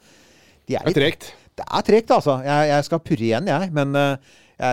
De 0.70 0.78
Det 0.78 0.80
er 0.80 0.96
tregt. 0.96 1.34
det 1.58 1.66
er 1.68 1.82
tregt, 1.82 2.12
altså. 2.12 2.38
Jeg, 2.46 2.70
jeg 2.72 2.88
skal 2.88 3.04
purre 3.04 3.28
igjen, 3.28 3.48
jeg. 3.52 3.72
Men 3.76 3.96
eh, 3.96 4.18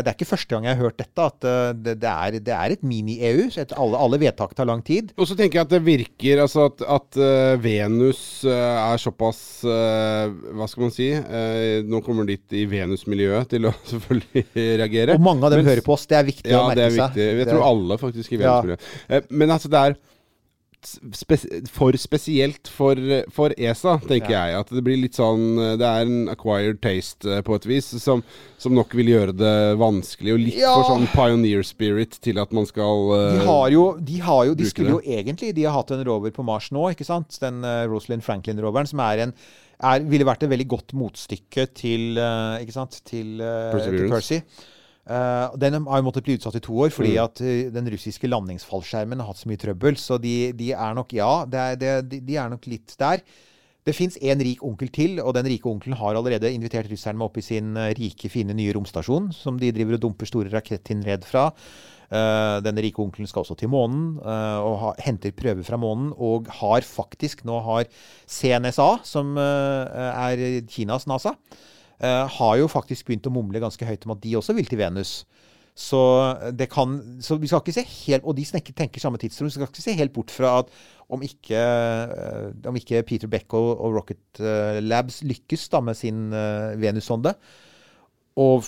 det 0.05 0.11
er 0.11 0.17
ikke 0.19 0.27
første 0.29 0.53
gang 0.53 0.67
jeg 0.69 0.77
har 0.77 0.85
hørt 0.85 0.99
dette. 1.01 1.25
At 1.31 1.47
eh, 1.49 1.71
det, 1.77 1.95
det, 2.03 2.11
er, 2.13 2.37
det 2.45 2.55
er 2.55 2.75
et 2.75 2.83
mini-EU. 2.85 3.47
så 3.55 3.65
Alle, 3.73 4.01
alle 4.05 4.19
vedtak 4.21 4.53
tar 4.59 4.69
lang 4.69 4.83
tid. 4.85 5.15
Og 5.17 5.29
så 5.31 5.37
tenker 5.39 5.61
jeg 5.61 5.67
at 5.69 5.73
det 5.73 5.81
virker 5.87 6.43
altså 6.45 6.67
at, 6.69 6.85
at 6.99 7.21
eh, 7.25 7.55
Venus 7.65 8.21
eh, 8.45 8.53
er 8.93 9.01
såpass 9.03 9.41
eh, 9.65 10.35
Hva 10.59 10.69
skal 10.69 10.87
man 10.87 10.95
si? 10.95 11.09
Eh, 11.17 11.81
nå 11.89 12.03
kommer 12.07 12.29
ditt 12.29 12.53
i 12.59 12.67
Venus-miljøet 12.69 13.49
til 13.55 13.71
å 13.71 13.75
selvfølgelig 13.93 14.45
reagere. 14.77 15.17
Og 15.17 15.25
mange 15.31 15.49
av 15.49 15.55
dem 15.57 15.63
Mens- 15.65 15.73
hører 15.73 15.87
på 15.89 15.97
oss. 15.97 16.07
Det 16.11 16.21
er 16.21 16.29
viktig 16.29 16.53
Ja, 16.53 16.67
å 16.67 16.77
det 16.77 16.85
er 16.91 16.95
viktig. 16.99 17.31
Jeg 17.43 17.49
tror 17.51 17.67
alle 17.73 17.99
faktisk 18.01 18.37
i 18.37 18.43
Venus-miljøet. 18.45 18.89
Ja. 19.09 19.25
men 19.31 19.57
altså, 19.57 19.73
det 19.73 19.85
er 19.89 19.99
spes 20.87 21.45
for 21.73 21.97
spesielt 21.99 22.69
for, 22.71 22.99
for 23.35 23.55
ESA, 23.59 23.97
tenker 24.07 24.35
jeg. 24.35 24.55
At 24.61 24.71
det 24.73 24.83
blir 24.87 24.99
litt 25.01 25.19
sånn 25.19 25.59
Det 25.81 25.87
er 25.87 26.07
en 26.07 26.31
acquired 26.33 26.81
taste 26.85 27.29
eh, 27.29 27.43
på 27.45 27.57
et 27.59 27.67
vis, 27.69 27.91
som, 28.03 28.23
som 28.61 28.75
nok 28.77 28.95
vil 28.99 29.11
gjøre 29.13 29.35
det 29.37 29.55
vanskelig. 29.81 30.35
Og 30.35 30.43
litt 30.45 30.61
Ja. 30.61 30.75
for 30.77 30.95
sånn 30.95 31.09
pioneer 31.13 31.67
spirit 31.67 32.19
til 32.25 32.41
at 32.43 32.55
man 32.55 32.69
skal 32.69 33.13
uh, 33.13 33.19
De 33.35 33.45
har 33.47 33.69
jo, 33.75 33.85
de, 33.99 34.19
har 34.25 34.45
jo, 34.51 34.55
de 34.59 34.69
skulle 34.71 34.93
skulle 34.93 34.99
jo 34.99 35.19
egentlig 35.19 35.53
De 35.57 35.67
har 35.67 35.77
hatt 35.77 35.93
en 35.95 36.05
rover 36.07 36.35
på 36.35 36.47
Mars 36.47 36.71
nå, 36.75 36.89
ikke 36.95 37.07
sant? 37.07 37.39
Den 37.43 37.63
uh, 37.67 37.85
Rosalind 37.91 38.27
Franklin-roveren, 38.27 38.89
som 38.91 39.03
er 39.05 39.27
en 39.27 39.37
er, 39.79 40.03
ville 40.11 40.27
vært 40.27 40.43
et 40.43 40.51
veldig 40.51 40.67
godt 40.71 40.97
motstykke 40.99 41.69
til 41.79 42.19
uh, 42.19 42.59
Ikke 42.63 42.75
sant? 42.75 43.01
Til, 43.07 43.39
til. 43.39 44.03
Percy. 44.11 44.43
Uh, 45.09 45.57
den 45.57 45.73
har 45.89 46.01
jo 46.03 46.05
måttet 46.05 46.27
bli 46.27 46.35
utsatt 46.37 46.59
i 46.59 46.61
to 46.61 46.75
år 46.85 46.91
fordi 46.93 47.15
Mm. 47.17 47.23
at 47.25 47.41
uh, 47.41 47.73
den 47.73 47.87
russiske 47.95 48.29
landingsfallskjermen 48.29 49.23
har 49.23 49.31
hatt 49.31 49.41
så 49.41 49.49
mye 49.49 49.61
trøbbel. 49.61 49.97
Så 49.97 50.19
de, 50.21 50.53
de 50.53 50.73
er 50.77 50.95
nok 50.95 51.15
Ja, 51.17 51.45
det 51.49 51.59
er, 51.59 51.77
det, 51.81 51.93
de, 52.11 52.21
de 52.21 52.37
er 52.37 52.51
nok 52.53 52.67
litt 52.69 52.93
der. 53.01 53.23
Det 53.89 53.95
fins 53.97 54.19
en 54.21 54.43
rik 54.45 54.61
onkel 54.61 54.91
til, 54.93 55.17
og 55.23 55.33
den 55.33 55.47
rike 55.49 55.65
onkelen 55.71 55.97
har 55.97 56.19
allerede 56.19 56.51
invitert 56.53 56.91
russerne 56.91 57.17
med 57.17 57.31
opp 57.31 57.39
i 57.41 57.47
sin 57.47 57.73
uh, 57.79 57.89
rike, 57.97 58.29
fine 58.29 58.53
nye 58.53 58.75
romstasjon, 58.77 59.31
som 59.33 59.57
de 59.57 59.73
driver 59.73 59.97
og 59.97 60.03
dumper 60.03 60.29
store 60.29 60.53
rakettinnred 60.53 61.25
fra. 61.25 61.47
Uh, 62.09 62.61
denne 62.65 62.85
rike 62.85 63.01
onkelen 63.01 63.29
skal 63.29 63.45
også 63.45 63.57
til 63.61 63.69
månen 63.73 64.19
uh, 64.21 64.61
og 64.65 64.77
ha, 64.83 64.93
henter 65.05 65.33
prøver 65.37 65.65
fra 65.65 65.81
månen. 65.81 66.13
Og 66.17 66.53
har 66.61 66.85
faktisk 66.85 67.47
Nå 67.49 67.63
har 67.65 67.89
CNSA, 68.29 68.91
som 69.09 69.37
uh, 69.41 69.89
er 70.29 70.61
Kinas 70.69 71.09
NASA, 71.09 71.33
har 72.01 72.57
jo 72.61 72.69
faktisk 72.71 73.09
begynt 73.09 73.27
å 73.27 73.33
mumle 73.35 73.59
ganske 73.63 73.87
høyt 73.87 74.05
om 74.07 74.15
at 74.15 74.21
de 74.23 74.37
også 74.39 74.55
vil 74.55 74.69
til 74.71 74.79
Venus. 74.79 75.23
Så 75.79 75.99
det 76.59 76.67
kan 76.73 76.97
Så 77.23 77.37
vi 77.39 77.47
skal 77.47 77.61
ikke 77.63 77.75
se 77.77 77.85
helt 77.87 78.25
Og 78.27 78.35
de 78.35 78.45
snakker, 78.47 78.75
tenker 78.75 78.99
samme 78.99 79.19
tidsrom. 79.19 79.47
Vi 79.47 79.55
skal 79.55 79.69
ikke 79.69 79.85
se 79.85 79.95
helt 79.95 80.13
bort 80.13 80.31
fra 80.35 80.57
at 80.65 80.73
om 81.09 81.23
ikke, 81.23 81.57
uh, 81.57 82.51
om 82.69 82.77
ikke 82.77 83.03
Peter 83.07 83.31
Beck 83.31 83.55
og, 83.55 83.81
og 83.81 83.95
Rocket 83.95 84.43
Labs 84.85 85.23
lykkes 85.25 85.69
da 85.73 85.81
med 85.81 85.97
sin 85.97 86.29
Venus-sonde, 86.77 87.33
og, 88.39 88.67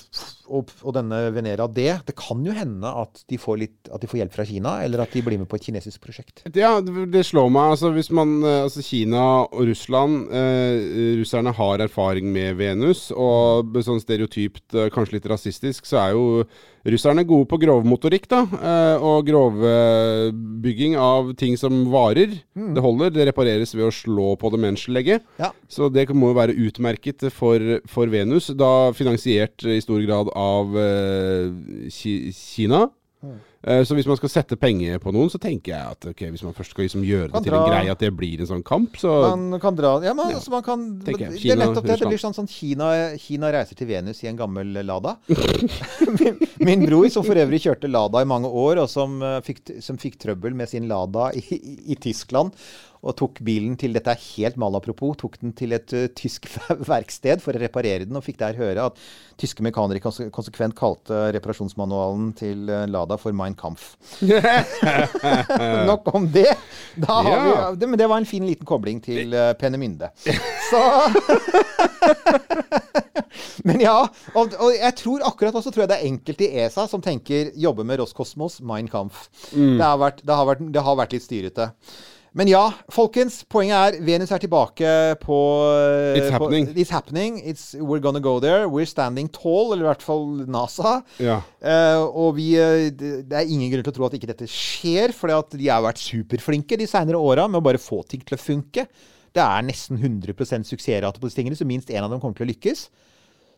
og, 0.50 0.70
og 0.82 0.94
denne 0.96 1.18
Venera 1.34 1.68
D 1.70 1.84
Det 2.06 2.14
kan 2.18 2.40
jo 2.46 2.54
hende 2.54 2.90
at 3.02 3.22
de, 3.30 3.38
litt, 3.60 3.76
at 3.86 4.02
de 4.02 4.08
får 4.10 4.20
hjelp 4.22 4.34
fra 4.34 4.46
Kina, 4.48 4.72
eller 4.84 5.04
at 5.04 5.14
de 5.14 5.22
blir 5.22 5.38
med 5.38 5.48
på 5.50 5.60
et 5.60 5.68
kinesisk 5.68 6.02
prosjekt. 6.02 6.42
Ja, 6.58 6.72
det 6.82 7.06
det 7.14 7.22
slår 7.28 7.50
meg. 7.52 7.76
Altså, 7.76 7.92
hvis 7.94 8.10
man 8.14 8.40
eh, 8.42 8.62
Altså, 8.64 8.82
Kina 8.84 9.22
og 9.46 9.68
Russland 9.68 10.32
eh, 10.34 11.20
Russerne 11.20 11.54
har 11.54 11.84
erfaring 11.86 12.32
med 12.34 12.58
Venus, 12.58 13.08
og 13.14 13.78
sånn 13.86 14.02
stereotypt, 14.02 14.66
eh, 14.74 14.90
kanskje 14.92 15.18
litt 15.18 15.30
rasistisk, 15.30 15.86
så 15.88 16.02
er 16.04 16.16
jo 16.16 16.26
russerne 16.86 17.20
er 17.24 17.28
gode 17.28 17.48
på 17.50 17.58
grovmotorikk, 17.60 18.28
da. 18.30 18.40
eh, 18.56 19.02
Og 19.04 19.26
grovbygging 19.28 20.96
av 20.96 21.34
ting 21.36 21.56
som 21.60 21.82
varer. 21.92 22.38
Det 22.54 22.84
holder. 22.84 23.10
Det 23.14 23.26
repareres 23.28 23.74
ved 23.74 23.88
å 23.88 23.94
slå 23.94 24.36
på 24.40 24.50
det 24.52 24.60
menneskelegget. 24.64 25.26
Ja. 25.40 25.50
Så 25.68 25.90
det 25.92 26.08
må 26.14 26.32
jo 26.32 26.38
være 26.40 26.56
utmerket 26.56 27.28
for, 27.34 27.58
for 27.90 28.06
Venus, 28.12 28.48
da 28.56 28.92
finansiert 28.96 29.64
i 29.68 29.80
stor 29.84 30.00
grad 30.06 30.32
av 30.34 30.74
uh, 30.76 31.52
Kina. 31.90 32.86
Eh, 33.22 33.38
Så 33.60 33.92
hvis 33.92 34.06
man 34.08 34.16
skal 34.16 34.30
sette 34.32 34.56
penger 34.56 34.96
på 35.02 35.12
noen, 35.12 35.28
så 35.28 35.36
tenker 35.36 35.74
jeg 35.74 35.94
at 35.94 36.06
ok, 36.12 36.22
hvis 36.32 36.44
man 36.46 36.54
først 36.56 36.72
skal 36.72 36.86
liksom 36.86 37.02
gjøre 37.04 37.28
det 37.34 37.42
til 37.44 37.56
en 37.58 37.66
greie 37.68 37.92
at 37.92 38.00
det 38.00 38.08
blir 38.16 38.40
en 38.40 38.48
sånn 38.48 38.62
kamp, 38.64 38.96
så 38.96 39.12
Man 39.36 39.60
kan 39.60 39.76
dra 39.76 39.90
Ja, 40.04 40.14
men 40.16 40.32
så 40.40 40.52
man 40.54 40.64
kan 40.64 40.86
jeg. 41.04 41.18
Det 41.18 41.26
er 41.26 41.36
Kina, 41.36 41.58
nettopp 41.66 41.88
det. 41.88 41.98
Det 42.00 42.08
blir 42.08 42.22
sånn, 42.22 42.36
sånn 42.36 42.48
Kina, 42.50 42.90
Kina 43.20 43.50
reiser 43.52 43.78
til 43.78 43.90
Venus 43.90 44.22
i 44.24 44.30
en 44.30 44.38
gammel 44.38 44.80
Lada. 44.86 45.16
min, 46.20 46.40
min 46.64 46.84
bror, 46.86 47.08
som 47.12 47.26
for 47.26 47.40
øvrig 47.40 47.62
kjørte 47.64 47.90
Lada 47.90 48.22
i 48.22 48.28
mange 48.28 48.48
år, 48.48 48.82
og 48.84 48.90
som, 48.90 49.18
uh, 49.22 49.38
fikk, 49.44 49.64
som 49.84 49.98
fikk 50.00 50.18
trøbbel 50.22 50.56
med 50.56 50.70
sin 50.70 50.88
Lada 50.90 51.30
i, 51.36 51.42
i, 51.56 51.76
i 51.94 51.98
Tyskland, 52.00 52.54
og 53.00 53.16
tok 53.16 53.40
bilen 53.44 53.78
til 53.80 53.94
Dette 53.96 54.12
er 54.12 54.24
helt 54.36 54.58
malapropos. 54.60 55.16
Tok 55.22 55.38
den 55.40 55.54
til 55.56 55.72
et 55.76 55.94
uh, 55.96 56.06
tysk 56.16 56.48
verksted 56.92 57.44
for 57.44 57.56
å 57.56 57.62
reparere 57.62 58.06
den, 58.06 58.18
og 58.18 58.26
fikk 58.26 58.40
der 58.42 58.58
høre 58.60 58.90
at 58.90 59.00
tyske 59.40 59.64
mekanikere 59.64 60.30
konsekvent 60.34 60.76
kalte 60.78 61.30
reparasjonsmanualen 61.36 62.32
til 62.40 62.68
uh, 62.68 62.84
Lada 62.90 63.18
for 63.20 63.36
Mein 63.36 63.49
Kampf. 63.58 63.96
Nok 65.86 66.14
om 66.14 66.28
det. 66.32 66.54
Da 66.96 67.12
har 67.22 67.30
Ja. 67.30 67.70
vi. 67.70 67.86
Men 67.86 67.98
det 67.98 68.06
var 68.10 68.16
en 68.16 68.26
fin 68.26 68.46
liten 68.46 68.66
kobling 68.66 69.00
til 69.04 69.34
uh, 69.34 69.52
Pennemynde. 69.58 70.08
Så 70.70 70.80
Men 73.64 73.80
ja. 73.80 73.96
Og, 74.34 74.54
og 74.58 74.72
jeg 74.74 74.94
tror 74.98 75.22
akkurat 75.28 75.54
også 75.60 75.70
tror 75.72 75.84
jeg 75.84 75.90
det 75.92 75.98
er 76.00 76.08
enkelte 76.10 76.46
i 76.46 76.62
ESA 76.64 76.86
som 76.90 77.02
tenker 77.04 77.50
jobbe 77.60 77.84
med 77.86 78.00
Roskosmos, 78.00 78.60
Mein 78.66 78.88
Kampf. 78.90 79.26
Mm. 79.52 79.76
Det, 79.78 79.84
har 79.84 79.98
vært, 80.00 80.22
det, 80.24 80.34
har 80.36 80.48
vært, 80.48 80.64
det 80.74 80.84
har 80.86 80.98
vært 80.98 81.14
litt 81.16 81.26
styrete. 81.26 81.68
Men 82.36 82.46
ja, 82.46 82.62
folkens. 82.94 83.40
Poenget 83.50 83.96
er 83.98 84.04
Venus 84.06 84.30
er 84.30 84.42
tilbake 84.42 84.90
på 85.22 85.38
It's 86.14 86.28
på, 86.28 86.36
happening. 86.36 86.68
It's 86.76 86.92
happening. 86.94 87.40
It's, 87.42 87.72
we're 87.74 88.02
gonna 88.02 88.22
go 88.22 88.38
there. 88.42 88.68
We're 88.70 88.86
standing 88.86 89.30
tall, 89.34 89.72
eller 89.74 89.88
i 89.88 89.90
hvert 89.90 90.04
fall 90.06 90.26
NASA. 90.46 91.00
ja. 91.18 91.40
Uh, 91.60 92.06
og 92.06 92.36
vi, 92.38 92.52
eh, 92.56 92.88
det 92.94 93.10
det 93.30 93.36
er 93.36 93.50
ingen 93.50 93.70
grunn 93.72 93.84
til 93.84 93.92
å 93.92 93.96
tro 93.98 94.06
at 94.06 94.14
ikke 94.16 94.30
dette 94.30 94.46
skjer, 94.50 95.12
for 95.16 95.30
de 95.52 95.68
har 95.68 95.82
vært 95.84 96.00
superflinke 96.02 96.78
de 96.78 96.86
seinere 96.88 97.18
åra 97.18 97.48
med 97.50 97.60
å 97.60 97.66
bare 97.66 97.82
få 97.82 98.04
ting 98.08 98.22
til 98.26 98.38
å 98.38 98.40
funke. 98.40 98.86
Det 99.34 99.42
er 99.42 99.66
nesten 99.66 99.98
100 99.98 100.34
suksessrate 100.66 101.20
på 101.20 101.28
disse 101.28 101.38
tingene, 101.38 101.58
så 101.58 101.66
minst 101.66 101.90
én 101.90 102.02
av 102.02 102.10
dem 102.10 102.22
kommer 102.22 102.38
til 102.38 102.46
å 102.46 102.50
lykkes. 102.50 102.88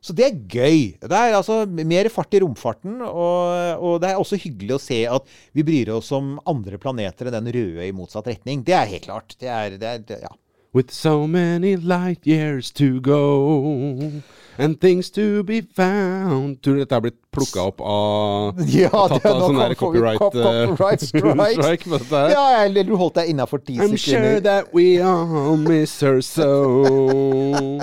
Så 0.02 0.14
det 0.18 0.24
er 0.26 0.38
gøy. 0.50 0.78
Det 0.98 1.14
er 1.14 1.36
altså 1.38 1.60
mer 1.70 2.08
fart 2.10 2.34
i 2.34 2.40
romfarten, 2.42 2.96
og, 3.06 3.78
og 3.78 4.00
det 4.02 4.10
er 4.10 4.18
også 4.18 4.34
hyggelig 4.42 4.74
å 4.74 4.82
se 4.82 4.98
at 5.06 5.28
vi 5.54 5.62
bryr 5.62 5.92
oss 5.94 6.10
om 6.16 6.34
andre 6.50 6.80
planeter 6.82 7.30
enn 7.30 7.36
den 7.38 7.52
røde 7.54 7.86
i 7.86 7.92
motsatt 7.94 8.26
retning. 8.32 8.64
Det 8.66 8.74
er 8.74 8.90
helt 8.96 9.06
klart. 9.06 9.36
Det 9.38 9.46
er, 9.46 9.76
det 9.78 9.92
er 9.92 10.02
det, 10.08 10.18
ja. 10.26 10.32
With 10.74 10.90
so 10.90 11.26
many 11.28 11.76
light 11.76 12.26
years 12.26 12.70
to 12.80 12.98
go 12.98 14.22
and 14.56 14.80
things 14.80 15.10
to 15.10 15.42
be 15.44 15.60
found 15.76 16.62
Tror 16.64 16.78
du 16.78 16.80
dette 16.80 16.96
er 16.96 17.02
blitt 17.04 17.18
plukka 17.32 17.66
opp 17.68 17.82
av 17.84 18.62
Ja, 18.72 18.88
tatt 18.88 19.18
det, 19.20 19.32
av 19.34 19.42
sånn 19.44 19.60
der 19.60 19.74
copyright, 19.76 20.16
cop- 20.22 20.38
eh, 20.40 20.62
copyright 20.72 21.04
strike. 21.04 21.84
strike? 21.84 22.22
Ja, 22.32 22.46
eller 22.64 22.88
du 22.88 22.94
holdt 22.96 23.20
deg 23.20 23.34
innafor 23.34 23.60
ti 23.60 23.76
I'm 23.84 23.98
sure 24.00 24.40
that 24.48 24.72
we 24.72 24.96
all 25.04 25.60
miss 25.60 25.98
her 26.00 26.22
so. 26.24 26.48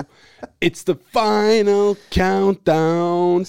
It's 0.60 0.84
the 0.84 0.96
final 1.12 1.96
countdown. 2.12 3.46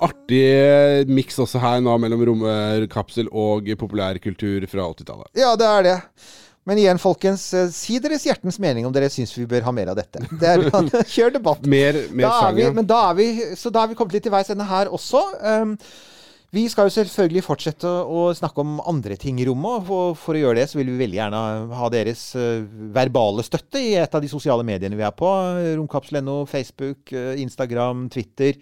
Artig 0.00 1.08
miks 1.08 1.40
også 1.40 1.60
her 1.62 1.80
nå 1.84 1.96
mellom 2.02 2.26
romkapsel 2.28 3.30
og 3.32 3.70
populærkultur 3.80 4.66
fra 4.70 4.90
80-tallet. 4.92 5.32
Ja, 5.40 5.54
det 5.56 5.68
er 5.70 5.88
det. 5.88 5.96
Men 6.68 6.78
igjen, 6.78 7.00
folkens, 7.00 7.48
eh, 7.56 7.70
si 7.72 7.96
deres 8.02 8.26
hjertens 8.28 8.60
mening 8.60 8.84
om 8.86 8.92
dere 8.92 9.08
syns 9.10 9.32
vi 9.34 9.46
bør 9.48 9.64
ha 9.66 9.72
mer 9.74 9.90
av 9.90 9.96
dette. 9.98 10.20
Det 10.28 10.50
er, 10.50 10.66
kjør 11.14 11.34
debatt. 11.38 11.64
Mer, 11.64 11.96
mer 12.12 12.28
Da 12.28 12.36
er 12.50 12.56
vi, 12.58 12.66
men 12.76 12.88
da 12.88 13.00
er 13.08 13.18
vi, 13.18 13.28
så 13.58 13.72
da 13.72 13.84
er 13.84 13.92
vi 13.92 13.98
kommet 13.98 14.18
litt 14.18 14.26
til 14.28 14.34
veis 14.34 14.52
ende 14.52 14.68
her 14.68 14.92
også. 14.92 15.24
Um, 15.40 15.74
vi 16.50 16.64
skal 16.66 16.88
jo 16.88 16.94
selvfølgelig 16.94 17.44
fortsette 17.46 17.86
å 17.86 18.24
snakke 18.34 18.62
om 18.64 18.80
andre 18.90 19.14
ting 19.20 19.38
i 19.38 19.46
rommet. 19.46 19.86
og 19.86 20.16
For, 20.18 20.34
å 20.34 20.40
gjøre 20.40 20.58
det, 20.58 20.66
så 20.70 20.80
vil 20.80 20.90
vi 20.90 20.98
veldig 21.04 21.18
gjerne 21.20 21.42
ha 21.78 21.90
deres 21.94 22.24
eh, 22.34 22.64
verbale 22.96 23.44
støtte 23.46 23.78
i 23.78 23.92
et 24.00 24.14
av 24.16 24.24
de 24.24 24.30
sosiale 24.30 24.66
mediene 24.66 24.98
vi 24.98 25.06
er 25.06 25.14
på. 25.14 25.30
Romkapsel.no, 25.78 26.40
Facebook, 26.50 27.12
eh, 27.14 27.38
Instagram, 27.44 28.08
Twitter. 28.10 28.58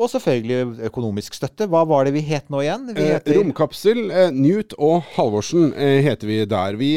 Og 0.00 0.08
selvfølgelig 0.08 0.86
økonomisk 0.88 1.34
støtte. 1.36 1.66
Hva 1.68 1.82
var 1.84 2.06
det 2.08 2.14
vi 2.14 2.22
het 2.24 2.46
nå 2.48 2.62
igjen? 2.64 2.86
Vi 2.96 3.02
Eh, 3.04 3.10
heter 3.18 3.36
romkapsel, 3.36 3.98
eh, 4.10 4.30
Newt 4.32 4.72
og 4.78 5.02
Halvorsen 5.16 5.74
eh, 5.76 5.98
heter 6.06 6.26
vi 6.30 6.38
der. 6.48 6.78
Vi 6.80 6.88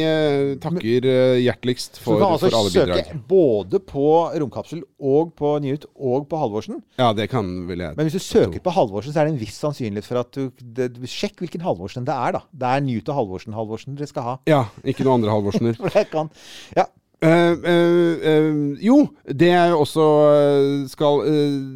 takker 0.63 1.08
hjerteligst 1.44 2.00
Så 2.00 2.06
for, 2.06 2.16
du 2.16 2.24
kan 2.24 2.38
altså 2.38 2.52
alle 2.54 2.72
søke 2.72 3.20
både 3.28 3.82
på 3.84 4.06
Romkapsel 4.39 4.86
og 5.04 5.34
på 5.36 5.52
Newt 5.66 5.86
og 6.00 6.30
på 6.32 6.39
Halvorsen. 6.39 6.80
Ja, 7.00 7.12
det 7.13 7.28
kan 7.34 7.52
vel 7.68 7.84
jeg 7.84 7.98
Men 8.00 8.08
hvis 8.08 8.16
du 8.16 8.24
søker 8.24 8.63
på 8.63 8.72
Halvorsen, 8.72 9.12
så 9.13 9.20
er 9.20 9.28
det 9.28 9.36
en 9.36 9.44
viss 9.44 9.60
sannsynlighet 9.60 10.08
for 10.08 10.24
at 10.24 10.32
du 10.32 10.50
det, 10.63 10.94
Sjekk 11.10 11.44
hvilken 11.44 11.62
Halvorsen 11.68 12.08
det 12.08 12.16
er, 12.16 12.39
da. 12.39 12.46
Det 12.56 12.72
er 12.72 12.84
Newt 12.88 13.10
og 13.12 13.20
Halvorsen 13.20 13.54
Halvorsen 13.54 14.00
dere 14.00 14.08
skal 14.08 14.24
ha. 14.32 14.38
Ja, 14.48 14.63
ikke 14.88 15.04
noen 15.04 15.20
andre 15.22 15.36
Halvorsener. 15.36 15.76
For 15.84 15.92
det 15.92 16.08
kan 16.13 16.32
Ja. 16.78 16.88
Eh, 17.24 17.52
uh, 17.54 18.16
uh, 18.30 18.86
jo, 18.86 18.98
det 19.30 19.48
jeg 19.48 19.74
også 19.74 20.08
skal 20.92 21.22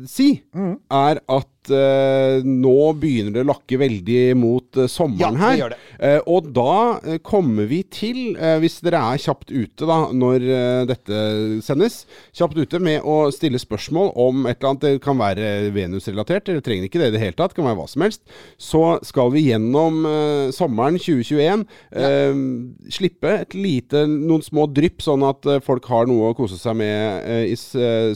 si, 0.07 0.41
Mm. 0.55 0.75
er 0.91 1.19
at 1.29 1.47
eh, 1.73 2.43
nå 2.45 2.75
begynner 2.99 3.33
det 3.35 3.43
å 3.45 3.49
lakke 3.51 3.79
veldig 3.81 4.21
mot 4.39 4.79
eh, 4.79 4.87
sommeren 4.91 5.37
Ja, 5.37 5.51
her. 5.57 5.75
Eh, 5.99 6.19
og 6.29 6.49
da 6.55 7.17
kommer 7.25 7.67
vi 7.69 7.81
til, 7.93 8.35
eh, 8.35 8.57
hvis 8.61 8.79
dere 8.85 9.01
er 9.13 9.21
kjapt 9.21 9.51
ute 9.53 9.87
da, 9.89 9.99
når 10.13 10.45
dette 10.89 11.17
sendes, 11.65 12.01
kjapt 12.35 12.57
ute 12.57 12.79
med 12.83 13.05
å 13.07 13.31
stille 13.33 13.59
spørsmål 13.61 14.11
om 14.15 14.45
et 14.47 14.57
eller 14.59 14.71
annet. 14.73 14.85
Det 14.87 15.03
kan 15.03 15.17
være 15.19 15.71
Venus-relatert, 15.75 16.49
eller 16.49 16.63
trenger 16.65 16.87
ikke 16.87 17.01
det 17.01 17.11
i 17.11 17.15
det 17.17 17.23
hele 17.23 17.37
tatt. 17.37 17.53
Det 17.53 17.59
kan 17.59 17.67
være 17.69 17.79
hva 17.81 17.87
som 17.89 18.05
helst. 18.05 18.23
Så 18.61 18.83
skal 19.07 19.31
vi 19.33 19.47
gjennom 19.47 20.03
sommeren 20.55 20.99
2021 21.01 21.65
eh, 21.97 22.41
slippe 22.93 23.33
et 23.41 23.57
lite, 23.57 24.05
noen 24.07 24.45
små 24.45 24.67
drypp, 24.71 25.01
sånn 25.05 25.25
at 25.27 25.47
folk 25.65 25.87
har 25.91 26.07
noe 26.09 26.31
å 26.31 26.37
kose 26.37 26.59
seg 26.59 26.77
med 26.79 27.47
i 27.51 27.55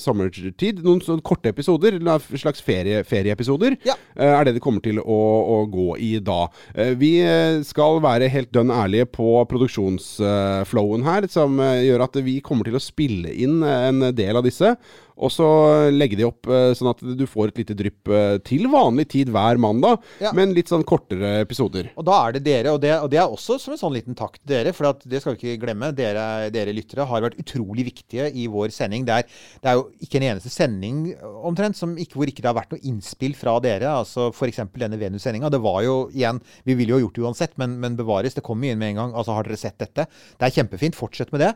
sommertid. 0.01 0.81
Noen 0.85 1.01
sånne 1.03 1.25
korte 1.25 1.51
episoder, 1.51 1.97
En 2.01 2.39
slags 2.39 2.61
ferie, 2.63 3.03
ferieepisoder, 3.41 3.77
Ja. 3.85 3.93
eh, 4.15 4.39
er 4.39 4.45
det 4.45 4.53
det 4.55 4.61
kommer 4.61 4.81
til 4.81 4.99
å, 4.99 5.03
å 5.05 5.69
gå 5.71 5.97
i 5.99 6.19
da. 6.19 6.47
Eh, 6.75 6.93
vi 6.95 7.19
eh, 7.21 7.61
skal 7.63 7.99
være 8.01 8.29
helt 8.29 8.51
dønn 8.51 8.69
ærlige 8.71 9.05
på 9.11 9.45
produksjonsflowen 9.49 11.03
her, 11.05 11.27
som 11.31 11.57
gjør 11.59 12.03
at 12.05 12.15
vi 12.23 12.39
kommer 12.41 12.63
til 12.67 12.75
å 12.77 12.81
spille 12.83 13.31
inn 13.33 13.61
en 13.63 14.11
del 14.15 14.35
av 14.37 14.43
disse. 14.43 14.75
Og 15.21 15.29
så 15.29 15.45
legge 15.93 16.17
de 16.17 16.25
opp 16.25 16.47
eh, 16.49 16.71
sånn 16.77 16.89
at 16.91 17.01
du 17.17 17.23
får 17.29 17.51
et 17.51 17.59
lite 17.61 17.75
drypp 17.77 18.09
eh, 18.09 18.37
til 18.47 18.65
vanlig 18.73 19.07
tid 19.13 19.29
hver 19.33 19.59
mandag, 19.61 19.99
Ja. 20.21 20.31
men 20.33 20.55
litt 20.57 20.71
sånn 20.71 20.83
kortere 20.87 21.41
episoder. 21.43 21.91
Og 21.95 22.05
da 22.07 22.15
er 22.27 22.35
det 22.37 22.43
dere, 22.47 22.71
og 22.73 22.81
det, 22.81 22.91
og 23.03 23.09
det 23.13 23.19
er 23.21 23.29
også 23.29 23.59
som 23.61 23.75
en 23.75 23.79
sånn 23.81 23.93
liten 23.93 24.17
takk 24.17 24.39
til 24.39 24.49
dere, 24.55 24.73
for 24.73 24.89
at 24.89 25.03
det 25.05 25.21
skal 25.21 25.35
vi 25.37 25.53
ikke 25.53 25.61
glemme. 25.67 25.91
Dere, 25.95 26.49
dere 26.53 26.73
lyttere 26.73 27.05
har 27.05 27.21
vært 27.27 27.37
utrolig 27.43 27.85
viktige 27.91 28.31
i 28.33 28.47
vår 28.49 28.73
sending. 28.73 29.05
Det 29.05 29.19
er, 29.21 29.27
det 29.61 29.69
er 29.71 29.77
jo 29.77 29.85
ikke 30.01 30.17
en 30.21 30.27
eneste 30.31 30.49
sending 30.53 31.03
omtrent 31.45 31.77
som 31.77 31.93
ikke, 32.01 32.17
hvor 32.17 32.31
ikke 32.31 32.41
det 32.41 32.49
har 32.49 32.57
vært 32.57 32.73
noe 32.73 32.81
innspill 32.89 33.37
fra 33.37 33.59
dere. 33.61 33.91
altså 34.01 34.31
F.eks. 34.33 34.63
denne 34.79 34.97
Venus-sendinga. 35.01 35.51
Det 35.53 35.61
var 35.61 35.83
jo 35.85 35.95
igjen 36.15 36.41
Vi 36.65 36.73
ville 36.79 36.95
jo 36.97 37.03
gjort 37.05 37.19
det 37.19 37.25
uansett, 37.27 37.53
men, 37.61 37.77
men 37.83 37.95
bevares. 37.99 38.33
Det 38.33 38.43
kommer 38.45 38.67
jo 38.67 38.73
inn 38.73 38.81
med 38.81 38.95
en 38.95 39.01
gang. 39.03 39.13
Altså, 39.13 39.35
har 39.37 39.45
dere 39.45 39.59
sett 39.61 39.77
dette? 39.77 40.07
Det 40.39 40.47
er 40.49 40.55
kjempefint. 40.57 40.97
Fortsett 40.97 41.31
med 41.35 41.43
det. 41.45 41.51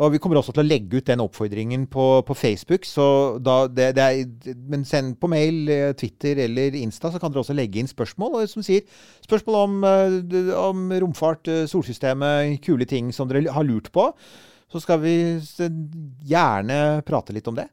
Og 0.00 0.12
vi 0.14 0.22
kommer 0.22 0.40
også 0.40 0.54
til 0.56 0.64
å 0.64 0.68
legge 0.70 1.00
ut 1.02 1.08
den 1.10 1.20
oppfordringen 1.26 1.84
på, 1.92 2.08
på 2.24 2.38
Facebook. 2.38 2.88
så 2.88 3.09
da 3.44 3.56
det, 3.70 3.88
det 3.96 4.04
er, 4.04 4.54
Men 4.70 4.84
send 4.88 5.16
på 5.20 5.30
mail, 5.30 5.62
eh, 5.72 5.92
Twitter 5.98 6.42
eller 6.46 6.76
Insta, 6.78 7.10
så 7.12 7.20
kan 7.20 7.32
dere 7.32 7.44
også 7.44 7.56
legge 7.56 7.80
inn 7.80 7.90
spørsmål. 7.90 8.38
Og 8.40 8.52
som 8.52 8.64
sier, 8.66 8.86
spørsmål 9.26 9.58
om, 9.64 9.76
eh, 9.84 10.54
om 10.58 10.86
romfart, 11.04 11.48
eh, 11.48 11.66
solsystemet, 11.70 12.60
kule 12.64 12.88
ting 12.88 13.12
som 13.16 13.28
dere 13.30 13.52
har 13.52 13.66
lurt 13.66 13.92
på. 13.92 14.10
Så 14.70 14.82
skal 14.84 15.00
vi 15.02 15.14
gjerne 16.30 17.02
prate 17.06 17.34
litt 17.34 17.48
om 17.50 17.58
det. 17.58 17.66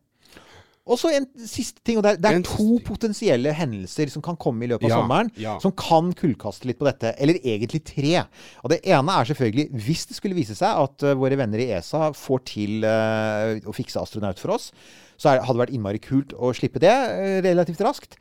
Og 0.88 1.00
så 1.00 1.12
en 1.14 1.26
siste 1.48 1.84
ting. 1.86 2.00
og 2.00 2.06
Det 2.06 2.16
er, 2.16 2.20
det 2.24 2.32
er 2.32 2.46
to 2.48 2.78
potensielle 2.86 3.54
hendelser 3.56 4.12
som 4.12 4.24
kan 4.24 4.38
komme 4.40 4.66
i 4.66 4.70
løpet 4.72 4.88
av 4.88 4.94
Ja, 4.94 5.00
sommeren, 5.02 5.32
ja. 5.40 5.56
som 5.64 5.74
kan 5.76 6.14
kullkaste 6.18 6.70
litt 6.70 6.80
på 6.80 6.88
dette. 6.88 7.14
Eller 7.20 7.42
egentlig 7.44 7.84
tre. 7.88 8.24
Og 8.64 8.72
Det 8.74 8.82
ene 8.88 9.18
er 9.20 9.32
selvfølgelig, 9.32 9.68
hvis 9.88 10.06
det 10.10 10.20
skulle 10.20 10.38
vise 10.38 10.56
seg 10.58 10.84
at 10.86 11.08
uh, 11.08 11.18
våre 11.20 11.40
venner 11.40 11.64
i 11.64 11.70
ESA 11.76 12.12
får 12.16 12.46
til 12.54 12.88
uh, 12.88 13.58
å 13.68 13.76
fikse 13.76 14.00
astronaut 14.02 14.40
for 14.42 14.56
oss, 14.56 14.72
så 15.18 15.36
hadde 15.36 15.54
det 15.54 15.64
vært 15.66 15.76
innmari 15.76 16.02
kult 16.02 16.36
å 16.38 16.54
slippe 16.56 16.82
det 16.84 16.94
eh, 16.94 17.40
relativt 17.46 17.82
raskt. 17.86 18.18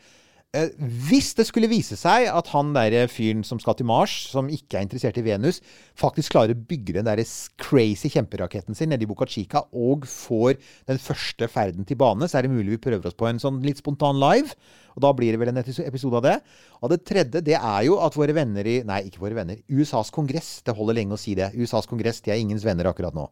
Eh, 0.56 0.72
hvis 1.08 1.34
det 1.36 1.44
skulle 1.48 1.68
vise 1.68 1.98
seg 2.00 2.30
at 2.30 2.48
han 2.54 2.72
der 2.76 2.94
fyren 3.12 3.44
som 3.44 3.60
skal 3.60 3.76
til 3.76 3.88
Mars, 3.88 4.14
som 4.30 4.48
ikke 4.52 4.78
er 4.78 4.86
interessert 4.86 5.18
i 5.20 5.24
Venus, 5.26 5.60
faktisk 5.98 6.32
klarer 6.32 6.56
å 6.56 6.64
bygge 6.70 6.96
den 6.96 7.08
der 7.08 7.20
crazy 7.60 8.08
kjemperaketten 8.12 8.76
sin 8.76 8.88
nede 8.92 9.04
i 9.04 9.10
Boca 9.10 9.28
Chica 9.28 9.66
og 9.76 10.06
får 10.08 10.56
den 10.88 11.00
første 11.02 11.50
ferden 11.52 11.84
til 11.84 12.00
bane, 12.00 12.28
så 12.28 12.38
er 12.38 12.46
det 12.46 12.54
mulig 12.54 12.76
vi 12.76 12.84
prøver 12.88 13.10
oss 13.10 13.18
på 13.18 13.28
en 13.28 13.42
sånn 13.42 13.60
litt 13.66 13.82
spontan 13.82 14.20
live. 14.22 14.56
Og 14.96 15.02
da 15.04 15.10
blir 15.12 15.34
det 15.34 15.40
vel 15.42 15.50
en 15.50 15.60
episode 15.60 16.16
av 16.16 16.24
det. 16.24 16.36
Og 16.80 16.88
det 16.88 17.02
tredje, 17.04 17.42
det 17.44 17.58
er 17.58 17.82
jo 17.84 17.98
at 18.00 18.14
våre 18.16 18.32
venner 18.32 18.64
i 18.64 18.78
Nei, 18.88 19.02
ikke 19.10 19.20
våre 19.20 19.36
venner. 19.36 19.58
USAs 19.68 20.08
kongress. 20.14 20.62
Det 20.64 20.72
holder 20.72 20.96
lenge 20.96 21.18
å 21.18 21.20
si 21.20 21.34
det. 21.36 21.50
USAs 21.52 21.88
kongress, 21.90 22.22
de 22.24 22.32
er 22.32 22.40
ingens 22.40 22.64
venner 22.64 22.88
akkurat 22.88 23.12
nå. 23.16 23.26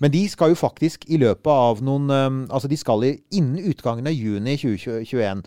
Men 0.00 0.14
de 0.14 0.22
skal 0.32 0.54
jo 0.54 0.56
faktisk 0.56 1.04
i 1.12 1.20
løpet 1.20 1.52
av 1.52 1.84
noen 1.84 2.08
um, 2.08 2.40
Altså, 2.48 2.72
de 2.72 2.80
skal 2.80 3.04
innen 3.04 3.60
utgangen 3.68 4.08
av 4.08 4.16
juni 4.16 4.56
2021 4.56 5.44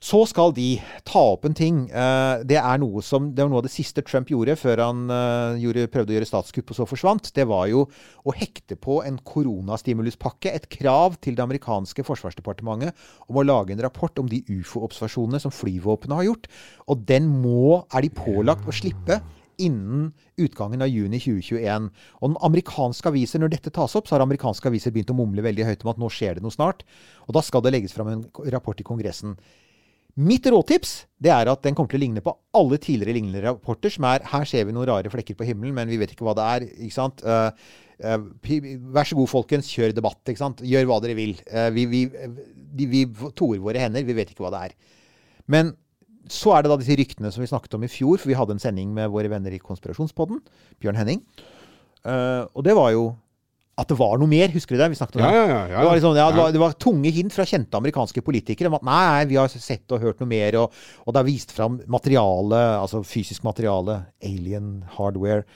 så 0.00 0.22
skal 0.24 0.54
de 0.56 0.78
ta 1.04 1.20
opp 1.34 1.44
en 1.44 1.54
ting. 1.56 1.82
Eh, 1.92 2.42
det 2.48 2.56
er 2.56 2.78
noe 2.80 3.02
som, 3.04 3.26
det 3.36 3.44
var 3.44 3.50
noe 3.52 3.60
av 3.60 3.66
det 3.66 3.72
siste 3.74 4.00
Trump 4.06 4.30
gjorde 4.32 4.56
før 4.56 4.80
han 4.86 5.02
eh, 5.12 5.58
gjorde, 5.60 5.90
prøvde 5.92 6.14
å 6.14 6.16
gjøre 6.16 6.28
statskupp 6.30 6.72
og 6.72 6.78
så 6.78 6.86
forsvant. 6.88 7.28
Det 7.36 7.44
var 7.50 7.66
jo 7.68 7.82
å 7.84 8.34
hekte 8.36 8.78
på 8.80 9.02
en 9.04 9.18
koronastimuluspakke. 9.28 10.54
Et 10.56 10.70
krav 10.72 11.20
til 11.20 11.36
det 11.36 11.44
amerikanske 11.44 12.06
forsvarsdepartementet 12.08 12.96
om 13.28 13.42
å 13.42 13.44
lage 13.44 13.76
en 13.76 13.84
rapport 13.84 14.24
om 14.24 14.30
de 14.30 14.40
ufo-observasjonene 14.48 15.42
som 15.44 15.52
flyvåpenet 15.52 16.22
har 16.22 16.30
gjort. 16.30 16.48
Og 16.88 17.04
den 17.04 17.28
må, 17.44 17.84
er 17.92 18.08
de 18.08 18.14
pålagt 18.22 18.64
å 18.64 18.76
slippe 18.80 19.20
innen 19.60 20.14
utgangen 20.40 20.80
av 20.80 20.88
juni 20.88 21.20
2021. 21.20 21.92
Og 22.24 22.30
den 22.32 22.42
amerikanske 22.48 23.12
aviser, 23.12 23.44
når 23.44 23.58
dette 23.58 23.76
tas 23.76 24.00
opp, 24.00 24.08
så 24.08 24.16
har 24.16 24.24
amerikanske 24.24 24.72
aviser 24.72 24.96
begynt 24.96 25.12
å 25.12 25.20
mumle 25.20 25.44
veldig 25.44 25.68
høyt 25.68 25.84
om 25.84 25.92
at 25.92 26.00
nå 26.00 26.08
skjer 26.08 26.38
det 26.38 26.44
noe 26.46 26.56
snart. 26.56 26.86
Og 27.28 27.36
da 27.36 27.44
skal 27.44 27.68
det 27.68 27.76
legges 27.76 27.92
fram 27.92 28.08
en 28.14 28.30
rapport 28.48 28.80
i 28.80 28.86
Kongressen. 28.86 29.36
Mitt 30.18 30.46
råtips 30.50 30.94
det 31.22 31.30
er 31.34 31.50
at 31.52 31.62
den 31.62 31.76
kommer 31.76 31.92
til 31.92 32.00
å 32.00 32.02
ligne 32.02 32.22
på 32.24 32.32
alle 32.56 32.78
tidligere 32.80 33.14
lignende 33.14 33.42
rapporter, 33.44 33.92
som 33.92 34.06
er 34.08 34.24
her 34.30 34.46
ser 34.48 34.66
vi 34.66 34.74
noen 34.74 34.88
rare 34.88 35.12
flekker 35.12 35.36
på 35.38 35.46
himmelen, 35.46 35.74
men 35.76 35.90
vi 35.90 35.98
vet 36.00 36.14
ikke 36.14 36.26
hva 36.26 36.34
det 36.38 36.46
er. 36.54 36.66
ikke 36.86 36.96
sant? 36.96 37.22
Eh, 37.22 37.68
eh, 38.00 38.80
vær 38.94 39.08
så 39.08 39.18
god, 39.18 39.30
folkens, 39.30 39.68
kjør 39.70 39.94
debatt. 39.96 40.22
ikke 40.24 40.42
sant? 40.42 40.64
Gjør 40.66 40.88
hva 40.88 40.98
dere 41.04 41.18
vil. 41.18 41.36
Eh, 41.46 41.68
vi, 41.76 41.86
vi, 41.90 42.02
vi 42.90 43.04
toer 43.36 43.62
våre 43.62 43.84
hender, 43.84 44.06
vi 44.08 44.16
vet 44.16 44.32
ikke 44.32 44.46
hva 44.46 44.54
det 44.56 44.64
er. 44.70 44.76
Men 45.50 45.74
så 46.30 46.54
er 46.56 46.64
det 46.64 46.72
da 46.72 46.80
disse 46.80 46.98
ryktene 46.98 47.30
som 47.34 47.44
vi 47.44 47.50
snakket 47.50 47.76
om 47.76 47.86
i 47.86 47.90
fjor, 47.90 48.18
for 48.18 48.30
vi 48.32 48.38
hadde 48.38 48.56
en 48.56 48.62
sending 48.62 48.92
med 48.96 49.10
våre 49.12 49.30
venner 49.30 49.54
i 49.54 49.62
Konspirasjonspodden, 49.62 50.42
Bjørn 50.82 50.98
Henning. 51.00 51.24
Og 52.06 52.62
det 52.62 52.76
var 52.78 52.92
jo 52.94 53.08
at 53.78 53.88
det 53.88 53.96
var 53.96 54.18
noe 54.20 54.28
mer, 54.28 54.50
husker 54.52 54.74
du 54.76 54.80
det? 54.82 54.90
Vi 54.92 54.98
snakket 54.98 55.16
om 55.16 55.22
Ja, 55.24 55.30
det. 55.30 55.38
ja, 55.38 55.44
ja, 55.48 55.60
ja. 55.70 55.78
Det, 55.78 55.86
var 55.86 55.96
liksom, 55.96 56.16
ja, 56.18 56.26
det, 56.30 56.36
var, 56.42 56.52
det 56.52 56.60
var 56.60 56.74
tunge 56.82 57.10
hint 57.16 57.32
fra 57.32 57.46
kjente 57.48 57.78
amerikanske 57.78 58.22
politikere 58.26 58.68
om 58.68 58.76
at 58.76 58.84
nei, 58.84 59.24
vi 59.30 59.38
har 59.40 59.48
sett 59.52 59.94
og 59.94 60.02
hørt 60.02 60.20
noe 60.20 60.28
mer, 60.28 60.58
og, 60.60 60.74
og 61.06 61.14
det 61.14 61.22
er 61.22 61.28
vist 61.30 61.54
fram 61.56 61.78
materiale, 61.88 62.58
altså 62.82 63.00
fysisk 63.06 63.46
materiale, 63.46 64.00
alien 64.26 64.82
hardware. 64.98 65.46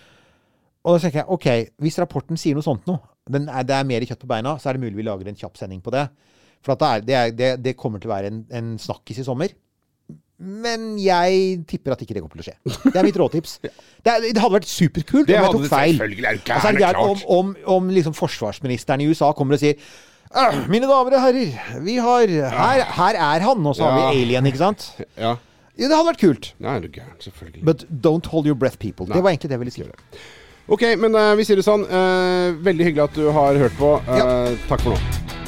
Og 0.84 0.94
da 0.96 1.02
tenker 1.02 1.22
jeg, 1.22 1.28
ok, 1.36 1.74
hvis 1.84 1.98
rapporten 2.00 2.40
sier 2.40 2.56
noe 2.56 2.64
sånt 2.64 2.86
nå, 2.88 2.96
er, 3.32 3.64
det 3.64 3.76
er 3.76 3.86
mer 3.88 4.04
kjøtt 4.08 4.20
på 4.24 4.28
beina, 4.30 4.56
så 4.60 4.70
er 4.70 4.76
det 4.78 4.84
mulig 4.86 4.98
vi 5.00 5.06
lager 5.08 5.28
en 5.28 5.38
kjapp 5.40 5.56
sending 5.60 5.80
på 5.84 5.92
det. 5.92 6.06
For 6.64 6.74
at 6.76 6.80
det, 6.80 6.88
er, 6.88 7.04
det, 7.04 7.14
er, 7.20 7.36
det, 7.36 7.52
det 7.64 7.76
kommer 7.80 8.00
til 8.00 8.08
å 8.08 8.14
være 8.14 8.30
en, 8.32 8.42
en 8.56 8.74
snakkis 8.80 9.20
i 9.20 9.24
sommer. 9.26 9.52
Men 10.44 10.94
jeg 11.00 11.62
tipper 11.70 11.94
at 11.94 12.02
ikke 12.04 12.16
det 12.16 12.22
kommer 12.24 12.40
til 12.40 12.44
å 12.44 12.48
skje. 12.50 12.90
Det 12.90 12.98
er 13.00 13.06
mitt 13.06 13.20
råtips. 13.20 13.58
Det, 14.04 14.12
er, 14.12 14.24
det 14.36 14.36
hadde 14.36 14.52
vært 14.52 14.66
superkult 14.68 15.30
om 15.30 15.32
jeg 15.32 15.52
tok 15.54 15.62
feil. 15.72 16.00
er 16.04 16.34
Altså, 16.36 16.68
er 16.68 16.76
det 16.76 16.82
er 16.90 16.98
om, 17.00 17.22
om, 17.32 17.54
om 17.72 17.86
liksom 17.88 18.12
forsvarsministeren 18.12 19.00
i 19.00 19.06
USA 19.08 19.30
kommer 19.32 19.56
og 19.56 19.62
sier 19.62 19.78
«Ah, 20.34 20.58
Mine 20.68 20.84
damer 20.90 21.16
og 21.16 21.22
herrer, 21.22 21.54
vi 21.80 21.94
har 22.02 22.28
Her, 22.28 22.82
her 22.98 23.18
er 23.30 23.46
han, 23.46 23.64
og 23.64 23.78
så 23.78 23.86
har 23.86 23.96
vi 23.96 24.24
alien, 24.26 24.44
ikke 24.50 24.60
sant? 24.60 24.90
Ja. 25.16 25.36
Det 25.78 25.90
hadde 25.90 26.06
vært 26.06 26.20
kult. 26.20 26.50
er 26.60 26.80
du 26.84 26.88
gæren, 26.88 27.16
selvfølgelig. 27.20 27.64
But 27.64 27.86
don't 27.88 28.26
hold 28.26 28.46
your 28.46 28.54
breath, 28.54 28.78
people. 28.78 29.06
Det 29.06 29.22
var 29.22 29.30
egentlig 29.30 29.50
det 29.50 29.56
jeg 29.56 29.64
ville 29.64 29.72
si. 29.72 29.86
Ok, 30.68 30.84
men 30.98 31.14
uh, 31.14 31.34
vi 31.36 31.44
sier 31.44 31.60
det 31.60 31.66
sånn. 31.66 31.84
Uh, 31.88 32.54
veldig 32.64 32.90
hyggelig 32.90 33.08
at 33.08 33.18
du 33.18 33.26
har 33.36 33.58
hørt 33.60 33.74
på. 33.80 33.96
Eh, 34.08 34.54
Takk 34.70 34.84
for 34.86 34.94
nå. 34.94 35.42